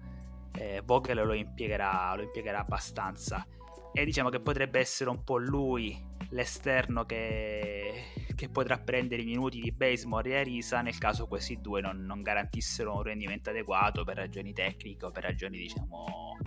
eh, 0.54 0.82
Vogel 0.86 1.26
lo 1.26 1.34
impiegherà, 1.34 2.14
lo 2.16 2.22
impiegherà 2.24 2.60
abbastanza. 2.60 3.46
E 3.92 4.06
diciamo 4.06 4.30
che 4.30 4.40
potrebbe 4.40 4.80
essere 4.80 5.10
un 5.10 5.24
po' 5.24 5.38
lui 5.38 6.08
l'esterno 6.30 7.06
che, 7.06 8.04
che 8.36 8.50
potrà 8.50 8.78
prendere 8.78 9.24
i 9.24 9.26
minuti 9.26 9.60
di 9.60 9.72
Basemore 9.72 10.30
e 10.30 10.38
Arisa 10.38 10.82
nel 10.82 10.98
caso 11.00 11.28
questi 11.28 11.60
due 11.60 11.82
non, 11.82 12.06
non 12.06 12.22
garantissero 12.22 12.96
un 12.96 13.02
rendimento 13.02 13.50
adeguato 13.50 14.04
per 14.04 14.18
ragioni 14.18 14.54
tecniche 14.54 15.06
o 15.06 15.12
per 15.12 15.24
ragioni 15.24 15.58
diciamo 15.58 16.38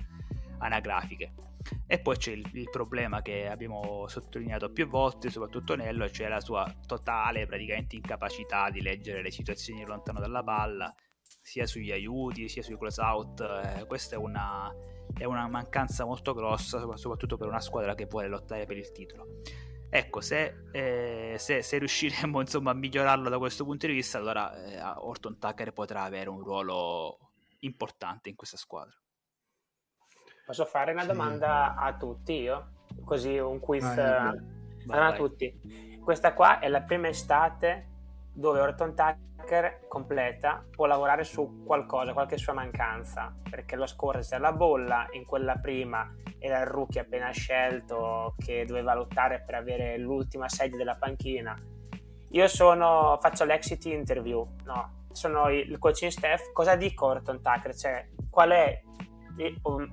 anagrafiche. 0.63 1.35
E 1.87 2.01
poi 2.01 2.17
c'è 2.17 2.33
il, 2.33 2.49
il, 2.55 2.71
problema 2.71 3.23
che 3.23 3.49
abbiamo 3.49 4.07
sottolineato 4.09 4.71
più 4.71 4.89
volte, 4.89 5.31
soprattutto 5.31 5.77
Nello, 5.77 6.09
cioè 6.11 6.29
la 6.29 6.41
sua 6.41 6.73
totale 6.87 7.47
praticamente 7.47 7.97
incapacità 7.97 8.71
di 8.71 8.81
leggere 8.81 9.23
le 9.23 9.31
situazioni 9.31 9.85
lontano 9.85 10.19
dalla 10.19 10.43
palla, 10.43 10.93
sia 11.41 11.67
sugli 11.67 11.93
aiuti 11.93 12.49
sia 12.49 12.63
sui 12.63 12.77
close 12.77 13.01
out. 13.01 13.41
Eh, 13.41 13.87
questa 13.87 14.17
è 14.17 14.19
una, 14.19 14.73
è 15.17 15.25
una 15.25 15.49
mancanza 15.49 16.05
molto 16.05 16.35
grossa, 16.35 16.81
soprattutto 16.97 17.37
per 17.37 17.49
una 17.49 17.61
squadra 17.61 17.95
che 17.95 18.07
vuole 18.07 18.29
lottare 18.29 18.65
per 18.67 18.77
il 18.77 18.91
titolo. 18.91 19.41
Ecco, 19.95 20.23
se, 20.23 20.69
eh, 20.73 21.35
se, 21.39 21.63
se 21.63 21.79
riusciremo 21.79 22.41
insomma, 22.41 22.71
a 22.71 22.75
migliorarlo 22.75 23.29
da 23.29 23.39
questo 23.39 23.65
punto 23.65 23.87
di 23.87 23.93
vista, 23.93 24.19
allora 24.19 24.65
eh, 24.65 24.81
Orton 24.81 25.39
Tucker 25.39 25.73
potrà 25.73 26.03
avere 26.03 26.31
un 26.31 26.43
ruolo 26.43 27.19
importante 27.61 28.31
in 28.31 28.37
questa 28.37 28.57
squadra. 28.57 29.02
Posso 30.45 30.65
fare 30.65 30.93
una 30.93 31.05
domanda 31.05 31.75
a 31.75 31.95
tutti 31.95 32.33
io? 32.33 32.73
Così 33.05 33.39
un 33.39 33.61
quiz 33.61 33.95
vai, 33.95 34.41
vai. 34.87 34.99
a 34.99 35.13
tutti. 35.13 35.99
Questa 36.03 36.35
qua 36.35 36.59
è 36.59 36.69
la 36.69 36.83
prima 36.83 37.09
estate 37.09 37.89
dove 38.35 38.61
Orton 38.61 38.95
Tucker 38.95 39.87
completa, 39.89 40.65
può 40.71 40.87
lavorare 40.87 41.23
su 41.23 41.63
qualcosa, 41.65 42.13
qualche 42.13 42.39
sua 42.39 42.55
mancanza, 42.55 43.35
perché 43.49 43.77
lo 43.77 43.87
scorso 43.87 44.31
c'era 44.31 44.51
la 44.51 44.53
bolla, 44.53 45.07
in 45.13 45.25
quella 45.25 45.57
prima 45.57 46.13
era 46.39 46.61
il 46.61 46.67
rookie 46.67 47.01
appena 47.01 47.31
scelto 47.31 48.35
che 48.37 48.65
doveva 48.65 48.95
lottare 48.95 49.43
per 49.45 49.55
avere 49.55 49.97
l'ultima 49.99 50.49
sedia 50.49 50.77
della 50.77 50.97
panchina. 50.97 51.57
Io 52.31 52.49
sono, 52.49 53.19
faccio 53.21 53.45
l'exit 53.45 53.85
interview, 53.85 54.45
no, 54.65 55.07
sono 55.13 55.51
il 55.51 55.79
coaching 55.79 56.11
staff, 56.11 56.51
cosa 56.53 56.75
dico 56.75 57.07
Orton 57.07 57.43
Tucker? 57.43 57.75
Cioè, 57.77 58.09
qual 58.31 58.51
è 58.51 58.83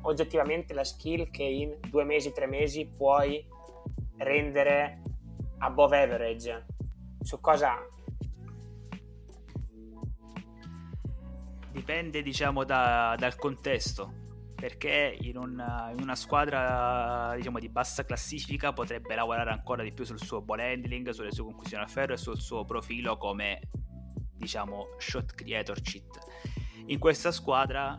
oggettivamente 0.02 0.74
la 0.74 0.84
skill 0.84 1.30
che 1.30 1.44
in 1.44 1.78
due 1.90 2.04
mesi, 2.04 2.32
tre 2.32 2.48
mesi 2.48 2.88
puoi 2.88 3.46
rendere 4.18 5.02
above 5.60 6.02
average? 6.02 6.66
Su 7.22 7.40
cosa? 7.40 7.78
Dipende, 11.72 12.22
diciamo, 12.22 12.64
da, 12.64 13.16
dal 13.18 13.36
contesto. 13.36 14.28
Perché 14.56 15.18
in 15.22 15.38
una, 15.38 15.90
in 15.92 16.02
una 16.02 16.16
squadra 16.16 17.34
diciamo, 17.38 17.60
di 17.60 17.70
bassa 17.70 18.04
classifica 18.04 18.74
potrebbe 18.74 19.16
lavorare 19.16 19.52
ancora 19.52 19.84
di 19.84 19.94
più 19.94 20.04
sul 20.04 20.20
suo 20.20 20.42
ball 20.42 20.60
handling, 20.60 21.12
sulle 21.12 21.32
sue 21.32 21.46
conclusioni 21.46 21.84
al 21.84 21.90
ferro 21.90 22.14
e 22.14 22.18
sul 22.18 22.38
suo 22.38 22.66
profilo 22.66 23.16
come 23.16 23.62
diciamo 24.36 24.96
shot 24.98 25.34
creator 25.34 25.80
cheat. 25.80 26.20
In 26.88 27.00
questa 27.00 27.32
squadra 27.32 27.96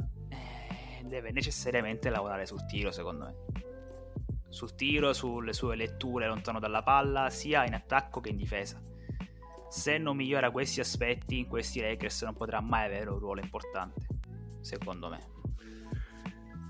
deve 1.09 1.31
necessariamente 1.33 2.11
lavorare 2.11 2.47
sul 2.47 2.65
tiro, 2.67 2.91
secondo 2.91 3.25
me. 3.25 3.35
Sul 4.49 4.75
tiro, 4.75 5.13
sulle 5.13 5.53
sue 5.53 5.77
letture 5.77 6.27
lontano 6.27 6.59
dalla 6.59 6.83
palla, 6.83 7.31
sia 7.31 7.65
in 7.67 7.75
attacco 7.75 8.21
che 8.21 8.31
in 8.31 8.37
difesa. 8.37 8.83
Se 9.69 9.99
non 9.99 10.17
migliora 10.17 10.51
questi 10.51 10.81
aspetti, 10.81 11.39
in 11.39 11.47
questi 11.47 11.81
Lakers 11.81 12.23
non 12.23 12.35
potrà 12.35 12.61
mai 12.61 12.87
avere 12.87 13.11
un 13.11 13.19
ruolo 13.19 13.41
importante, 13.41 14.07
secondo 14.61 15.09
me. 15.09 15.39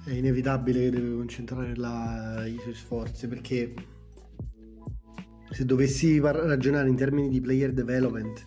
È 0.04 0.12
inevitabile 0.12 0.80
che 0.80 0.90
deve 0.90 1.14
concentrare 1.14 1.74
la, 1.76 2.44
i 2.46 2.58
suoi 2.58 2.74
sforzi 2.74 3.28
perché 3.28 3.74
se 5.50 5.64
dovessi 5.64 6.20
ragionare 6.20 6.88
in 6.88 6.96
termini 6.96 7.28
di 7.28 7.40
player 7.40 7.72
development 7.72 8.46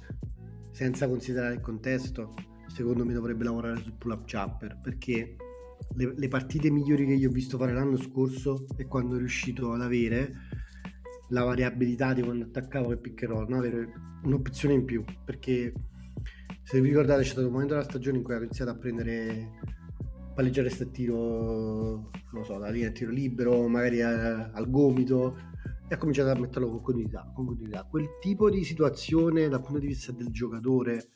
senza 0.71 1.07
considerare 1.07 1.55
il 1.55 1.61
contesto, 1.61 2.33
secondo 2.67 3.05
me 3.05 3.13
dovrebbe 3.13 3.43
lavorare 3.43 3.79
sul 3.81 3.93
pull-up 3.93 4.25
jumper 4.25 4.79
perché 4.81 5.35
le, 5.95 6.13
le, 6.15 6.27
partite 6.27 6.69
migliori 6.69 7.05
che 7.05 7.13
io 7.13 7.29
ho 7.29 7.31
visto 7.31 7.57
fare 7.57 7.73
l'anno 7.73 7.97
scorso 7.97 8.65
è 8.75 8.85
quando 8.87 9.15
è 9.15 9.17
riuscito 9.17 9.71
ad 9.73 9.81
avere 9.81 10.31
la 11.29 11.43
variabilità 11.43 12.13
di 12.13 12.21
quando 12.21 12.45
attaccavo 12.45 12.91
il 12.91 12.99
pick 12.99 13.23
and 13.23 13.31
roll, 13.31 13.47
no? 13.47 13.57
avere 13.57 13.91
un'opzione 14.23 14.73
in 14.73 14.85
più 14.85 15.03
perché 15.23 15.73
se 16.63 16.79
vi 16.79 16.89
ricordate 16.89 17.23
c'è 17.23 17.29
stato 17.29 17.47
un 17.47 17.53
momento 17.53 17.73
della 17.73 17.85
stagione 17.85 18.17
in 18.17 18.23
cui 18.23 18.33
ha 18.33 18.37
iniziato 18.37 18.71
a 18.71 18.77
prendere 18.77 19.59
palleggiare 20.33 20.69
sta 20.69 20.85
tiro 20.85 22.09
non 22.31 22.43
so, 22.43 22.57
da 22.57 22.69
linea 22.69 22.91
tiro 22.91 23.11
libero 23.11 23.67
magari 23.67 24.01
a, 24.01 24.51
al 24.51 24.69
gomito 24.69 25.37
e 25.87 25.93
ha 25.93 25.97
cominciato 25.97 26.29
a 26.29 26.39
metterlo 26.39 26.69
con 26.69 26.81
continuità, 26.81 27.29
con 27.33 27.45
continuità 27.45 27.83
quel 27.83 28.07
tipo 28.21 28.49
di 28.49 28.63
situazione 28.63 29.49
dal 29.49 29.61
punto 29.61 29.79
di 29.79 29.87
vista 29.87 30.11
del 30.11 30.29
giocatore 30.29 31.09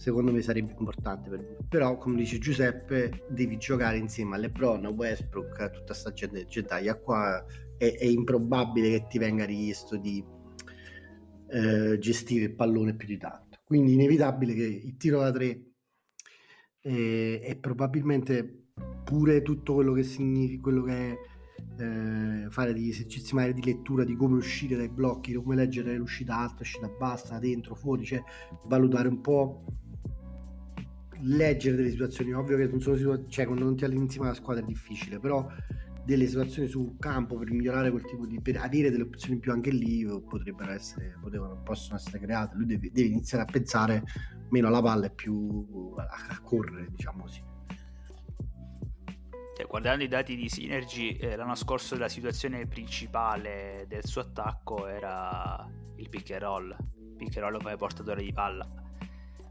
secondo 0.00 0.32
me 0.32 0.40
sarebbe 0.40 0.74
importante 0.78 1.28
per 1.28 1.40
lui. 1.40 1.56
Però, 1.68 1.98
come 1.98 2.16
dice 2.16 2.38
Giuseppe, 2.38 3.26
devi 3.28 3.58
giocare 3.58 3.98
insieme 3.98 4.36
a 4.36 4.38
LeBron, 4.38 4.86
a 4.86 4.88
Westbrook, 4.88 5.60
a 5.60 5.68
tutta 5.68 5.92
sta 5.92 6.10
gente 6.10 6.46
gentaglia 6.46 6.94
qua. 6.94 7.44
È, 7.76 7.96
è, 7.98 8.06
improbabile 8.06 8.88
che 8.90 9.06
ti 9.08 9.18
venga 9.18 9.44
richiesto 9.44 9.98
di 9.98 10.24
eh, 11.50 11.98
gestire 11.98 12.44
il 12.44 12.54
pallone 12.54 12.96
più 12.96 13.08
di 13.08 13.18
tanto. 13.18 13.58
Quindi, 13.62 13.92
inevitabile 13.92 14.54
che 14.54 14.64
il 14.64 14.96
tiro 14.96 15.20
da 15.20 15.30
tre 15.32 15.64
eh, 16.80 17.40
è 17.42 17.56
probabilmente 17.56 18.68
pure 19.04 19.42
tutto 19.42 19.74
quello 19.74 19.92
che 19.92 20.02
significa, 20.02 20.62
quello 20.62 20.82
che 20.82 20.92
è 20.92 21.18
eh, 21.78 22.46
fare 22.48 22.72
degli 22.72 22.88
esercizi 22.88 23.34
magari 23.34 23.52
di 23.52 23.64
lettura 23.64 24.04
di 24.04 24.16
come 24.16 24.36
uscire 24.36 24.76
dai 24.76 24.88
blocchi, 24.88 25.34
come 25.34 25.56
leggere 25.56 25.94
l'uscita 25.96 26.38
alta, 26.38 26.62
uscita 26.62 26.88
bassa, 26.88 27.38
dentro, 27.38 27.74
fuori, 27.74 28.04
cioè 28.06 28.22
valutare 28.64 29.08
un 29.08 29.20
po' 29.20 29.64
leggere 31.22 31.76
delle 31.76 31.90
situazioni, 31.90 32.32
ovvio 32.32 32.56
che 32.56 32.66
non 32.66 32.80
sono 32.80 32.96
situazioni, 32.96 33.30
cioè 33.30 33.46
quando 33.46 33.64
non 33.64 33.76
ti 33.76 33.84
alleni 33.84 34.02
insieme 34.02 34.26
alla 34.26 34.34
squadra 34.34 34.62
è 34.62 34.66
difficile, 34.66 35.18
però 35.18 35.46
delle 36.04 36.26
situazioni 36.26 36.66
sul 36.68 36.96
campo 36.98 37.36
per 37.36 37.50
migliorare 37.50 37.90
quel 37.90 38.04
tipo 38.04 38.26
di 38.26 38.40
per 38.40 38.56
avere 38.56 38.90
delle 38.90 39.04
opzioni 39.04 39.38
più 39.38 39.52
anche 39.52 39.70
lì 39.70 40.04
potrebbero 40.04 40.72
essere 40.72 41.16
potevano 41.20 41.60
possono 41.62 41.96
essere 41.96 42.18
create. 42.18 42.56
Lui 42.56 42.66
deve, 42.66 42.90
deve 42.90 43.08
iniziare 43.08 43.44
a 43.44 43.46
pensare 43.46 44.02
meno 44.48 44.68
alla 44.68 44.82
palla 44.82 45.06
e 45.06 45.10
più 45.10 45.94
a, 45.96 46.04
a 46.30 46.40
correre 46.40 46.88
diciamo 46.90 47.22
così. 47.22 47.42
Cioè, 49.56 49.66
guardando 49.68 50.02
i 50.04 50.08
dati 50.08 50.36
di 50.36 50.48
Synergy 50.48 51.16
eh, 51.16 51.36
l'anno 51.36 51.54
scorso 51.54 51.96
la 51.96 52.08
situazione 52.08 52.66
principale 52.66 53.84
del 53.88 54.04
suo 54.04 54.22
attacco 54.22 54.86
era 54.86 55.68
il 55.96 56.08
pick 56.08 56.30
and 56.30 56.40
roll 56.40 56.76
pick 57.16 57.36
and 57.36 57.46
roll 57.46 57.58
come 57.58 57.76
portatore 57.76 58.22
di 58.22 58.32
palla 58.32 58.66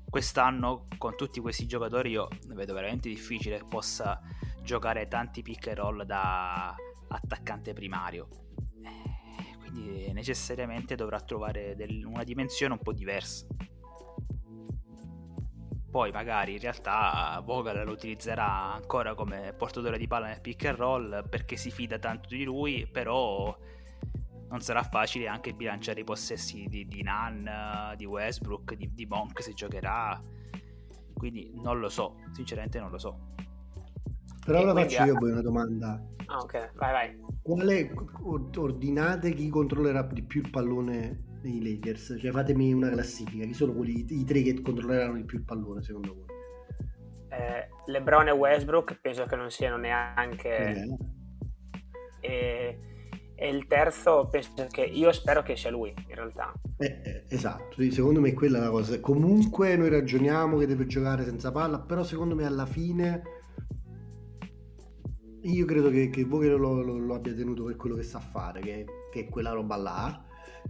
quest'anno 0.09 0.87
con 0.97 1.15
tutti 1.15 1.39
questi 1.39 1.65
giocatori 1.67 2.11
io 2.11 2.27
vedo 2.47 2.73
veramente 2.73 3.09
difficile 3.09 3.59
che 3.59 3.65
possa 3.65 4.19
giocare 4.63 5.07
tanti 5.07 5.41
pick 5.41 5.67
and 5.67 5.77
roll 5.77 6.03
da 6.03 6.75
attaccante 7.07 7.73
primario. 7.73 8.27
Eh, 8.83 9.57
quindi 9.57 10.11
necessariamente 10.13 10.95
dovrà 10.95 11.19
trovare 11.21 11.75
del, 11.75 12.03
una 12.05 12.23
dimensione 12.23 12.73
un 12.73 12.79
po' 12.79 12.93
diversa. 12.93 13.45
Poi 15.89 16.11
magari 16.11 16.53
in 16.53 16.59
realtà 16.59 17.41
Vogel 17.43 17.83
lo 17.83 17.91
utilizzerà 17.91 18.73
ancora 18.73 19.15
come 19.15 19.53
portatore 19.53 19.97
di 19.97 20.07
palla 20.07 20.27
nel 20.27 20.41
pick 20.41 20.65
and 20.65 20.77
roll 20.77 21.27
perché 21.27 21.55
si 21.55 21.71
fida 21.71 21.97
tanto 21.97 22.29
di 22.29 22.43
lui 22.43 22.87
però 22.87 23.57
non 24.49 24.61
sarà 24.61 24.83
facile 24.83 25.27
anche 25.27 25.53
bilanciare 25.53 26.01
i 26.01 26.03
possessi 26.03 26.65
di, 26.67 26.87
di 26.87 27.01
Nan, 27.03 27.95
di 27.95 28.05
Westbrook, 28.05 28.73
di, 28.73 28.89
di 28.93 29.05
Monk 29.05 29.41
se 29.41 29.53
giocherà. 29.53 30.21
Quindi 31.13 31.51
non 31.55 31.79
lo 31.79 31.89
so, 31.89 32.15
sinceramente 32.31 32.79
non 32.79 32.91
lo 32.91 32.97
so. 32.97 33.33
Però 34.45 34.63
la 34.63 34.73
faccio 34.73 35.03
io 35.03 35.17
poi 35.17 35.31
una 35.31 35.41
domanda. 35.41 36.01
Ah, 36.25 36.37
ok, 36.37 36.73
vai, 36.75 36.91
vai. 36.91 37.19
Quale 37.41 37.93
ordinate 38.55 39.33
chi 39.33 39.49
controllerà 39.49 40.03
di 40.03 40.23
più 40.23 40.41
il 40.41 40.49
pallone 40.49 41.37
dei 41.41 41.61
Lakers? 41.61 42.17
Cioè 42.19 42.31
fatemi 42.31 42.73
una 42.73 42.89
classifica, 42.89 43.45
chi 43.45 43.53
sono 43.53 43.73
quelli, 43.73 44.05
i 44.07 44.23
tre 44.23 44.41
che 44.41 44.61
controlleranno 44.61 45.15
di 45.15 45.25
più 45.25 45.37
il 45.37 45.43
pallone 45.43 45.81
secondo 45.83 46.13
voi? 46.15 46.25
Eh, 47.29 47.67
LeBron 47.85 48.27
e 48.27 48.31
Westbrook 48.31 48.99
penso 48.99 49.25
che 49.25 49.35
non 49.35 49.51
siano 49.51 49.77
neanche... 49.77 50.57
Eh. 50.57 50.97
E 52.21 52.79
e 53.39 53.49
il 53.49 53.67
terzo 53.67 54.27
penso 54.29 54.67
che 54.69 54.81
io 54.81 55.11
spero 55.13 55.41
che 55.41 55.55
sia 55.55 55.71
lui 55.71 55.93
in 56.07 56.15
realtà. 56.15 56.51
Eh, 56.77 57.01
eh, 57.03 57.23
esatto 57.27 57.81
secondo 57.89 58.19
me 58.19 58.29
è 58.29 58.33
quella 58.33 58.59
la 58.59 58.69
cosa. 58.69 58.99
Comunque 58.99 59.75
noi 59.77 59.89
ragioniamo 59.89 60.57
che 60.57 60.67
deve 60.67 60.85
giocare 60.85 61.23
senza 61.23 61.51
palla 61.51 61.79
però 61.79 62.03
secondo 62.03 62.35
me 62.35 62.45
alla 62.45 62.65
fine 62.65 63.21
io 65.41 65.65
credo 65.65 65.89
che, 65.89 66.09
che 66.09 66.25
Vogel 66.25 66.59
lo, 66.59 66.81
lo, 66.81 66.97
lo, 66.97 67.15
abbia 67.15 67.33
tenuto 67.33 67.63
per 67.63 67.77
quello 67.77 67.95
che 67.95 68.03
sa 68.03 68.19
fare 68.19 68.59
che, 68.59 68.85
che 69.09 69.21
è 69.21 69.29
quella 69.29 69.51
roba 69.51 69.77
là 69.77 70.25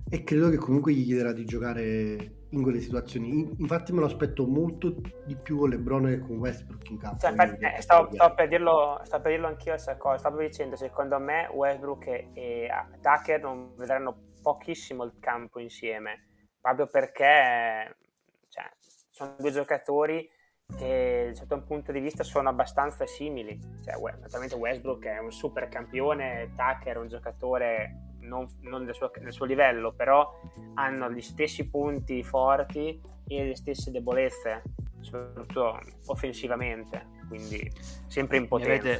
e 0.07 0.23
credo 0.23 0.49
che 0.49 0.57
comunque 0.57 0.93
gli 0.93 1.03
chiederà 1.03 1.33
di 1.33 1.45
giocare 1.45 2.38
in 2.51 2.61
quelle 2.61 2.79
situazioni. 2.79 3.55
Infatti 3.57 3.93
me 3.93 3.99
lo 3.99 4.05
aspetto 4.05 4.45
molto 4.45 4.95
di 5.25 5.35
più 5.35 5.57
con 5.57 5.69
LeBron 5.69 6.05
che 6.05 6.19
con 6.19 6.37
Westbrook 6.37 6.89
in 6.89 6.97
campo. 6.97 7.19
Cioè, 7.19 7.31
infatti, 7.31 7.65
eh, 7.65 7.81
stavo, 7.81 8.11
stavo, 8.11 8.33
per 8.33 8.47
dirlo, 8.47 9.01
stavo, 9.03 9.23
per 9.23 9.31
dirlo, 9.31 9.47
anch'io 9.47 9.73
questa 9.73 9.97
cosa. 9.97 10.17
Stavo 10.17 10.39
dicendo, 10.39 10.75
secondo 10.75 11.19
me 11.19 11.47
Westbrook 11.51 12.07
e, 12.07 12.29
e 12.33 12.69
Tucker 13.01 13.41
non 13.41 13.73
vedranno 13.75 14.27
pochissimo 14.41 15.03
il 15.03 15.13
campo 15.19 15.59
insieme, 15.59 16.27
proprio 16.59 16.87
perché 16.87 17.95
cioè, 18.47 18.69
sono 19.09 19.35
due 19.37 19.51
giocatori 19.51 20.29
che 20.77 21.21
da 21.23 21.29
un 21.29 21.35
certo 21.35 21.63
punto 21.63 21.91
di 21.91 21.99
vista 21.99 22.23
sono 22.23 22.49
abbastanza 22.49 23.05
simili. 23.05 23.59
Cioè, 23.83 23.95
naturalmente 24.19 24.55
Westbrook 24.55 25.05
è 25.05 25.19
un 25.19 25.31
super 25.31 25.67
campione, 25.67 26.51
Tucker 26.55 26.95
è 26.95 26.99
un 26.99 27.07
giocatore 27.07 28.08
non, 28.29 28.47
non 28.61 28.85
del, 28.85 28.93
suo, 28.93 29.11
del, 29.19 29.33
suo, 29.33 29.45
livello, 29.45 29.91
però 29.91 30.39
hanno 30.75 31.11
gli 31.11 31.21
stessi 31.21 31.67
punti 31.67 32.23
forti 32.23 33.01
e 33.27 33.45
le 33.45 33.55
stesse 33.55 33.91
debolezze, 33.91 34.61
soprattutto 35.01 35.79
offensivamente, 36.05 37.07
quindi 37.27 37.69
sempre 38.07 38.37
in 38.37 38.47
potenza. 38.47 38.71
Mi 38.71 38.89
avete, 38.89 38.99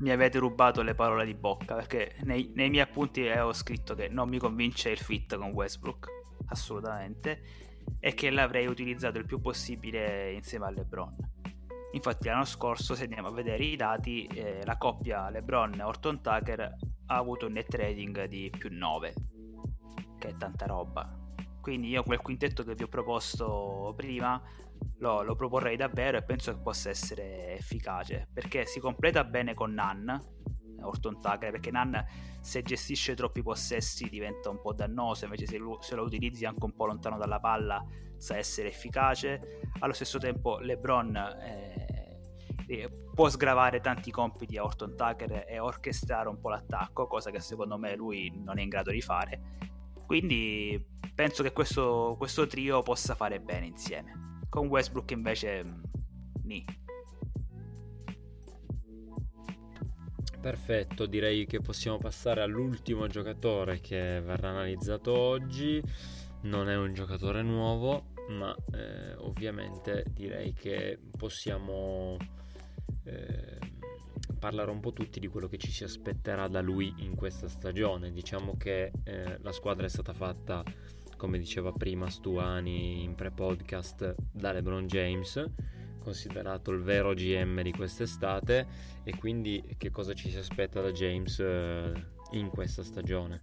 mi 0.00 0.10
avete 0.10 0.38
rubato 0.38 0.82
le 0.82 0.94
parole 0.94 1.24
di 1.24 1.34
bocca 1.34 1.74
perché 1.74 2.16
nei, 2.24 2.52
nei 2.54 2.68
miei 2.68 2.82
appunti 2.82 3.26
ho 3.28 3.52
scritto 3.52 3.94
che 3.94 4.08
non 4.08 4.28
mi 4.28 4.38
convince 4.38 4.90
il 4.90 4.98
fit 4.98 5.36
con 5.36 5.52
Westbrook, 5.52 6.08
assolutamente, 6.46 7.40
e 8.00 8.12
che 8.14 8.30
l'avrei 8.30 8.66
utilizzato 8.66 9.18
il 9.18 9.24
più 9.24 9.40
possibile 9.40 10.32
insieme 10.32 10.66
a 10.66 10.70
LeBron. 10.70 11.16
Infatti 11.92 12.26
l'anno 12.26 12.44
scorso, 12.44 12.96
se 12.96 13.04
andiamo 13.04 13.28
a 13.28 13.32
vedere 13.32 13.62
i 13.62 13.76
dati, 13.76 14.26
eh, 14.26 14.64
la 14.64 14.76
coppia 14.76 15.30
LeBron-Orton 15.30 16.20
Tucker 16.20 16.74
ha 17.06 17.16
avuto 17.16 17.46
un 17.46 17.52
net 17.52 17.74
rating 17.74 18.24
di 18.24 18.50
più 18.56 18.68
9, 18.72 19.14
che 20.18 20.28
è 20.28 20.36
tanta 20.36 20.66
roba. 20.66 21.18
Quindi 21.60 21.88
io 21.88 22.02
quel 22.02 22.20
quintetto 22.20 22.62
che 22.62 22.74
vi 22.74 22.82
ho 22.82 22.88
proposto 22.88 23.92
prima 23.96 24.40
lo, 24.98 25.22
lo 25.22 25.34
proporrei 25.34 25.76
davvero 25.76 26.18
e 26.18 26.22
penso 26.22 26.52
che 26.52 26.60
possa 26.60 26.90
essere 26.90 27.54
efficace, 27.54 28.28
perché 28.32 28.66
si 28.66 28.80
completa 28.80 29.24
bene 29.24 29.54
con 29.54 29.72
Nan, 29.72 30.22
Orton 30.80 31.20
Tucker, 31.20 31.50
perché 31.50 31.70
Nan 31.70 32.04
se 32.40 32.62
gestisce 32.62 33.14
troppi 33.14 33.42
possessi 33.42 34.08
diventa 34.08 34.50
un 34.50 34.60
po' 34.60 34.74
dannoso, 34.74 35.24
invece 35.24 35.46
se 35.46 35.58
lo, 35.58 35.80
se 35.80 35.94
lo 35.94 36.02
utilizzi 36.02 36.44
anche 36.44 36.64
un 36.64 36.74
po' 36.74 36.86
lontano 36.86 37.16
dalla 37.16 37.40
palla 37.40 37.84
sa 38.16 38.36
essere 38.36 38.68
efficace. 38.68 39.60
Allo 39.80 39.92
stesso 39.92 40.18
tempo 40.18 40.58
LeBron... 40.58 41.16
Eh, 41.16 41.93
può 43.14 43.28
sgravare 43.28 43.80
tanti 43.80 44.10
compiti 44.10 44.56
a 44.56 44.64
Orton 44.64 44.96
Tucker 44.96 45.44
e 45.46 45.58
orchestrare 45.58 46.28
un 46.28 46.40
po' 46.40 46.50
l'attacco, 46.50 47.06
cosa 47.06 47.30
che 47.30 47.40
secondo 47.40 47.78
me 47.78 47.94
lui 47.94 48.32
non 48.34 48.58
è 48.58 48.62
in 48.62 48.68
grado 48.68 48.90
di 48.90 49.00
fare. 49.00 49.40
Quindi 50.06 50.84
penso 51.14 51.42
che 51.42 51.52
questo, 51.52 52.14
questo 52.18 52.46
trio 52.46 52.82
possa 52.82 53.14
fare 53.14 53.40
bene 53.40 53.66
insieme. 53.66 54.40
Con 54.48 54.66
Westbrook 54.68 55.10
invece, 55.10 55.64
mm, 55.64 55.82
ni. 56.44 56.64
Perfetto, 60.40 61.06
direi 61.06 61.46
che 61.46 61.60
possiamo 61.60 61.98
passare 61.98 62.42
all'ultimo 62.42 63.06
giocatore 63.06 63.80
che 63.80 64.20
verrà 64.20 64.50
analizzato 64.50 65.16
oggi. 65.16 65.82
Non 66.42 66.68
è 66.68 66.76
un 66.76 66.92
giocatore 66.92 67.42
nuovo, 67.42 68.12
ma 68.28 68.54
eh, 68.72 69.14
ovviamente 69.14 70.04
direi 70.10 70.52
che 70.52 70.98
possiamo 71.16 72.16
eh, 73.04 73.58
parlare 74.38 74.70
un 74.70 74.80
po' 74.80 74.92
tutti 74.92 75.20
di 75.20 75.26
quello 75.26 75.48
che 75.48 75.58
ci 75.58 75.70
si 75.70 75.84
aspetterà 75.84 76.48
da 76.48 76.60
lui 76.60 76.94
in 76.98 77.14
questa 77.14 77.48
stagione. 77.48 78.12
Diciamo 78.12 78.56
che 78.56 78.92
eh, 79.04 79.38
la 79.40 79.52
squadra 79.52 79.86
è 79.86 79.88
stata 79.88 80.12
fatta, 80.12 80.62
come 81.16 81.38
diceva 81.38 81.72
prima 81.72 82.10
Stuani 82.10 83.02
in 83.02 83.14
pre-podcast, 83.14 84.14
da 84.30 84.52
LeBron 84.52 84.86
James, 84.86 85.42
considerato 85.98 86.70
il 86.70 86.82
vero 86.82 87.14
GM 87.14 87.62
di 87.62 87.72
quest'estate, 87.72 88.66
e 89.02 89.16
quindi 89.16 89.74
che 89.78 89.90
cosa 89.90 90.12
ci 90.12 90.30
si 90.30 90.36
aspetta 90.36 90.80
da 90.80 90.92
James 90.92 91.38
eh, 91.40 91.92
in 92.32 92.48
questa 92.50 92.82
stagione? 92.82 93.42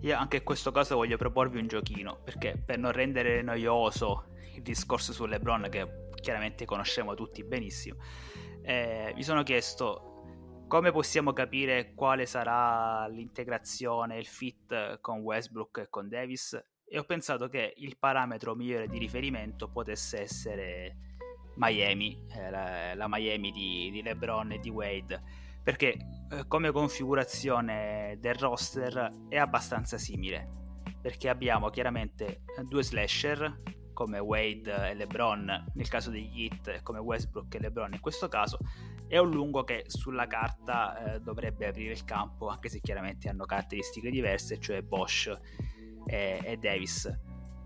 Io 0.00 0.16
anche 0.16 0.38
in 0.38 0.44
questo 0.44 0.72
caso 0.72 0.96
voglio 0.96 1.18
proporvi 1.18 1.58
un 1.58 1.66
giochino, 1.66 2.20
perché 2.24 2.60
per 2.64 2.78
non 2.78 2.92
rendere 2.92 3.42
noioso 3.42 4.28
il 4.54 4.62
discorso 4.62 5.12
su 5.12 5.26
LeBron, 5.26 5.68
che 5.70 6.08
chiaramente 6.20 6.64
conosciamo 6.64 7.14
tutti 7.14 7.44
benissimo, 7.44 7.98
eh, 8.66 9.12
mi 9.14 9.22
sono 9.22 9.44
chiesto 9.44 10.64
come 10.66 10.90
possiamo 10.90 11.32
capire 11.32 11.94
quale 11.94 12.26
sarà 12.26 13.06
l'integrazione, 13.06 14.18
il 14.18 14.26
fit 14.26 15.00
con 15.00 15.20
Westbrook 15.20 15.78
e 15.78 15.88
con 15.88 16.08
Davis? 16.08 16.60
E 16.84 16.98
ho 16.98 17.04
pensato 17.04 17.48
che 17.48 17.74
il 17.76 17.96
parametro 17.96 18.56
migliore 18.56 18.88
di 18.88 18.98
riferimento 18.98 19.68
potesse 19.68 20.20
essere 20.20 20.96
Miami, 21.54 22.26
eh, 22.32 22.50
la, 22.50 22.94
la, 22.96 23.06
Miami 23.08 23.52
di, 23.52 23.90
di, 23.92 24.02
LeBron 24.02 24.52
e 24.52 24.58
di 24.58 24.70
Wade, 24.70 25.22
perché 25.62 25.96
eh, 26.30 26.48
come 26.48 26.72
configurazione 26.72 28.16
del 28.18 28.34
roster 28.34 29.26
è 29.28 29.36
abbastanza 29.36 29.96
simile, 29.96 30.82
perché 31.00 31.28
abbiamo 31.28 31.70
chiaramente 31.70 32.42
due 32.64 32.82
slasher 32.82 33.62
come 33.96 34.18
Wade 34.18 34.90
e 34.90 34.94
LeBron 34.94 35.72
nel 35.72 35.88
caso 35.88 36.10
degli 36.10 36.42
Heat, 36.42 36.82
come 36.82 36.98
Westbrook 36.98 37.54
e 37.54 37.60
LeBron 37.60 37.94
in 37.94 38.00
questo 38.00 38.28
caso, 38.28 38.58
è 39.08 39.16
un 39.16 39.30
lungo 39.30 39.64
che 39.64 39.84
sulla 39.86 40.26
carta 40.26 41.14
eh, 41.14 41.20
dovrebbe 41.20 41.66
aprire 41.66 41.92
il 41.92 42.04
campo, 42.04 42.48
anche 42.48 42.68
se 42.68 42.80
chiaramente 42.80 43.30
hanno 43.30 43.46
caratteristiche 43.46 44.10
diverse, 44.10 44.60
cioè 44.60 44.82
Bosch 44.82 45.34
e, 46.04 46.40
e 46.44 46.56
Davis. 46.58 47.10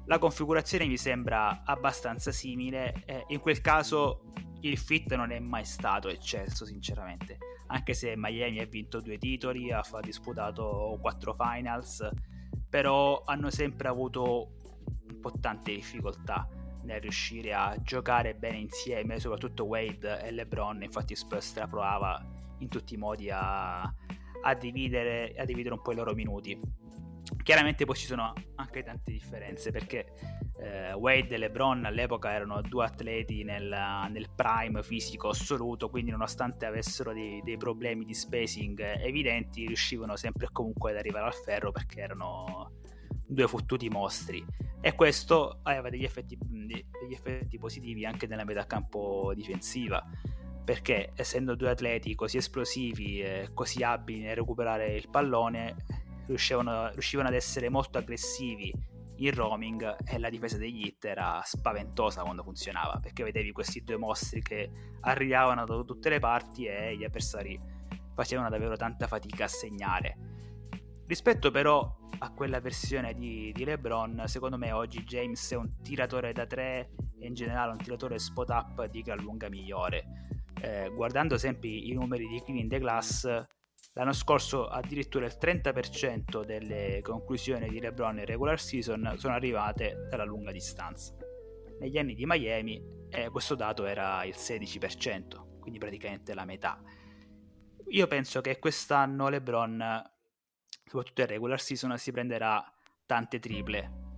La 0.07 0.19
configurazione 0.19 0.87
mi 0.87 0.97
sembra 0.97 1.65
abbastanza 1.65 2.31
simile, 2.31 3.03
eh, 3.07 3.25
in 3.29 3.41
quel 3.41 3.61
caso 3.61 4.23
il 4.61 4.79
fit 4.79 5.13
non 5.15 5.33
è 5.33 5.41
mai 5.41 5.65
stato 5.65 6.09
eccesso 6.09 6.65
sinceramente, 6.65 7.39
anche 7.67 7.93
se 7.93 8.15
Miami 8.17 8.61
ha 8.61 8.67
vinto 8.67 9.01
due 9.01 9.19
titoli, 9.19 9.73
ha 9.73 9.83
disputato 10.01 10.97
quattro 11.01 11.35
finals, 11.35 12.09
però 12.69 13.25
hanno 13.25 13.51
sempre 13.51 13.89
avuto 13.89 14.60
po' 15.21 15.33
tante 15.41 15.75
difficoltà 15.75 16.49
nel 16.83 17.01
riuscire 17.01 17.53
a 17.53 17.77
giocare 17.83 18.35
bene 18.35 18.59
insieme, 18.59 19.19
soprattutto 19.19 19.65
Wade 19.65 20.23
e 20.23 20.31
LeBron, 20.31 20.83
infatti 20.83 21.15
Spurs 21.15 21.53
provava 21.69 22.25
in 22.59 22.69
tutti 22.69 22.95
i 22.95 22.97
modi 22.97 23.31
a, 23.31 23.81
a, 23.81 24.55
dividere, 24.55 25.35
a 25.37 25.45
dividere 25.45 25.75
un 25.75 25.83
po' 25.83 25.93
i 25.93 25.97
loro 25.97 26.15
minuti. 26.15 26.59
Chiaramente 27.43 27.85
poi 27.85 27.95
ci 27.95 28.07
sono 28.07 28.33
anche 28.57 28.83
tante 28.83 29.13
differenze 29.13 29.71
perché 29.71 30.07
eh, 30.59 30.93
Wade 30.93 31.35
e 31.35 31.39
LeBron 31.39 31.85
all'epoca 31.85 32.33
erano 32.33 32.61
due 32.61 32.85
atleti 32.85 33.45
nel, 33.45 33.75
nel 34.11 34.27
prime 34.35 34.83
fisico 34.83 35.29
assoluto, 35.29 35.89
quindi 35.89 36.11
nonostante 36.11 36.67
avessero 36.67 37.13
dei, 37.13 37.41
dei, 37.43 37.57
problemi 37.57 38.05
di 38.05 38.15
spacing 38.15 38.81
evidenti, 38.99 39.67
riuscivano 39.67 40.17
sempre 40.17 40.49
comunque 40.51 40.91
ad 40.91 40.99
arrivare 40.99 41.27
al 41.27 41.35
ferro 41.35 41.71
perché 41.71 42.01
erano 42.01 42.80
due 43.27 43.47
fottuti 43.47 43.89
mostri. 43.89 44.45
E 44.81 44.95
questo 44.95 45.61
aveva 45.63 45.91
degli 45.91 46.05
effetti, 46.05 46.39
degli 46.41 47.13
effetti 47.13 47.59
positivi 47.59 48.05
anche 48.05 48.27
nella 48.27 48.45
metà 48.45 48.67
campo 48.67 49.33
difensiva 49.35 50.05
perché 50.71 51.13
essendo 51.17 51.57
due 51.57 51.71
atleti 51.71 52.15
così 52.15 52.37
esplosivi 52.37 53.21
e 53.21 53.51
così 53.55 53.83
abili 53.83 54.21
nel 54.21 54.37
recuperare 54.37 54.95
il 54.95 55.09
pallone 55.09 55.75
riuscivano, 56.27 56.91
riuscivano 56.91 57.29
ad 57.29 57.35
essere 57.35 57.69
molto 57.69 57.99
aggressivi 57.99 58.73
in 59.17 59.35
roaming 59.35 59.97
e 60.07 60.19
la 60.19 60.31
difesa 60.31 60.57
degli 60.57 60.87
hit 60.87 61.05
era 61.05 61.41
spaventosa 61.45 62.23
quando 62.23 62.43
funzionava 62.43 63.01
perché 63.01 63.25
vedevi 63.25 63.53
questi 63.53 63.83
due 63.83 63.97
mostri 63.97 64.41
che 64.43 64.71
arrivavano 65.01 65.65
da 65.65 65.83
tutte 65.83 66.09
le 66.09 66.21
parti 66.21 66.67
e 66.67 66.97
gli 66.97 67.05
avversari 67.05 67.61
facevano 68.15 68.49
davvero 68.49 68.77
tanta 68.77 69.07
fatica 69.07 69.45
a 69.45 69.49
segnare 69.49 70.17
rispetto 71.11 71.51
però 71.51 71.99
a 72.21 72.33
quella 72.33 72.61
versione 72.61 73.15
di, 73.15 73.51
di 73.53 73.65
LeBron 73.65 74.23
secondo 74.27 74.57
me 74.57 74.71
oggi 74.71 75.03
James 75.03 75.51
è 75.51 75.57
un 75.57 75.83
tiratore 75.83 76.33
da 76.33 76.47
tre 76.47 76.93
e 77.19 77.27
in 77.27 77.35
generale 77.35 77.73
un 77.73 77.79
tiratore 77.79 78.17
spot 78.21 78.51
up 78.51 78.85
di 78.87 79.03
gran 79.03 79.19
lunga 79.19 79.49
migliore 79.49 80.05
eh, 80.61 80.89
guardando 80.95 81.37
sempre 81.37 81.69
i 81.69 81.93
numeri 81.95 82.29
di 82.29 82.41
Clean 82.45 82.69
the 82.69 82.79
Glass 82.79 83.45
L'anno 83.95 84.13
scorso 84.13 84.69
addirittura 84.69 85.27
il 85.27 85.37
30% 85.37 86.45
delle 86.45 87.01
conclusioni 87.03 87.69
di 87.69 87.81
LeBron 87.81 88.21
in 88.21 88.25
regular 88.25 88.61
season 88.61 89.15
sono 89.17 89.35
arrivate 89.35 90.07
dalla 90.09 90.23
lunga 90.23 90.53
distanza. 90.53 91.13
Negli 91.81 91.99
anni 91.99 92.15
di 92.15 92.25
Miami 92.25 92.81
eh, 93.11 93.31
questo 93.31 93.57
dato 93.57 93.85
era 93.87 94.23
il 94.23 94.37
16%, 94.37 95.59
quindi 95.59 95.81
praticamente 95.81 96.35
la 96.35 96.45
metà. 96.45 96.81
Io 97.89 98.07
penso 98.07 98.41
che 98.41 98.61
quest'anno 98.61 99.29
LeBron, 99.29 100.11
soprattutto 100.91 101.21
in 101.21 101.29
regular 101.29 101.61
season, 101.61 101.97
si 101.97 102.11
prenderà 102.11 102.61
tante 103.07 103.39
triple. 103.39 104.09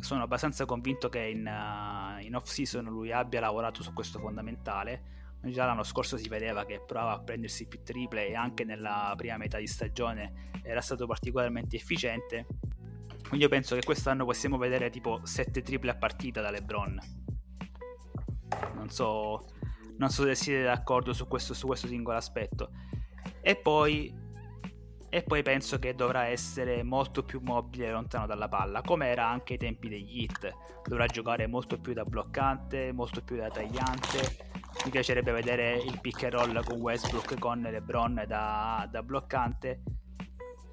Sono 0.00 0.24
abbastanza 0.24 0.64
convinto 0.64 1.08
che 1.08 1.20
in, 1.20 1.46
uh, 1.46 2.20
in 2.20 2.34
off 2.34 2.48
season 2.48 2.86
lui 2.86 3.12
abbia 3.12 3.38
lavorato 3.38 3.82
su 3.82 3.92
questo 3.92 4.18
fondamentale 4.18 5.14
Già 5.50 5.66
l'anno 5.66 5.82
scorso 5.82 6.16
si 6.16 6.28
vedeva 6.28 6.64
che 6.64 6.80
provava 6.80 7.12
a 7.12 7.20
prendersi 7.20 7.66
più 7.66 7.82
triple 7.82 8.28
e 8.28 8.34
anche 8.34 8.64
nella 8.64 9.12
prima 9.14 9.36
metà 9.36 9.58
di 9.58 9.66
stagione 9.66 10.50
era 10.62 10.80
stato 10.80 11.06
particolarmente 11.06 11.76
efficiente. 11.76 12.46
Quindi 13.28 13.44
io 13.44 13.48
penso 13.48 13.74
che 13.74 13.84
quest'anno 13.84 14.24
possiamo 14.24 14.56
vedere 14.56 14.88
tipo 14.88 15.20
7 15.22 15.60
triple 15.60 15.90
a 15.90 15.96
partita 15.96 16.40
da 16.40 16.50
LeBron. 16.50 16.98
Non 18.74 18.88
so, 18.88 19.44
non 19.98 20.08
so 20.08 20.24
se 20.24 20.34
siete 20.34 20.62
d'accordo 20.62 21.12
su 21.12 21.28
questo, 21.28 21.52
su 21.52 21.66
questo 21.66 21.88
singolo 21.88 22.16
aspetto. 22.16 22.70
E 23.42 23.56
poi, 23.56 24.12
e 25.14 25.22
poi 25.22 25.44
penso 25.44 25.78
che 25.78 25.94
dovrà 25.94 26.26
essere 26.26 26.82
molto 26.82 27.22
più 27.22 27.38
mobile 27.40 27.92
lontano 27.92 28.26
dalla 28.26 28.48
palla, 28.48 28.82
come 28.82 29.06
era 29.06 29.28
anche 29.28 29.52
ai 29.52 29.60
tempi 29.60 29.88
degli 29.88 30.22
hit. 30.22 30.52
Dovrà 30.84 31.06
giocare 31.06 31.46
molto 31.46 31.78
più 31.78 31.92
da 31.92 32.04
bloccante, 32.04 32.90
molto 32.90 33.22
più 33.22 33.36
da 33.36 33.48
tagliante. 33.48 34.48
Mi 34.84 34.90
piacerebbe 34.90 35.30
vedere 35.30 35.76
il 35.76 36.00
pick 36.00 36.24
and 36.24 36.32
roll 36.32 36.64
con 36.64 36.80
Westbrook 36.80 37.38
con 37.38 37.60
LeBron 37.60 38.24
da, 38.26 38.88
da 38.90 39.02
bloccante. 39.04 39.84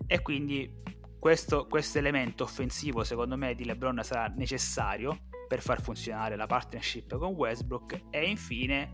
E 0.08 0.22
quindi 0.24 0.74
questo, 1.20 1.68
questo, 1.68 2.00
elemento 2.00 2.44
offensivo 2.44 3.04
secondo 3.04 3.38
me 3.38 3.54
di 3.54 3.64
LeBron 3.64 4.02
sarà 4.02 4.26
necessario 4.36 5.20
per 5.48 5.62
far 5.62 5.84
funzionare 5.84 6.36
la 6.36 6.48
partnership 6.48 7.16
con 7.16 7.36
Westbrook. 7.36 8.06
E 8.10 8.28
infine 8.28 8.90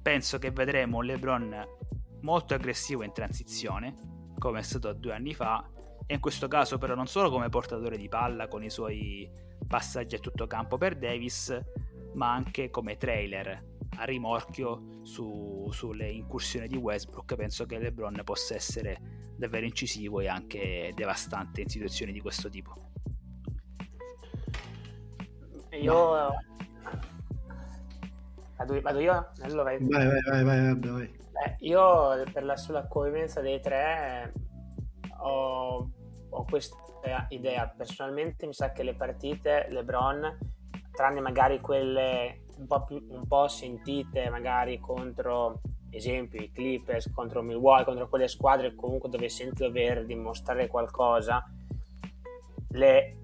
penso 0.00 0.38
che 0.38 0.52
vedremo 0.52 1.00
LeBron 1.00 1.66
molto 2.20 2.54
aggressivo 2.54 3.02
in 3.02 3.12
transizione 3.12 4.14
come 4.38 4.60
è 4.60 4.62
stato 4.62 4.92
due 4.92 5.12
anni 5.12 5.34
fa 5.34 5.68
e 6.06 6.14
in 6.14 6.20
questo 6.20 6.48
caso 6.48 6.78
però 6.78 6.94
non 6.94 7.06
solo 7.06 7.30
come 7.30 7.48
portatore 7.48 7.96
di 7.96 8.08
palla 8.08 8.48
con 8.48 8.62
i 8.62 8.70
suoi 8.70 9.28
passaggi 9.66 10.14
a 10.14 10.18
tutto 10.18 10.46
campo 10.46 10.78
per 10.78 10.96
Davis 10.96 11.58
ma 12.14 12.32
anche 12.32 12.70
come 12.70 12.96
trailer 12.96 13.74
a 13.98 14.04
rimorchio 14.04 15.00
su, 15.02 15.68
sulle 15.70 16.10
incursioni 16.10 16.66
di 16.68 16.76
Westbrook, 16.76 17.34
penso 17.34 17.64
che 17.66 17.78
LeBron 17.78 18.20
possa 18.24 18.54
essere 18.54 19.32
davvero 19.36 19.64
incisivo 19.64 20.20
e 20.20 20.28
anche 20.28 20.92
devastante 20.94 21.62
in 21.62 21.68
situazioni 21.68 22.12
di 22.12 22.20
questo 22.20 22.48
tipo. 22.48 22.74
Io 25.72 26.30
vado, 28.56 28.98
io? 28.98 29.28
Allora, 29.42 29.62
vai, 29.62 29.78
vai, 29.80 30.06
vai, 30.06 30.44
vai, 30.44 30.44
vai, 30.44 30.90
vai. 30.90 31.24
Eh, 31.44 31.56
io 31.60 32.22
per 32.32 32.44
la 32.44 32.56
sulla 32.56 32.86
coerenza 32.86 33.40
dei 33.40 33.60
tre 33.60 34.32
ho, 35.18 35.90
ho 36.30 36.44
questa 36.44 36.76
idea. 37.28 37.72
Personalmente 37.76 38.46
mi 38.46 38.54
sa 38.54 38.72
che 38.72 38.82
le 38.82 38.94
partite 38.94 39.66
LeBron, 39.70 40.38
tranne 40.92 41.20
magari 41.20 41.60
quelle 41.60 42.44
un 42.56 42.66
po', 42.66 42.84
più, 42.84 43.04
un 43.10 43.26
po' 43.26 43.48
sentite 43.48 44.30
magari 44.30 44.80
contro 44.80 45.60
esempio 45.90 46.40
i 46.40 46.50
Clippers, 46.52 47.10
contro 47.12 47.42
Milwaukee, 47.42 47.84
contro 47.84 48.08
quelle 48.08 48.28
squadre 48.28 48.74
comunque 48.74 49.08
dove 49.08 49.28
senti 49.28 49.62
dover 49.62 50.04
dimostrare 50.04 50.66
qualcosa, 50.68 51.44
le, 52.70 53.16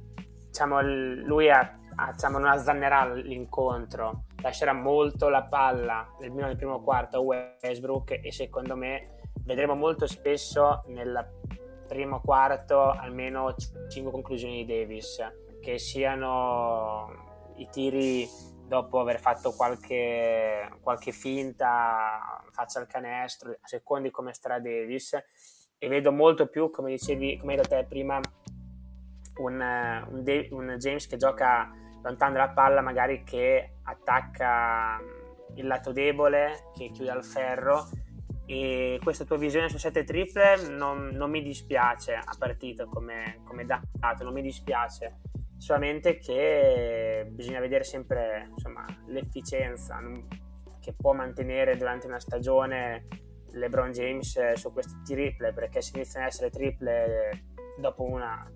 diciamo, 0.46 0.80
lui 0.80 1.50
ha, 1.50 1.78
diciamo, 2.12 2.38
non 2.38 2.48
azzannerà 2.48 3.12
l'incontro, 3.12 4.24
lascerà 4.42 4.72
molto 4.72 5.28
la 5.28 5.44
palla 5.44 6.16
nel, 6.20 6.56
primo 6.56 6.82
quarto 6.82 7.18
a 7.18 7.20
Westbrook 7.20 8.20
e 8.22 8.32
secondo 8.32 8.76
me 8.76 9.20
vedremo 9.44 9.74
molto 9.74 10.06
spesso 10.06 10.82
nel 10.86 11.40
primo 11.86 12.20
quarto 12.20 12.90
almeno 12.90 13.54
5 13.88 14.10
conclusioni 14.10 14.64
di 14.64 14.78
Davis 14.78 15.18
che 15.60 15.78
siano 15.78 17.52
i 17.56 17.68
tiri 17.70 18.26
dopo 18.66 19.00
aver 19.00 19.20
fatto 19.20 19.52
qualche, 19.52 20.70
qualche 20.80 21.12
finta, 21.12 22.42
faccia 22.50 22.80
al 22.80 22.86
canestro, 22.86 23.50
a 23.50 23.66
secondi 23.66 24.10
come 24.10 24.32
Stra 24.32 24.58
Davis, 24.58 25.14
e 25.76 25.88
vedo 25.88 26.10
molto 26.10 26.46
più, 26.46 26.70
come 26.70 26.90
dicevi, 26.90 27.36
come 27.36 27.52
hai 27.52 27.58
detto 27.58 27.76
te 27.76 27.84
prima, 27.84 28.18
un, 29.36 30.04
un, 30.08 30.22
De- 30.22 30.48
un, 30.52 30.76
James 30.78 31.06
che 31.06 31.16
gioca 31.16 31.70
lontano 32.02 32.32
dalla 32.32 32.50
palla, 32.50 32.80
magari 32.80 33.22
che 33.24 33.76
attacca 33.82 35.00
il 35.54 35.66
lato 35.66 35.92
debole, 35.92 36.70
che 36.76 36.90
chiude 36.90 37.10
al 37.10 37.24
ferro. 37.24 37.88
E 38.44 38.98
questa 39.02 39.24
tua 39.24 39.38
visione 39.38 39.68
su 39.68 39.78
sette 39.78 40.04
triple 40.04 40.68
non, 40.68 41.10
non 41.12 41.30
mi 41.30 41.42
dispiace 41.42 42.14
a 42.14 42.34
partita 42.36 42.84
come, 42.86 43.40
come, 43.44 43.64
dato, 43.64 44.24
non 44.24 44.32
mi 44.32 44.42
dispiace, 44.42 45.20
solamente 45.56 46.18
che 46.18 47.26
bisogna 47.30 47.60
vedere 47.60 47.84
sempre 47.84 48.48
insomma, 48.50 48.84
l'efficienza 49.06 50.00
che 50.80 50.92
può 50.92 51.12
mantenere 51.12 51.76
durante 51.76 52.08
una 52.08 52.18
stagione 52.18 53.06
LeBron 53.52 53.92
James 53.92 54.52
su 54.54 54.72
queste 54.72 55.00
triple, 55.04 55.52
perché 55.52 55.80
se 55.80 55.92
iniziano 55.94 56.26
ad 56.26 56.32
essere 56.32 56.50
triple 56.50 57.44
dopo 57.78 58.02
una 58.02 58.50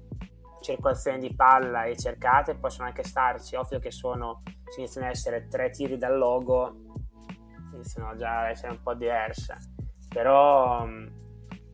circolazione 0.66 1.18
di 1.18 1.34
palla 1.34 1.84
e 1.84 1.96
cercate 1.96 2.56
possono 2.56 2.88
anche 2.88 3.04
starci, 3.04 3.54
ovvio 3.54 3.78
che 3.78 3.92
sono, 3.92 4.42
se 4.68 4.80
iniziano 4.80 5.06
ad 5.06 5.12
essere 5.12 5.46
tre 5.48 5.70
tiri 5.70 5.96
dal 5.96 6.18
logo 6.18 6.82
iniziano 7.72 8.16
già 8.16 8.40
ad 8.40 8.50
essere 8.50 8.72
un 8.72 8.82
po' 8.82 8.94
diverse. 8.94 9.54
Però 10.08 10.84
mm, 10.84 11.06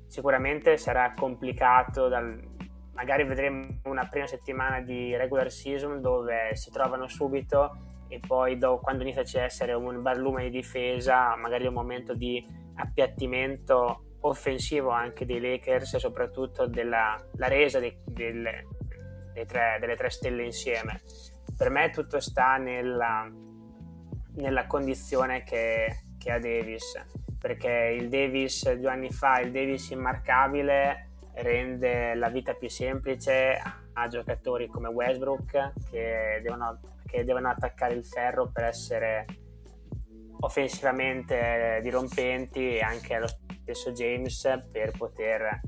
sicuramente 0.07 0.77
sarà 0.77 1.15
complicato 1.15 2.09
dal, 2.09 2.39
magari 2.93 3.25
vedremo 3.25 3.81
una 3.85 4.07
prima 4.09 4.27
settimana 4.27 4.81
di 4.81 5.17
regular 5.17 5.51
season 5.51 6.01
dove 6.01 6.55
si 6.55 6.71
trovano 6.71 7.09
subito 7.09 7.91
e 8.09 8.21
poi 8.21 8.59
do, 8.59 8.79
quando 8.79 9.05
inizia 9.05 9.41
a 9.41 9.45
essere 9.45 9.73
un 9.73 10.03
barlume 10.03 10.45
di 10.45 10.51
difesa 10.51 11.35
magari 11.37 11.67
un 11.67 11.73
momento 11.73 12.15
di 12.15 12.45
appiattimento 12.75 14.17
offensivo 14.21 14.91
anche 14.91 15.25
dei 15.25 15.41
Lakers 15.41 15.95
e 15.95 15.99
soprattutto 15.99 16.67
della 16.67 17.17
resa 17.39 17.79
delle, 17.79 18.03
dei 18.05 18.43
tre, 19.47 19.79
delle 19.81 19.97
tre 19.97 20.11
stelle 20.11 20.45
insieme. 20.45 21.03
Per 21.57 21.71
me 21.71 21.91
tutto 21.91 22.21
sta 22.21 22.57
nella, 22.57 23.31
nella 24.35 24.67
condizione 24.67 25.43
che, 25.43 26.05
che 26.19 26.31
ha 26.31 26.39
Davis 26.39 27.21
perché 27.43 27.97
il 27.99 28.09
Davis 28.09 28.73
due 28.75 28.91
anni 28.91 29.11
fa, 29.11 29.41
il 29.41 29.51
Davis 29.51 29.91
immarcabile, 29.91 31.09
rende 31.35 32.15
la 32.15 32.29
vita 32.29 32.55
più 32.55 32.71
semplice 32.71 33.61
a 33.95 34.07
giocatori 34.07 34.69
come 34.69 34.89
Westbrook 34.89 35.73
che 35.91 36.41
devono, 36.41 36.79
che 37.05 37.25
devono 37.25 37.49
attaccare 37.49 37.95
il 37.95 38.07
ferro 38.07 38.49
per 38.53 38.65
essere 38.65 39.27
offensivamente 40.39 41.81
dirompenti 41.83 42.77
e 42.77 42.81
anche 42.81 43.15
allo 43.15 43.27
stesso 43.27 43.91
James 43.91 44.63
per 44.71 44.93
poter 44.97 45.61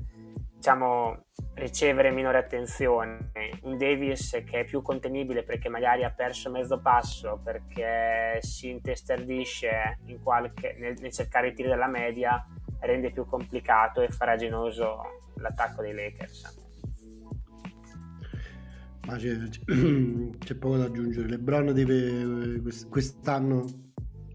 diciamo, 0.53 1.25
ricevere 1.55 2.11
minore 2.11 2.37
attenzione. 2.37 3.31
Un 3.63 3.77
Davis 3.77 4.41
che 4.45 4.61
è 4.61 4.65
più 4.65 4.81
contenibile 4.81 5.43
perché 5.43 5.69
magari 5.69 6.03
ha 6.03 6.11
perso 6.11 6.51
mezzo 6.51 6.79
passo, 6.79 7.39
perché 7.43 8.39
si 8.41 8.69
intestardisce 8.69 9.99
in 10.05 10.21
qualche, 10.21 10.75
nel, 10.79 10.95
nel 10.99 11.11
cercare 11.11 11.49
i 11.49 11.53
tiri 11.53 11.69
della 11.69 11.87
media, 11.87 12.45
rende 12.79 13.11
più 13.11 13.25
complicato 13.25 14.01
e 14.01 14.09
faraginoso 14.09 15.31
l'attacco 15.37 15.81
dei 15.81 15.93
Lakers. 15.93 16.63
Ma 19.05 19.17
c'è, 19.17 19.37
c'è, 20.39 20.55
poco 20.55 20.77
da 20.77 20.85
aggiungere. 20.85 21.27
LeBron 21.27 21.73
deve 21.73 22.61
quest'anno, 22.89 23.65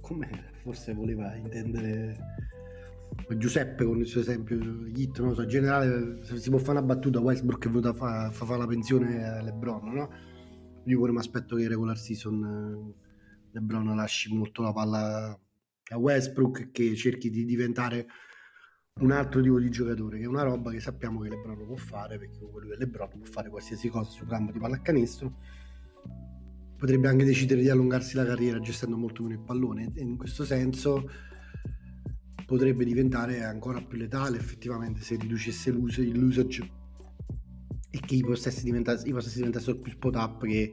come 0.01 0.29
forse 0.62 0.95
voleva 0.95 1.35
intendere 1.35 2.16
Giuseppe 3.37 3.85
con 3.85 3.99
il 3.99 4.07
suo 4.07 4.21
esempio 4.21 4.57
Hit, 4.87 5.21
non 5.21 5.35
so, 5.35 5.43
in 5.43 5.49
generale 5.49 6.23
si 6.23 6.51
può 6.51 6.59
fare 6.59 6.79
una 6.79 6.87
battuta 6.87 7.21
Westbrook 7.21 7.64
è 7.64 7.68
venuto 7.68 7.89
a 7.89 7.95
fare 7.95 8.33
fa, 8.33 8.45
fa 8.45 8.57
la 8.57 8.66
pensione 8.66 9.25
a 9.25 9.43
Lebron, 9.43 9.93
no? 9.93 10.11
Io 10.85 10.99
pure 10.99 11.12
mi 11.12 11.18
aspetto 11.18 11.57
che 11.57 11.62
in 11.62 11.68
regular 11.68 11.99
season 11.99 12.45
eh, 12.45 13.51
Lebron 13.53 13.95
lasci 13.95 14.35
molto 14.35 14.62
la 14.62 14.73
palla 14.73 15.39
a 15.93 15.99
Westbrook 15.99 16.61
e 16.61 16.71
che 16.71 16.95
cerchi 16.95 17.31
di 17.31 17.45
diventare 17.45 18.07
un 19.01 19.12
altro 19.12 19.41
tipo 19.41 19.59
di 19.59 19.71
giocatore, 19.71 20.18
che 20.18 20.25
è 20.25 20.29
una 20.29 20.43
roba 20.43 20.71
che 20.71 20.81
sappiamo 20.81 21.21
che 21.21 21.31
Lebron 21.31 21.64
può 21.66 21.77
fare, 21.77 22.18
perché 22.18 22.39
quello 22.41 22.68
che 22.68 22.77
Lebron 22.77 23.09
può 23.09 23.25
fare 23.25 23.49
qualsiasi 23.49 23.89
cosa 23.89 24.11
sul 24.11 24.29
campo 24.29 24.53
di 24.53 24.59
pallacanestro. 24.59 25.35
Potrebbe 26.77 27.09
anche 27.09 27.25
decidere 27.25 27.61
di 27.61 27.68
allungarsi 27.68 28.16
la 28.16 28.25
carriera 28.25 28.59
gestendo 28.61 28.97
molto 28.97 29.23
meno 29.23 29.35
il 29.35 29.45
pallone 29.45 29.93
e 29.95 30.01
in 30.01 30.16
questo 30.16 30.45
senso 30.45 31.09
potrebbe 32.51 32.84
diventare 32.84 33.44
ancora 33.44 33.80
più 33.80 33.96
letale 33.96 34.36
effettivamente 34.36 35.03
se 35.03 35.14
riducesse 35.14 35.70
l'usage 35.70 36.68
e 37.88 38.01
che 38.01 38.16
i 38.16 38.22
possessi 38.22 38.68
possessi 39.12 39.36
diventassero 39.36 39.78
più 39.78 39.92
spot 39.92 40.16
up 40.16 40.44
che 40.44 40.72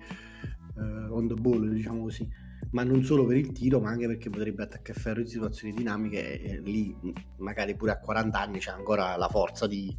uh, 0.74 1.14
on 1.14 1.28
the 1.28 1.36
ball 1.36 1.70
diciamo 1.70 2.02
così. 2.02 2.28
Ma 2.72 2.84
non 2.84 3.04
solo 3.04 3.28
per 3.28 3.38
il 3.38 3.52
tiro 3.52 3.80
ma 3.80 3.92
anche 3.92 4.08
perché 4.08 4.32
potrebbe 4.32 4.64
attaccare 4.64 5.00
ferro 5.00 5.20
in 5.20 5.28
situazioni 5.28 5.72
dinamiche 5.72 6.42
e 6.42 6.62
lì 6.62 6.96
magari 7.38 7.76
pure 7.76 7.92
a 7.92 8.00
40 8.00 8.40
anni 8.40 8.58
c'è 8.58 8.72
ancora 8.72 9.16
la 9.16 9.30
forza 9.30 9.68
di, 9.68 9.96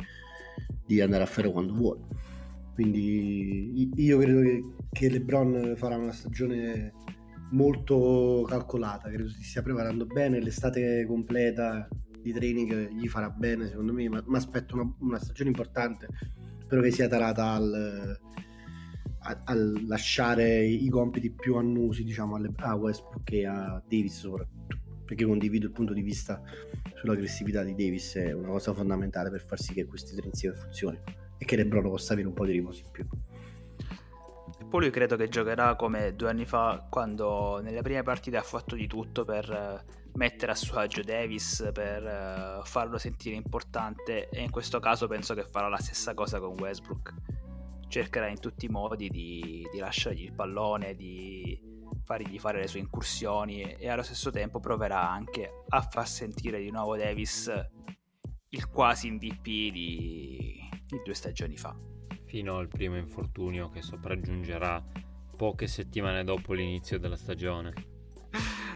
di 0.85 1.01
andare 1.01 1.23
a 1.23 1.27
ferro 1.27 1.53
quando 1.53 1.75
vuole. 1.75 2.01
Quindi 2.75 3.89
io 3.95 4.19
credo 4.19 4.41
che, 4.41 4.65
che 4.91 5.11
LeBron 5.11 5.75
farà 5.77 5.97
una 5.97 6.13
stagione 6.13 6.93
molto 7.51 8.45
calcolata, 8.49 9.09
credo 9.09 9.29
si 9.29 9.43
stia 9.43 9.63
preparando 9.63 10.07
bene, 10.07 10.41
l'estate 10.41 11.05
completa 11.07 11.89
di 12.21 12.33
training 12.33 12.91
gli 12.91 13.09
farà 13.09 13.31
bene 13.31 13.69
secondo 13.69 13.93
me, 13.93 14.09
ma 14.09 14.23
aspetto 14.33 14.75
una, 14.75 14.95
una, 15.01 15.19
stagione 15.19 15.51
importante, 15.51 16.09
spero 16.63 16.83
che 16.83 16.91
sia 16.91 17.09
tarata 17.09 17.53
al, 17.53 18.19
a, 19.21 19.41
a, 19.45 19.55
lasciare 19.87 20.65
i 20.65 20.89
compiti 20.89 21.31
più 21.31 21.57
annusi 21.57 22.05
diciamo 22.05 22.37
alle, 22.37 22.53
a 22.57 22.75
Westbrook 22.75 23.23
che 23.25 23.47
a 23.47 23.83
Davis 23.89 24.19
soprattutto, 24.19 24.77
perché 25.05 25.25
condivido 25.25 25.67
il 25.67 25.73
punto 25.73 25.95
di 25.95 26.03
vista 26.03 26.43
sull'aggressività 26.95 27.63
di 27.63 27.75
Davis, 27.75 28.17
è 28.17 28.33
una 28.33 28.49
cosa 28.49 28.75
fondamentale 28.75 29.31
per 29.31 29.41
far 29.41 29.59
sì 29.59 29.73
che 29.73 29.87
questi 29.87 30.15
tre 30.15 30.27
insieme 30.27 30.57
funzionino 30.57 31.03
e 31.39 31.45
che 31.45 31.57
Lebron 31.57 31.85
possa 31.85 32.13
avere 32.13 32.29
un 32.29 32.35
po' 32.35 32.45
di 32.45 32.53
riposo 32.53 32.83
in 32.85 32.91
più. 32.91 33.07
Poi 34.69 34.81
lui 34.83 34.91
credo 34.91 35.17
che 35.17 35.29
giocherà 35.29 35.77
come 35.77 36.15
due 36.15 36.29
anni 36.29 36.45
fa 36.45 36.87
quando 36.91 37.59
nelle 37.63 37.81
prime 37.81 38.03
partite 38.03 38.37
ha 38.37 38.43
fatto 38.43 38.75
di 38.75 38.87
tutto 38.87 39.25
per 39.25 39.51
eh, 39.51 40.11
mettere 40.17 40.53
a 40.53 40.55
suo 40.55 40.79
agio 40.79 41.03
Davis, 41.03 41.71
per 41.73 42.05
eh, 42.05 42.61
farlo 42.65 42.99
sentire 42.99 43.35
importante 43.35 44.29
e 44.29 44.43
in 44.43 44.51
questo 44.51 44.79
caso 44.79 45.07
penso 45.07 45.33
che 45.33 45.45
farà 45.45 45.69
la 45.69 45.79
stessa 45.79 46.13
cosa 46.13 46.39
con 46.39 46.59
Westbrook. 46.59 47.15
Cercherà 47.89 48.29
in 48.29 48.41
tutti 48.41 48.67
i 48.67 48.69
modi 48.69 49.09
di, 49.09 49.67
di 49.73 49.79
lasciargli 49.79 50.25
il 50.25 50.35
pallone, 50.35 50.95
di 50.95 51.59
fargli 52.05 52.39
fare 52.39 52.61
le 52.61 52.67
sue 52.67 52.81
incursioni 52.81 53.63
e 53.63 53.89
allo 53.89 54.03
stesso 54.03 54.31
tempo 54.31 54.61
proverà 54.61 55.09
anche 55.09 55.51
a 55.67 55.81
far 55.81 56.07
sentire 56.07 56.61
di 56.61 56.71
nuovo 56.71 56.95
Davis 56.95 57.51
il 58.51 58.69
quasi 58.69 59.11
MVP 59.11 59.45
di, 59.45 60.61
di 60.85 61.03
due 61.03 61.15
stagioni 61.15 61.57
fa 61.57 61.98
fino 62.29 62.59
al 62.59 62.69
primo 62.69 62.97
infortunio 62.97 63.71
che 63.71 63.81
sopraggiungerà 63.81 64.85
poche 65.35 65.67
settimane 65.67 66.23
dopo 66.25 66.53
l'inizio 66.53 66.99
della 66.99 67.17
stagione. 67.17 67.73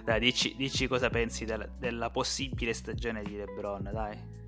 Dai, 0.03 0.19
dici, 0.19 0.57
dici 0.57 0.89
cosa 0.89 1.11
pensi 1.11 1.45
della, 1.45 1.67
della 1.67 2.11
possibile 2.11 2.73
stagione 2.73 3.23
di 3.23 3.37
LeBron, 3.37 3.91
dai. 3.93 4.42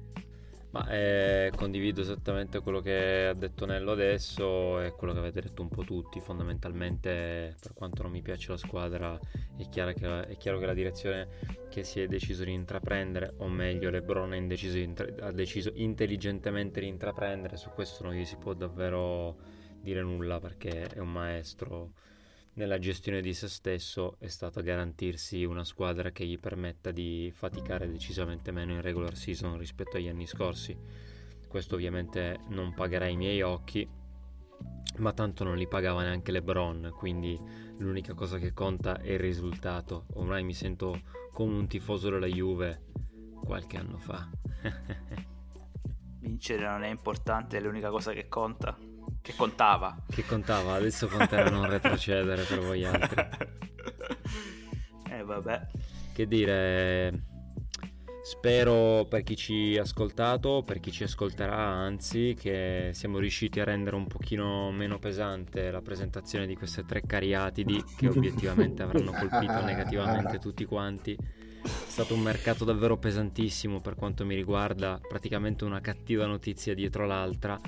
Ma 0.75 0.89
eh, 0.89 1.53
condivido 1.55 2.01
esattamente 2.01 2.59
quello 2.59 2.81
che 2.81 3.29
ha 3.29 3.35
detto 3.35 3.64
Nello 3.64 3.93
adesso 3.93 4.81
e 4.81 4.91
quello 4.91 5.12
che 5.12 5.20
avete 5.20 5.43
detto 5.43 5.62
un 5.62 5.68
po' 5.68 5.85
tutti. 5.85 6.18
Fondamentalmente, 6.18 7.55
per 7.61 7.75
quanto 7.75 8.03
non 8.03 8.11
mi 8.11 8.22
piace 8.22 8.51
la 8.51 8.57
squadra, 8.57 9.16
è, 9.57 9.68
che, 9.68 10.25
è 10.27 10.37
chiaro 10.37 10.59
che 10.59 10.66
la 10.66 10.75
direzione 10.75 11.29
che 11.70 11.85
si 11.85 12.01
è 12.01 12.09
deciso 12.09 12.43
di 12.43 12.53
intraprendere, 12.53 13.35
o 13.37 13.49
meglio, 13.49 13.89
LeBron 13.89 14.33
ha 14.33 15.31
deciso 15.31 15.70
intelligentemente 15.75 16.81
di 16.81 16.89
intraprendere, 16.89 17.57
su 17.57 17.70
questo 17.70 18.03
non 18.03 18.14
gli 18.14 18.25
si 18.25 18.35
può 18.35 18.53
davvero 18.53 19.37
dire 19.81 20.03
nulla 20.03 20.41
perché 20.41 20.89
è 20.89 20.99
un 20.99 21.12
maestro 21.12 21.93
nella 22.55 22.78
gestione 22.78 23.20
di 23.20 23.34
se 23.34 23.48
stesso 23.48 24.16
è 24.18 24.28
stato 24.28 24.62
garantirsi 24.62 25.44
una 25.44 25.64
squadra 25.64 26.11
che 26.11 26.24
gli 26.24 26.38
permetta 26.38 26.90
di 26.90 27.32
faticare 27.34 27.90
decisamente 27.90 28.52
meno 28.52 28.72
in 28.72 28.80
regular 28.80 29.16
season 29.16 29.59
rispetto 29.59 29.96
agli 29.96 30.09
anni 30.09 30.26
scorsi. 30.26 30.76
Questo 31.48 31.74
ovviamente 31.74 32.40
non 32.48 32.74
pagherà 32.74 33.07
i 33.07 33.16
miei 33.16 33.42
occhi, 33.42 33.88
ma 34.98 35.12
tanto 35.12 35.44
non 35.44 35.57
li 35.57 35.66
pagava 35.66 36.02
neanche 36.02 36.32
LeBron, 36.32 36.92
quindi 36.96 37.38
l'unica 37.78 38.14
cosa 38.14 38.38
che 38.38 38.52
conta 38.52 39.00
è 39.00 39.12
il 39.12 39.18
risultato. 39.18 40.07
Ormai 40.14 40.44
mi 40.44 40.55
sento 40.55 41.00
come 41.32 41.57
un 41.57 41.66
tifoso 41.66 42.11
della 42.11 42.26
Juve 42.26 42.82
qualche 43.44 43.76
anno 43.76 43.98
fa. 43.98 44.28
Vincere 46.20 46.66
non 46.66 46.84
è 46.84 46.88
importante, 46.88 47.59
è 47.59 47.61
l'unica 47.61 47.90
cosa 47.90 48.12
che 48.12 48.28
conta. 48.28 48.93
Che 49.25 49.35
contava. 49.37 49.97
Che 50.07 50.22
contava, 50.27 50.75
adesso 50.75 51.09
conterà 51.09 51.49
non 51.49 51.66
retrocedere 51.66 52.43
per 52.43 52.61
voi 52.61 52.85
altri. 52.85 53.27
eh 55.11 55.22
vabbè. 55.22 55.66
Che 56.12 56.27
dire, 56.29 57.25
spero 58.22 59.07
per 59.09 59.22
chi 59.22 59.35
ci 59.35 59.79
ha 59.79 59.81
ascoltato, 59.81 60.62
per 60.62 60.79
chi 60.79 60.93
ci 60.93 61.05
ascolterà, 61.05 61.57
anzi, 61.57 62.37
che 62.39 62.91
siamo 62.93 63.16
riusciti 63.16 63.61
a 63.61 63.64
rendere 63.64 63.97
un 63.97 64.07
pochino 64.07 64.70
meno 64.72 64.99
pesante 64.99 65.70
la 65.70 65.81
presentazione 65.81 66.47
di 66.47 66.55
queste 66.55 66.85
tre 66.85 67.01
cariatidi 67.01 67.83
che 67.97 68.09
obiettivamente 68.09 68.83
avranno 68.83 69.11
colpito 69.11 69.64
negativamente 69.64 70.39
tutti 70.39 70.66
quanti 70.66 71.16
È 71.16 71.66
stato 71.66 72.12
un 72.12 72.20
mercato 72.20 72.66
davvero 72.66 72.99
pesantissimo 72.99 73.81
per 73.81 73.95
quanto 73.95 74.27
mi 74.27 74.35
riguarda, 74.35 75.01
praticamente 75.01 75.64
una 75.64 75.81
cattiva 75.81 76.27
notizia 76.27 76.75
dietro 76.75 77.07
l'altra, 77.07 77.59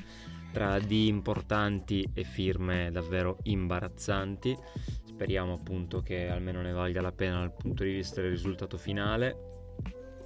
tra 0.57 0.79
di 0.79 1.07
importanti 1.07 2.09
e 2.15 2.25
firme 2.25 2.91
davvero 2.91 3.41
imbarazzanti. 3.43 4.57
Speriamo 5.05 5.53
appunto 5.53 6.01
che 6.01 6.31
almeno 6.31 6.63
ne 6.63 6.73
valga 6.73 7.03
la 7.03 7.13
pena 7.13 7.41
dal 7.41 7.53
punto 7.53 7.85
di 7.85 7.93
vista 7.93 8.23
del 8.23 8.31
risultato 8.31 8.79
finale. 8.79 9.37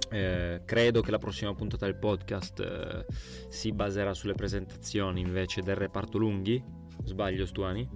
Eh, 0.09 0.61
credo 0.63 1.01
che 1.01 1.11
la 1.11 1.17
prossima 1.17 1.53
puntata 1.53 1.83
del 1.83 1.97
podcast 1.97 2.61
eh, 2.61 3.05
si 3.49 3.73
baserà 3.73 4.13
sulle 4.13 4.33
presentazioni 4.33 5.19
invece 5.19 5.63
del 5.63 5.75
reparto 5.75 6.17
lunghi. 6.17 6.63
Sbaglio, 7.03 7.45
Stuani? 7.45 7.89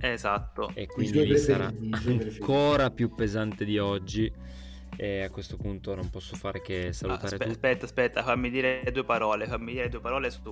Esatto. 0.00 0.70
E 0.72 0.86
quindi 0.86 1.36
sarà 1.36 1.66
ancora 1.66 2.90
più 2.90 3.14
pesante 3.14 3.66
di 3.66 3.76
oggi 3.76 4.32
e 4.96 5.22
a 5.22 5.30
questo 5.30 5.56
punto 5.56 5.94
non 5.94 6.10
posso 6.10 6.36
fare 6.36 6.60
che 6.60 6.92
salutare 6.92 7.24
aspetta, 7.24 7.44
tutti. 7.44 7.54
Aspetta, 7.56 7.84
aspetta, 7.84 8.22
fammi 8.22 8.50
dire 8.50 8.82
due 8.92 9.04
parole, 9.04 9.46
fammi 9.46 9.72
dire 9.72 9.88
due 9.88 10.00
parole 10.00 10.30
su, 10.30 10.42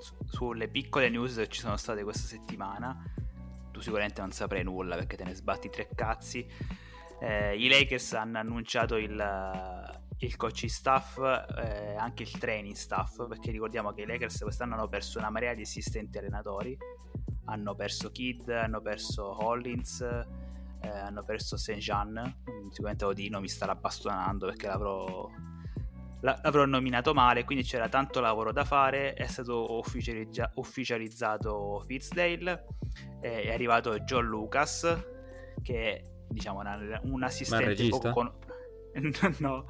su, 0.00 0.14
sulle 0.26 0.68
piccole 0.68 1.08
news 1.08 1.36
che 1.36 1.48
ci 1.48 1.60
sono 1.60 1.76
state 1.76 2.02
questa 2.02 2.26
settimana. 2.26 3.02
Tu 3.70 3.80
sicuramente 3.80 4.20
non 4.20 4.30
saprai 4.30 4.62
nulla 4.62 4.96
perché 4.96 5.16
te 5.16 5.24
ne 5.24 5.34
sbatti 5.34 5.70
tre 5.70 5.88
cazzi. 5.94 6.46
Eh, 7.20 7.56
I 7.56 7.68
Lakers 7.68 8.12
hanno 8.14 8.38
annunciato 8.38 8.96
il, 8.96 10.02
il 10.18 10.36
coaching 10.36 10.70
staff, 10.70 11.18
eh, 11.18 11.94
anche 11.94 12.22
il 12.22 12.30
training 12.30 12.74
staff, 12.74 13.26
perché 13.26 13.50
ricordiamo 13.50 13.92
che 13.92 14.02
i 14.02 14.06
Lakers 14.06 14.40
quest'anno 14.40 14.74
hanno 14.74 14.88
perso 14.88 15.18
una 15.18 15.30
marea 15.30 15.54
di 15.54 15.62
assistenti 15.62 16.18
allenatori. 16.18 16.76
Hanno 17.46 17.74
perso 17.74 18.10
Kid, 18.10 18.48
hanno 18.48 18.80
perso 18.80 19.44
Hollins 19.44 20.02
eh, 20.80 20.88
hanno 20.88 21.22
perso 21.24 21.56
Saint 21.56 21.80
Jean, 21.80 22.12
mm, 22.12 22.68
sicuramente 22.68 23.04
Odino 23.04 23.40
mi 23.40 23.48
starà 23.48 23.74
bastonando 23.74 24.46
perché 24.46 24.66
l'avrò, 24.66 25.28
l'avrò 26.20 26.64
nominato 26.64 27.12
male, 27.12 27.44
quindi 27.44 27.64
c'era 27.64 27.88
tanto 27.88 28.20
lavoro 28.20 28.52
da 28.52 28.64
fare, 28.64 29.12
è 29.14 29.26
stato 29.26 29.78
ufficializza- 29.78 30.52
ufficializzato 30.54 31.84
Fitzdale, 31.86 32.66
eh, 33.20 33.42
è 33.42 33.52
arrivato 33.52 33.98
John 34.00 34.26
Lucas, 34.26 35.02
che 35.62 35.92
è 35.92 36.04
diciamo 36.28 36.60
una, 36.60 37.00
un 37.04 37.22
assistente 37.22 37.88
poco 37.88 38.10
con... 38.10 38.32
no, 39.38 39.66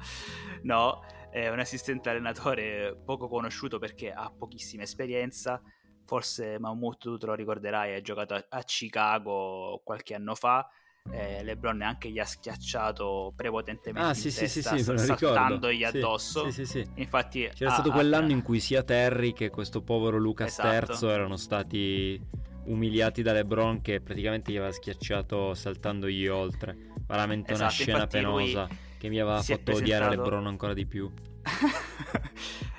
no, 0.63 1.03
è 1.29 1.49
un 1.49 1.59
assistente 1.59 2.09
allenatore 2.09 2.99
poco 3.05 3.27
conosciuto 3.27 3.79
perché 3.79 4.11
ha 4.11 4.31
pochissima 4.31 4.83
esperienza. 4.83 5.61
Forse 6.05 6.59
Mammut 6.59 6.97
tu 6.97 7.17
te 7.17 7.25
lo 7.25 7.35
ricorderai, 7.35 7.95
ha 7.95 8.01
giocato 8.01 8.33
a 8.33 8.63
Chicago 8.63 9.81
qualche 9.83 10.15
anno 10.15 10.35
fa 10.35 10.67
eh, 11.09 11.43
LeBron 11.43 11.77
neanche 11.77 12.09
gli 12.09 12.19
ha 12.19 12.25
schiacciato 12.25 13.33
prepotentemente 13.35 14.09
ah, 14.09 14.13
sì, 14.13 14.31
sì, 14.31 14.47
sì, 14.47 14.61
testa, 14.61 14.77
sì, 14.77 14.97
sì, 14.97 15.05
saltandogli 15.05 15.83
addosso. 15.83 16.49
Sì, 16.51 16.65
sì, 16.65 16.65
sì. 16.65 16.87
Infatti, 16.95 17.49
c'era 17.53 17.71
ah, 17.71 17.73
stato 17.73 17.91
quell'anno 17.91 18.27
ah, 18.27 18.31
in 18.31 18.41
cui 18.41 18.59
sia 18.59 18.83
Terry 18.83 19.33
che 19.33 19.49
questo 19.49 19.81
povero 19.81 20.17
Lucas 20.17 20.59
esatto. 20.59 21.05
III 21.05 21.13
erano 21.13 21.35
stati 21.37 22.19
umiliati 22.65 23.21
da 23.21 23.33
LeBron 23.33 23.81
che 23.81 24.01
praticamente 24.01 24.51
gli 24.51 24.57
aveva 24.57 24.71
schiacciato 24.71 25.53
saltandogli 25.53 26.27
oltre. 26.27 26.77
Veramente 27.07 27.53
esatto, 27.53 27.63
una 27.63 27.71
scena 27.71 28.07
penosa 28.07 28.67
che 28.97 29.09
mi 29.09 29.19
aveva 29.19 29.41
fatto 29.41 29.73
odiare 29.73 30.15
LeBron 30.15 30.47
ancora 30.47 30.73
di 30.73 30.85
più. 30.85 31.11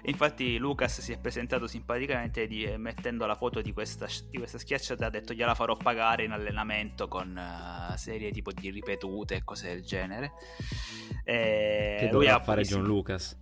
Infatti 0.05 0.59
Lucas 0.59 1.01
si 1.01 1.13
è 1.13 1.19
presentato 1.19 1.69
simpaticamente 1.69 2.49
di, 2.49 2.65
eh, 2.65 2.77
mettendo 2.77 3.25
la 3.25 3.37
foto 3.37 3.61
di 3.61 3.73
questa, 3.73 4.07
di 4.29 4.39
questa 4.39 4.59
schiacciata 4.59 5.07
ha 5.07 5.11
detto 5.11 5.33
gliela 5.33 5.55
farò 5.55 5.77
pagare 5.77 6.25
in 6.25 6.33
allenamento 6.33 7.07
con 7.07 7.37
uh, 7.37 7.97
serie 7.97 8.33
tipo 8.33 8.51
di 8.51 8.71
ripetute 8.71 9.37
e 9.37 9.45
cose 9.45 9.69
del 9.69 9.85
genere. 9.85 10.33
E 11.25 11.99
che 12.01 12.09
lui 12.11 12.27
ha 12.27 12.41
fare 12.41 12.63
John 12.63 12.83
Lucas. 12.83 13.39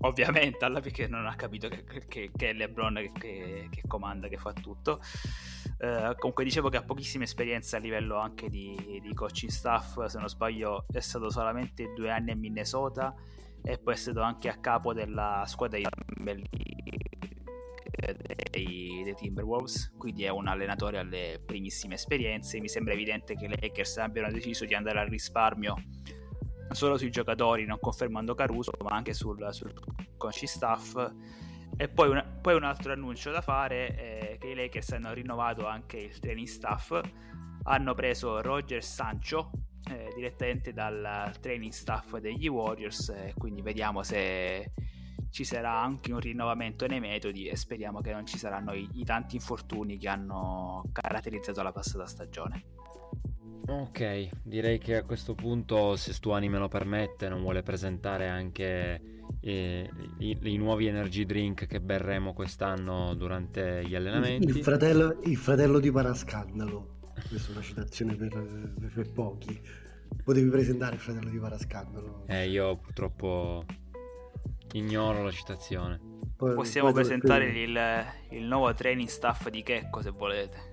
Ovviamente, 0.00 0.64
alla 0.64 0.80
perché 0.80 1.08
non 1.08 1.26
ha 1.26 1.34
capito 1.34 1.68
che, 1.68 1.84
che, 2.08 2.30
che 2.34 2.50
è 2.50 2.52
LeBron 2.54 3.10
che, 3.12 3.68
che, 3.68 3.82
comanda, 3.86 4.28
che 4.28 4.38
fa 4.38 4.52
tutto. 4.54 5.02
Uh, 5.78 6.14
comunque 6.16 6.42
dicevo 6.42 6.70
che 6.70 6.78
ha 6.78 6.82
pochissima 6.82 7.24
esperienza 7.24 7.76
a 7.76 7.80
livello 7.80 8.16
anche 8.16 8.48
di, 8.48 9.00
di 9.02 9.12
coaching 9.12 9.50
staff, 9.50 10.02
se 10.06 10.18
non 10.18 10.28
sbaglio 10.28 10.86
è 10.90 11.00
stato 11.00 11.28
solamente 11.28 11.92
due 11.94 12.10
anni 12.10 12.30
a 12.30 12.36
Minnesota 12.36 13.14
e 13.62 13.78
poi 13.78 13.94
è 13.94 13.96
stato 13.96 14.20
anche 14.20 14.48
a 14.48 14.58
capo 14.58 14.92
della 14.92 15.44
squadra 15.46 15.78
dei, 15.78 16.44
dei, 18.50 19.02
dei 19.04 19.14
Timberwolves 19.14 19.94
quindi 19.98 20.24
è 20.24 20.28
un 20.30 20.46
allenatore 20.46 20.98
alle 20.98 21.42
primissime 21.44 21.94
esperienze. 21.94 22.60
Mi 22.60 22.68
sembra 22.68 22.94
evidente 22.94 23.34
che 23.34 23.46
i 23.46 23.48
Lakers 23.48 23.98
abbiano 23.98 24.30
deciso 24.30 24.64
di 24.64 24.74
andare 24.74 25.00
al 25.00 25.08
risparmio 25.08 25.74
non 26.68 26.76
solo 26.76 26.98
sui 26.98 27.10
giocatori 27.10 27.64
non 27.64 27.78
confermando 27.80 28.34
Caruso 28.34 28.72
ma 28.82 28.90
anche 28.90 29.14
sul, 29.14 29.46
sul 29.52 29.72
coaching 30.16 30.48
staff. 30.48 31.12
E 31.80 31.88
poi, 31.88 32.08
una, 32.08 32.24
poi, 32.24 32.54
un 32.54 32.64
altro 32.64 32.92
annuncio 32.92 33.30
da 33.30 33.40
fare 33.40 33.94
è 33.94 34.36
che 34.38 34.48
i 34.48 34.54
Lakers 34.54 34.92
hanno 34.92 35.12
rinnovato 35.12 35.66
anche 35.66 35.98
il 35.98 36.18
training 36.18 36.46
staff. 36.46 37.00
Hanno 37.62 37.94
preso 37.94 38.40
Roger 38.40 38.82
Sancho 38.82 39.50
eh, 39.88 40.12
direttamente 40.14 40.72
dal 40.72 41.32
training 41.40 41.72
staff 41.72 42.16
degli 42.18 42.48
Warriors 42.48 43.08
e 43.10 43.34
quindi 43.36 43.62
vediamo 43.62 44.02
se 44.02 44.72
ci 45.30 45.44
sarà 45.44 45.80
anche 45.80 46.12
un 46.12 46.20
rinnovamento 46.20 46.86
nei 46.86 47.00
metodi 47.00 47.48
e 47.48 47.56
speriamo 47.56 48.00
che 48.00 48.12
non 48.12 48.26
ci 48.26 48.38
saranno 48.38 48.72
i, 48.72 48.88
i 48.94 49.04
tanti 49.04 49.36
infortuni 49.36 49.98
che 49.98 50.08
hanno 50.08 50.84
caratterizzato 50.92 51.62
la 51.62 51.72
passata 51.72 52.06
stagione. 52.06 52.64
Ok, 53.68 54.30
direi 54.42 54.78
che 54.78 54.96
a 54.96 55.04
questo 55.04 55.34
punto, 55.34 55.94
se 55.96 56.14
Stuani 56.14 56.48
me 56.48 56.56
lo 56.56 56.68
permette, 56.68 57.28
non 57.28 57.42
vuole 57.42 57.62
presentare 57.62 58.26
anche 58.26 59.18
eh, 59.40 59.90
i, 60.20 60.38
i, 60.40 60.56
nuovi 60.56 60.86
energy 60.86 61.26
drink 61.26 61.66
che 61.66 61.80
berremo 61.80 62.32
quest'anno 62.32 63.12
durante 63.14 63.84
gli 63.86 63.94
allenamenti. 63.94 64.46
Il 64.46 64.62
fratello, 64.62 65.20
il 65.24 65.36
fratello 65.36 65.80
di 65.80 65.90
Parascandalo. 65.90 66.97
Questa 67.26 67.48
è 67.48 67.52
una 67.52 67.62
citazione 67.62 68.14
per, 68.14 68.28
per, 68.28 68.92
per 68.94 69.10
pochi. 69.12 69.60
Potevi 70.24 70.48
presentare 70.48 70.94
il 70.94 71.00
fratello 71.00 71.30
di 71.30 71.38
Parascandalo. 71.38 72.24
Eh, 72.26 72.48
io 72.48 72.76
purtroppo 72.76 73.64
ignoro 74.72 75.22
la 75.22 75.30
citazione. 75.30 76.00
Poi, 76.36 76.54
Possiamo 76.54 76.92
poi 76.92 77.02
presentare 77.02 77.46
il, 77.46 78.04
il, 78.30 78.44
nuovo 78.44 78.72
training 78.72 79.08
staff 79.08 79.48
di 79.48 79.62
Checco 79.62 80.02
se 80.02 80.10
volete. 80.10 80.70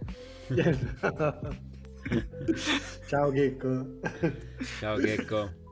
Ciao 3.08 3.32
Checco. 3.32 4.00
Ciao 4.80 4.98
Checco. 4.98 5.64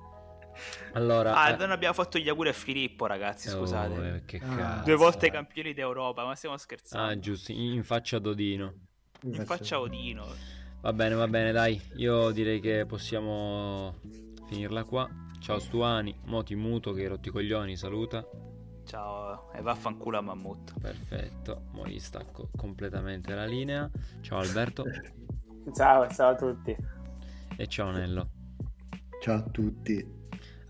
Allora, 0.94 1.36
ah, 1.36 1.50
eh... 1.50 1.58
non 1.58 1.72
abbiamo 1.72 1.94
fatto 1.94 2.18
gli 2.18 2.30
auguri 2.30 2.50
a 2.50 2.54
Filippo, 2.54 3.06
ragazzi. 3.06 3.50
Scusate, 3.50 4.00
oh, 4.00 4.06
eh, 4.06 4.26
che 4.26 4.38
ah. 4.44 4.56
cazzo, 4.56 4.86
due 4.86 4.96
volte 4.96 5.30
campioni 5.32 5.74
d'Europa, 5.74 6.26
ma 6.26 6.36
stiamo 6.36 6.58
scherzando. 6.58 7.12
Ah, 7.12 7.20
giusto, 7.20 7.52
in 7.52 7.84
faccia 7.84 8.18
ad 8.18 8.26
Odino. 8.26 8.74
In, 9.24 9.34
in 9.34 9.46
faccia 9.46 9.80
Odino. 9.80 10.62
Va 10.84 10.92
bene, 10.92 11.16
va 11.16 11.30
bene, 11.30 11.54
dai. 11.54 11.82
Io 11.96 12.32
direi 12.32 12.60
che 12.60 12.86
possiamo 12.86 14.02
finirla 14.48 14.84
qua. 14.84 15.10
Ciao 15.40 15.58
Stuani, 15.58 16.14
Moti 16.26 16.56
Muto 16.56 16.92
che 16.92 17.08
rotti 17.08 17.30
coglioni, 17.30 17.78
saluta. 17.78 18.22
Ciao 18.84 19.50
e 19.54 19.62
vaffanculo 19.62 20.18
a 20.18 20.22
Mammut. 20.22 20.78
Perfetto, 20.78 21.68
mo 21.72 21.88
gli 21.88 22.00
stacco 22.00 22.50
completamente 22.58 23.34
la 23.34 23.46
linea. 23.46 23.90
Ciao 24.20 24.40
Alberto. 24.40 24.84
ciao, 25.74 26.06
ciao 26.10 26.32
a 26.32 26.36
tutti. 26.36 26.76
E 27.56 27.68
ciao 27.68 27.90
Nello. 27.92 28.28
Ciao 29.22 29.38
a 29.38 29.42
tutti. 29.42 30.23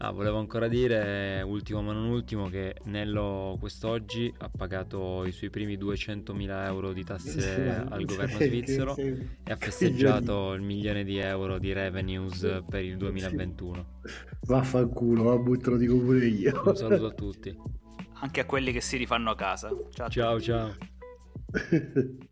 Ah, 0.03 0.11
volevo 0.11 0.37
ancora 0.37 0.67
dire, 0.67 1.41
ultimo 1.43 1.81
ma 1.81 1.93
non 1.93 2.09
ultimo, 2.09 2.49
che 2.49 2.75
Nello 2.83 3.55
quest'oggi 3.57 4.33
ha 4.39 4.49
pagato 4.49 5.23
i 5.23 5.31
suoi 5.31 5.49
primi 5.49 5.77
200.000 5.77 6.65
euro 6.65 6.91
di 6.91 7.05
tasse 7.05 7.85
al 7.89 8.03
governo 8.03 8.37
svizzero 8.37 8.97
e 8.97 9.29
ha 9.45 9.55
festeggiato 9.55 10.51
il 10.55 10.61
milione 10.61 11.05
di 11.05 11.19
euro 11.19 11.57
di 11.57 11.71
revenues 11.71 12.63
per 12.67 12.83
il 12.83 12.97
2021. 12.97 13.85
Vaffanculo, 14.41 15.23
ma 15.23 15.37
buttalo 15.37 15.77
dico 15.77 15.97
pure 15.97 16.25
io. 16.25 16.61
Un 16.65 16.75
saluto 16.75 17.05
a 17.05 17.11
tutti. 17.11 17.57
Anche 18.15 18.41
a 18.41 18.45
quelli 18.45 18.73
che 18.73 18.81
si 18.81 18.97
rifanno 18.97 19.29
a 19.29 19.35
casa. 19.35 19.69
Ciao 19.89 20.09
ciao. 20.09 20.41
ciao. 20.41 20.75